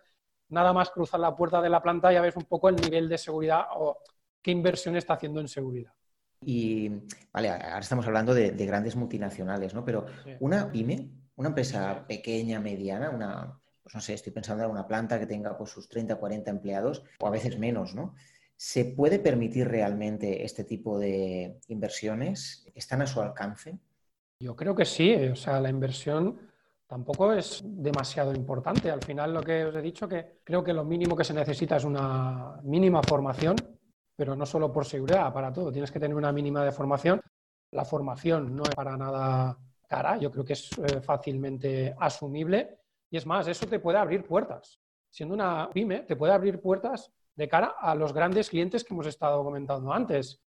nada 0.48 0.72
más 0.72 0.90
cruzar 0.90 1.20
la 1.20 1.36
puerta 1.36 1.62
de 1.62 1.70
la 1.70 1.80
planta 1.80 2.12
ya 2.12 2.20
ves 2.20 2.34
un 2.34 2.46
poco 2.46 2.68
el 2.68 2.74
nivel 2.74 3.08
de 3.08 3.16
seguridad 3.16 3.66
o 3.76 3.98
qué 4.42 4.50
inversión 4.50 4.96
está 4.96 5.14
haciendo 5.14 5.40
en 5.40 5.46
seguridad. 5.46 5.92
Y, 6.40 6.90
vale, 7.32 7.48
ahora 7.48 7.78
estamos 7.78 8.04
hablando 8.08 8.34
de, 8.34 8.50
grandes 8.66 8.96
multinacionales, 8.96 9.72
¿no? 9.72 9.84
Pero 9.84 10.04
una 10.40 10.70
pyme 10.72 11.23
una 11.36 11.48
empresa 11.48 12.04
pequeña, 12.06 12.60
mediana, 12.60 13.10
una, 13.10 13.60
pues 13.82 13.94
no 13.94 14.00
sé, 14.00 14.14
estoy 14.14 14.32
pensando 14.32 14.64
en 14.64 14.70
una 14.70 14.86
planta 14.86 15.18
que 15.18 15.26
tenga 15.26 15.56
pues, 15.56 15.70
sus 15.70 15.88
30, 15.88 16.16
40 16.16 16.50
empleados 16.50 17.04
o 17.20 17.26
a 17.26 17.30
veces 17.30 17.58
menos, 17.58 17.94
¿no? 17.94 18.14
¿Se 18.56 18.84
puede 18.84 19.18
permitir 19.18 19.68
realmente 19.68 20.44
este 20.44 20.64
tipo 20.64 20.98
de 20.98 21.60
inversiones? 21.68 22.66
¿Están 22.74 23.02
a 23.02 23.06
su 23.06 23.20
alcance? 23.20 23.78
Yo 24.38 24.54
creo 24.54 24.74
que 24.74 24.84
sí, 24.84 25.12
o 25.14 25.36
sea, 25.36 25.60
la 25.60 25.70
inversión 25.70 26.38
tampoco 26.86 27.32
es 27.32 27.62
demasiado 27.64 28.32
importante. 28.32 28.90
Al 28.90 29.02
final 29.02 29.34
lo 29.34 29.42
que 29.42 29.64
os 29.64 29.74
he 29.74 29.82
dicho 29.82 30.08
que 30.08 30.40
creo 30.44 30.62
que 30.62 30.72
lo 30.72 30.84
mínimo 30.84 31.16
que 31.16 31.24
se 31.24 31.34
necesita 31.34 31.76
es 31.76 31.84
una 31.84 32.60
mínima 32.62 33.02
formación, 33.02 33.56
pero 34.14 34.36
no 34.36 34.46
solo 34.46 34.72
por 34.72 34.86
seguridad, 34.86 35.32
para 35.32 35.52
todo. 35.52 35.72
Tienes 35.72 35.90
que 35.90 36.00
tener 36.00 36.16
una 36.16 36.32
mínima 36.32 36.64
de 36.64 36.72
formación. 36.72 37.20
La 37.72 37.84
formación 37.84 38.54
no 38.54 38.62
es 38.62 38.74
para 38.74 38.96
nada 38.96 39.58
cara, 39.88 40.16
yo 40.16 40.30
creo 40.30 40.44
que 40.44 40.54
es 40.54 40.70
eh, 40.78 41.00
fácilmente 41.00 41.94
asumible. 41.98 42.78
Y 43.10 43.16
es 43.16 43.26
más, 43.26 43.46
eso 43.48 43.66
te 43.66 43.78
puede 43.78 43.98
abrir 43.98 44.24
puertas. 44.24 44.80
Siendo 45.10 45.34
una 45.34 45.70
pyme, 45.72 46.00
te 46.00 46.16
puede 46.16 46.32
abrir 46.32 46.60
puertas 46.60 47.12
de 47.36 47.48
cara 47.48 47.76
a 47.78 47.94
los 47.94 48.12
grandes 48.12 48.50
clientes 48.50 48.84
que 48.84 48.94
hemos 48.94 49.06
estado 49.06 49.42
comentando 49.44 49.92
antes. 49.92 50.40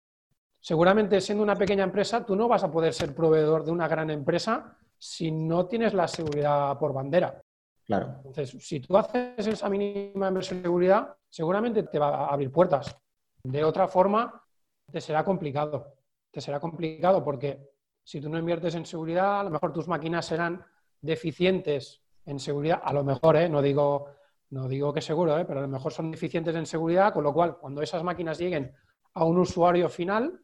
Seguramente 0.60 1.20
siendo 1.20 1.42
una 1.42 1.56
pequeña 1.56 1.84
empresa, 1.84 2.24
tú 2.24 2.34
no 2.36 2.48
vas 2.48 2.64
a 2.64 2.70
poder 2.70 2.94
ser 2.94 3.14
proveedor 3.14 3.64
de 3.64 3.70
una 3.70 3.88
gran 3.88 4.10
empresa 4.10 4.78
si 4.98 5.30
no 5.30 5.66
tienes 5.66 5.92
la 5.92 6.08
seguridad 6.08 6.78
por 6.78 6.94
bandera. 6.94 7.42
Claro. 7.84 8.14
Entonces, 8.24 8.56
si 8.66 8.80
tú 8.80 8.96
haces 8.96 9.46
esa 9.46 9.68
mínima 9.68 10.28
inversión 10.28 10.60
de 10.60 10.68
seguridad, 10.68 11.14
seguramente 11.28 11.82
te 11.82 11.98
va 11.98 12.26
a 12.26 12.28
abrir 12.28 12.50
puertas. 12.50 12.96
De 13.42 13.62
otra 13.62 13.86
forma, 13.88 14.42
te 14.90 15.00
será 15.00 15.22
complicado. 15.22 15.94
Te 16.30 16.40
será 16.40 16.58
complicado 16.60 17.22
porque 17.22 17.73
si 18.04 18.20
tú 18.20 18.28
no 18.28 18.38
inviertes 18.38 18.74
en 18.74 18.86
seguridad, 18.86 19.40
a 19.40 19.44
lo 19.44 19.50
mejor 19.50 19.72
tus 19.72 19.88
máquinas 19.88 20.26
serán 20.26 20.64
deficientes 21.00 22.02
en 22.26 22.38
seguridad, 22.38 22.80
a 22.82 22.92
lo 22.92 23.02
mejor, 23.02 23.36
¿eh? 23.36 23.48
no, 23.48 23.60
digo, 23.60 24.08
no 24.50 24.68
digo 24.68 24.92
que 24.92 25.00
seguro, 25.00 25.38
¿eh? 25.38 25.44
pero 25.44 25.60
a 25.60 25.62
lo 25.62 25.68
mejor 25.68 25.92
son 25.92 26.10
deficientes 26.10 26.54
en 26.54 26.66
seguridad, 26.66 27.12
con 27.12 27.24
lo 27.24 27.32
cual 27.32 27.56
cuando 27.56 27.82
esas 27.82 28.02
máquinas 28.02 28.38
lleguen 28.38 28.72
a 29.14 29.24
un 29.24 29.38
usuario 29.38 29.88
final, 29.88 30.40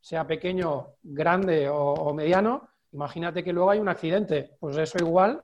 sea 0.00 0.26
pequeño, 0.26 0.96
grande 1.02 1.68
o, 1.68 2.12
mediano, 2.14 2.68
imagínate 2.92 3.44
que 3.44 3.52
luego 3.52 3.70
hay 3.70 3.78
un 3.78 3.88
accidente. 3.88 4.56
Pues 4.58 4.76
eso 4.76 4.98
igual, 4.98 5.42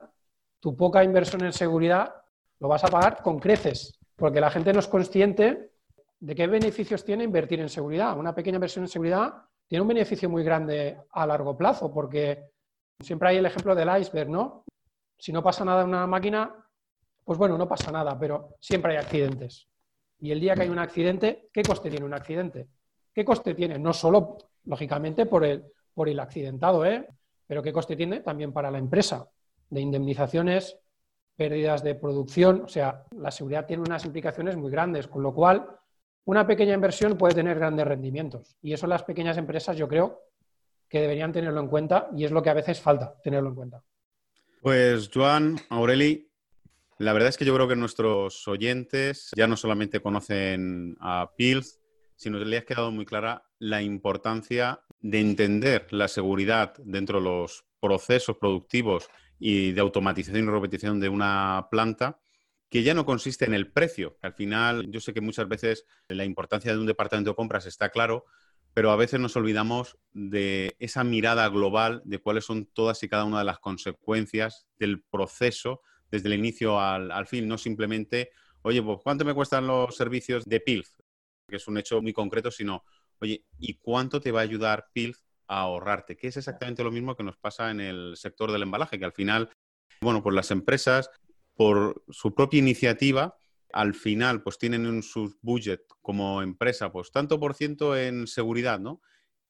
tu 0.59 0.75
poca 0.75 1.03
inversión 1.03 1.43
en 1.45 1.53
seguridad 1.53 2.13
lo 2.59 2.67
vas 2.67 2.83
a 2.83 2.87
pagar 2.87 3.21
con 3.21 3.39
creces, 3.39 3.99
porque 4.15 4.41
la 4.41 4.49
gente 4.49 4.73
no 4.73 4.79
es 4.79 4.87
consciente 4.87 5.71
de 6.19 6.35
qué 6.35 6.47
beneficios 6.47 7.05
tiene 7.05 7.23
invertir 7.23 7.59
en 7.59 7.69
seguridad. 7.69 8.17
Una 8.17 8.33
pequeña 8.33 8.55
inversión 8.55 8.85
en 8.85 8.89
seguridad 8.89 9.43
tiene 9.67 9.81
un 9.81 9.87
beneficio 9.87 10.29
muy 10.29 10.43
grande 10.43 10.97
a 11.11 11.25
largo 11.25 11.57
plazo, 11.57 11.93
porque 11.93 12.51
siempre 12.99 13.29
hay 13.29 13.37
el 13.37 13.45
ejemplo 13.45 13.75
del 13.75 13.89
iceberg, 13.99 14.29
¿no? 14.29 14.63
Si 15.17 15.31
no 15.31 15.43
pasa 15.43 15.65
nada 15.65 15.81
en 15.81 15.89
una 15.89 16.07
máquina, 16.07 16.55
pues 17.23 17.37
bueno, 17.37 17.57
no 17.57 17.67
pasa 17.67 17.91
nada, 17.91 18.17
pero 18.17 18.55
siempre 18.59 18.93
hay 18.93 18.97
accidentes. 18.99 19.67
Y 20.19 20.31
el 20.31 20.39
día 20.39 20.55
que 20.55 20.63
hay 20.63 20.69
un 20.69 20.79
accidente, 20.79 21.49
¿qué 21.51 21.61
coste 21.61 21.89
tiene 21.89 22.05
un 22.05 22.13
accidente? 22.13 22.67
¿Qué 23.13 23.25
coste 23.25 23.53
tiene? 23.53 23.77
No 23.77 23.93
solo, 23.93 24.37
lógicamente, 24.65 25.25
por 25.25 25.43
el, 25.43 25.65
por 25.93 26.07
el 26.07 26.19
accidentado, 26.19 26.85
¿eh? 26.85 27.07
pero 27.45 27.61
qué 27.61 27.73
coste 27.73 27.95
tiene 27.95 28.21
también 28.21 28.53
para 28.53 28.71
la 28.71 28.77
empresa, 28.77 29.27
de 29.69 29.81
indemnizaciones, 29.81 30.79
pérdidas 31.35 31.83
de 31.83 31.95
producción. 31.95 32.61
O 32.61 32.67
sea, 32.67 33.05
la 33.11 33.31
seguridad 33.31 33.65
tiene 33.65 33.83
unas 33.83 34.05
implicaciones 34.05 34.55
muy 34.55 34.71
grandes, 34.71 35.07
con 35.07 35.23
lo 35.23 35.33
cual 35.33 35.67
una 36.27 36.45
pequeña 36.45 36.73
inversión 36.73 37.17
puede 37.17 37.35
tener 37.35 37.57
grandes 37.57 37.87
rendimientos. 37.87 38.57
Y 38.61 38.73
eso 38.73 38.85
las 38.85 39.03
pequeñas 39.03 39.37
empresas 39.37 39.77
yo 39.77 39.87
creo 39.87 40.23
que 40.89 40.99
deberían 40.99 41.31
tenerlo 41.31 41.61
en 41.61 41.69
cuenta 41.69 42.09
y 42.15 42.25
es 42.25 42.31
lo 42.31 42.43
que 42.43 42.49
a 42.49 42.53
veces 42.53 42.81
falta, 42.81 43.15
tenerlo 43.23 43.49
en 43.49 43.55
cuenta. 43.55 43.83
Pues 44.61 45.09
Joan, 45.13 45.57
Aureli, 45.69 46.29
la 46.97 47.13
verdad 47.13 47.29
es 47.29 47.37
que 47.37 47.45
yo 47.45 47.55
creo 47.55 47.69
que 47.69 47.77
nuestros 47.77 48.45
oyentes 48.45 49.31
ya 49.37 49.47
no 49.47 49.55
solamente 49.55 50.01
conocen 50.01 50.97
a 50.99 51.31
PILS, 51.37 51.79
sino 52.17 52.39
que 52.39 52.45
les 52.45 52.61
ha 52.61 52.65
quedado 52.65 52.91
muy 52.91 53.05
clara 53.05 53.43
la 53.59 53.81
importancia 53.81 54.81
de 54.99 55.21
entender 55.21 55.87
la 55.91 56.09
seguridad 56.09 56.73
dentro 56.83 57.19
de 57.19 57.25
los 57.25 57.63
procesos 57.79 58.35
productivos 58.35 59.09
y 59.39 59.71
de 59.71 59.79
automatización 59.79 60.43
y 60.43 60.47
robotización 60.47 60.99
de 60.99 61.07
una 61.07 61.69
planta 61.71 62.19
que 62.69 62.83
ya 62.83 62.93
no 62.93 63.05
consiste 63.05 63.45
en 63.45 63.53
el 63.53 63.71
precio. 63.71 64.17
Al 64.21 64.33
final, 64.33 64.91
yo 64.91 64.99
sé 64.99 65.13
que 65.13 65.21
muchas 65.21 65.47
veces 65.47 65.85
la 66.07 66.25
importancia 66.25 66.73
de 66.73 66.79
un 66.79 66.85
departamento 66.85 67.31
de 67.31 67.35
compras 67.35 67.65
está 67.65 67.89
claro, 67.89 68.25
pero 68.73 68.91
a 68.91 68.95
veces 68.95 69.19
nos 69.19 69.35
olvidamos 69.35 69.97
de 70.11 70.75
esa 70.79 71.03
mirada 71.03 71.47
global 71.49 72.01
de 72.05 72.19
cuáles 72.19 72.45
son 72.45 72.65
todas 72.65 73.01
y 73.03 73.09
cada 73.09 73.23
una 73.23 73.39
de 73.39 73.45
las 73.45 73.59
consecuencias 73.59 74.67
del 74.77 75.01
proceso 75.01 75.81
desde 76.11 76.27
el 76.27 76.35
inicio 76.35 76.79
al, 76.79 77.27
fin, 77.27 77.47
no 77.47 77.57
simplemente, 77.57 78.31
oye, 78.61 78.81
pues 78.81 78.99
¿cuánto 79.03 79.25
me 79.25 79.33
cuestan 79.33 79.67
los 79.67 79.95
servicios 79.95 80.45
de 80.45 80.59
PILF? 80.59 80.89
Que 81.47 81.55
es 81.55 81.67
un 81.67 81.77
hecho 81.77 82.01
muy 82.01 82.13
concreto, 82.13 82.51
sino, 82.51 82.83
oye, 83.19 83.43
¿y 83.57 83.75
cuánto 83.75 84.21
te 84.21 84.31
va 84.31 84.41
a 84.41 84.43
ayudar 84.43 84.87
PILF 84.93 85.17
a 85.47 85.61
ahorrarte? 85.61 86.15
Que 86.15 86.27
es 86.27 86.37
exactamente 86.37 86.83
lo 86.83 86.91
mismo 86.91 87.15
que 87.15 87.23
nos 87.23 87.37
pasa 87.37 87.71
en 87.71 87.81
el 87.81 88.15
sector 88.15 88.51
del 88.51 88.61
embalaje, 88.61 88.99
que 88.99 89.05
al 89.05 89.13
final, 89.13 89.49
bueno, 90.01 90.21
pues 90.21 90.35
las 90.35 90.51
empresas 90.51 91.09
por 91.57 92.03
su 92.09 92.33
propia 92.33 92.59
iniciativa, 92.59 93.35
al 93.73 93.93
final, 93.93 94.41
pues 94.43 94.57
tienen 94.57 94.85
en 94.85 95.03
su 95.03 95.37
budget 95.41 95.81
como 96.01 96.41
empresa, 96.41 96.91
pues 96.91 97.11
tanto 97.11 97.39
por 97.39 97.53
ciento 97.53 97.97
en 97.97 98.27
seguridad, 98.27 98.79
¿no? 98.79 99.01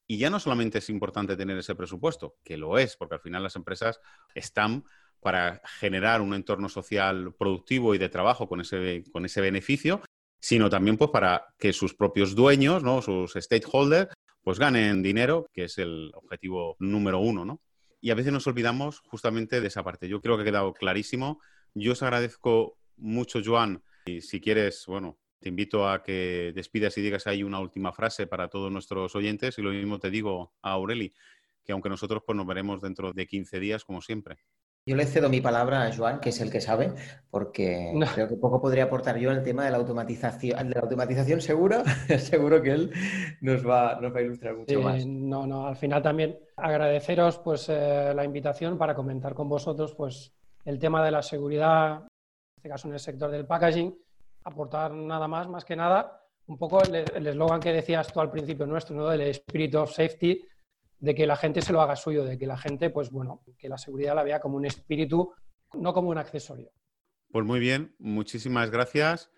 Y 0.08 0.18
ya 0.18 0.30
no 0.30 0.39
solamente 0.39 0.78
es 0.78 0.89
importante 0.89 1.36
tener 1.36 1.58
ese 1.58 1.76
presupuesto, 1.76 2.38
que 2.43 2.58
lo 2.58 2.80
es, 2.80 2.95
porque 2.95 3.16
al 3.16 3.22
final 3.22 3.43
las 3.43 3.58
empresas 3.58 3.99
están 4.34 4.86
para 5.20 5.62
generar 5.80 6.22
un 6.22 6.34
entorno 6.34 6.70
social 6.70 7.34
productivo 7.38 7.93
y 7.93 7.97
de 7.97 8.10
trabajo 8.10 8.47
con 8.47 8.62
ese, 8.62 9.03
con 9.12 9.26
ese 9.26 9.41
beneficio, 9.41 10.01
sino 10.39 10.70
también 10.70 10.97
pues 10.97 11.12
para 11.12 11.45
que 11.60 11.74
sus 11.74 11.93
propios 11.93 12.36
dueños, 12.36 12.84
¿no? 12.84 13.01
sus 13.01 13.34
stakeholders, 13.34 14.14
pues 14.41 14.60
ganen 14.60 15.03
dinero, 15.03 15.47
que 15.51 15.66
es 15.66 15.78
el 15.78 16.12
objetivo 16.14 16.78
número 16.80 17.20
uno, 17.20 17.43
¿no? 17.43 17.60
Y 17.99 18.12
a 18.12 18.16
veces 18.16 18.32
nos 18.32 18.47
olvidamos 18.47 19.01
justamente 19.01 19.60
de 19.60 19.68
esa 19.68 19.84
parte. 19.84 20.08
Yo 20.08 20.22
creo 20.22 20.38
que 20.38 20.43
ha 20.43 20.45
quedado 20.45 20.74
clarísimo 20.74 21.41
yo 21.80 21.94
os 21.94 22.04
agradezco 22.04 22.78
mucho, 22.98 23.40
Joan. 23.44 23.84
Y 24.06 24.22
si 24.22 24.40
quieres, 24.40 24.86
bueno, 24.88 25.18
te 25.40 25.50
invito 25.50 25.88
a 25.88 26.04
que 26.04 26.52
despidas 26.56 26.98
y 26.98 27.02
digas 27.02 27.28
ahí 27.28 27.44
una 27.44 27.60
última 27.60 27.92
frase 27.92 28.28
para 28.28 28.50
todos 28.50 28.72
nuestros 28.72 29.16
oyentes. 29.16 29.58
Y 29.58 29.62
lo 29.62 29.72
mismo 29.72 30.00
te 30.00 30.10
digo 30.10 30.54
a 30.62 30.72
Aureli, 30.72 31.14
que 31.64 31.74
aunque 31.74 31.90
nosotros 31.90 32.24
pues, 32.26 32.36
nos 32.36 32.48
veremos 32.48 32.82
dentro 32.82 33.14
de 33.14 33.28
15 33.28 33.60
días, 33.60 33.84
como 33.84 34.02
siempre. 34.02 34.38
Yo 34.86 34.96
le 34.96 35.06
cedo 35.06 35.28
mi 35.28 35.42
palabra 35.42 35.86
a 35.86 35.94
Joan, 35.94 36.22
que 36.22 36.30
es 36.30 36.40
el 36.40 36.50
que 36.50 36.62
sabe, 36.62 36.94
porque 37.30 37.92
creo 38.14 38.30
que 38.30 38.38
poco 38.38 38.62
podría 38.62 38.86
aportar 38.86 39.18
yo 39.18 39.30
en 39.32 39.40
el 39.40 39.44
tema 39.44 39.66
de 39.66 39.72
la 39.72 39.78
automatización. 39.78 40.70
De 40.70 40.76
la 40.76 40.80
automatización 40.80 41.42
seguro, 41.42 41.84
seguro 42.20 42.62
que 42.62 42.72
él 42.72 42.92
nos 43.42 43.68
va, 43.68 44.00
nos 44.00 44.16
va 44.16 44.20
a 44.20 44.22
ilustrar 44.22 44.56
mucho 44.56 44.80
más. 44.80 45.06
No, 45.06 45.46
no, 45.46 45.68
al 45.68 45.76
final 45.76 46.02
también 46.02 46.40
agradeceros 46.56 47.38
pues 47.40 47.68
eh, 47.68 48.14
la 48.16 48.24
invitación 48.24 48.78
para 48.78 48.96
comentar 48.96 49.34
con 49.34 49.50
vosotros 49.50 49.94
pues 49.94 50.32
el 50.68 50.80
tema 50.80 51.03
de 51.03 51.11
la 51.11 51.24
seguridad, 51.24 51.99
en 52.01 52.57
este 52.57 52.70
caso 52.70 52.88
en 52.89 52.93
el 52.93 52.99
sector 52.99 53.32
del 53.32 53.45
packaging, 53.45 53.97
aportar 54.43 54.91
nada 54.91 55.26
más, 55.26 55.47
más 55.47 55.63
que 55.63 55.78
nada, 55.78 56.22
un 56.45 56.57
poco 56.57 56.84
el 56.84 57.26
eslogan 57.26 57.61
que 57.61 57.72
decías 57.72 58.11
tú 58.11 58.20
al 58.20 58.30
principio 58.30 58.65
nuestro, 58.65 58.93
¿no? 58.93 59.07
Del 59.07 59.22
spirit 59.22 59.76
of 59.76 59.93
safety, 59.93 60.45
de 60.99 61.15
que 61.15 61.26
la 61.26 61.38
gente 61.38 61.61
se 61.61 61.72
lo 61.72 61.82
haga 61.82 61.95
suyo, 61.95 62.26
de 62.26 62.38
que 62.38 62.45
la 62.45 62.57
gente, 62.57 62.89
pues 62.89 63.11
bueno, 63.11 63.43
que 63.57 63.70
la 63.70 63.78
seguridad 63.78 64.13
la 64.13 64.24
vea 64.24 64.41
como 64.41 64.57
un 64.57 64.65
espíritu, 64.65 65.34
no 65.74 65.93
como 65.93 66.09
un 66.09 66.18
accesorio. 66.18 66.70
Pues 67.32 67.45
muy 67.45 67.61
bien, 67.61 67.95
muchísimas 67.97 68.70
gracias. 68.70 69.32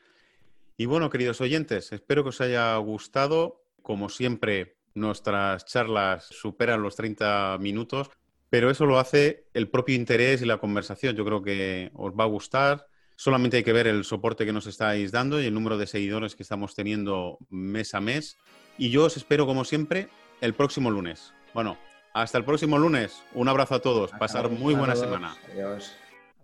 Y 0.77 0.87
bueno, 0.87 1.11
queridos 1.11 1.41
oyentes, 1.41 1.91
espero 1.91 2.23
que 2.23 2.29
os 2.29 2.41
haya 2.41 2.75
gustado. 2.77 3.65
Como 3.83 4.09
siempre, 4.09 4.77
nuestras 4.95 5.65
charlas 5.65 6.25
superan 6.25 6.81
los 6.81 6.95
30 6.95 7.55
minutos. 7.59 8.09
Pero 8.49 8.69
eso 8.69 8.85
lo 8.85 8.99
hace 8.99 9.45
el 9.53 9.69
propio 9.69 9.95
interés 9.95 10.41
y 10.41 10.45
la 10.45 10.57
conversación. 10.57 11.15
Yo 11.15 11.25
creo 11.25 11.41
que 11.41 11.91
os 11.93 12.13
va 12.13 12.23
a 12.23 12.27
gustar. 12.27 12.87
Solamente 13.15 13.57
hay 13.57 13.63
que 13.63 13.73
ver 13.73 13.87
el 13.87 14.03
soporte 14.05 14.45
que 14.45 14.53
nos 14.53 14.65
estáis 14.65 15.11
dando 15.11 15.41
y 15.41 15.45
el 15.45 15.53
número 15.53 15.77
de 15.77 15.87
seguidores 15.87 16.35
que 16.35 16.43
estamos 16.43 16.73
teniendo 16.73 17.37
mes 17.49 17.93
a 17.93 18.01
mes. 18.01 18.37
Y 18.77 18.89
yo 18.89 19.05
os 19.05 19.17
espero, 19.17 19.45
como 19.45 19.65
siempre, 19.65 20.07
el 20.41 20.53
próximo 20.53 20.89
lunes. 20.89 21.33
Bueno, 21.53 21.77
hasta 22.13 22.37
el 22.37 22.45
próximo 22.45 22.77
lunes. 22.77 23.21
Un 23.33 23.49
abrazo 23.49 23.75
a 23.75 23.79
todos. 23.81 24.11
Pasar 24.11 24.49
muy 24.49 24.73
buena 24.73 24.95
semana. 24.95 25.35
Adiós. 25.51 25.95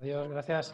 Adiós, 0.01 0.29
gracias. 0.29 0.73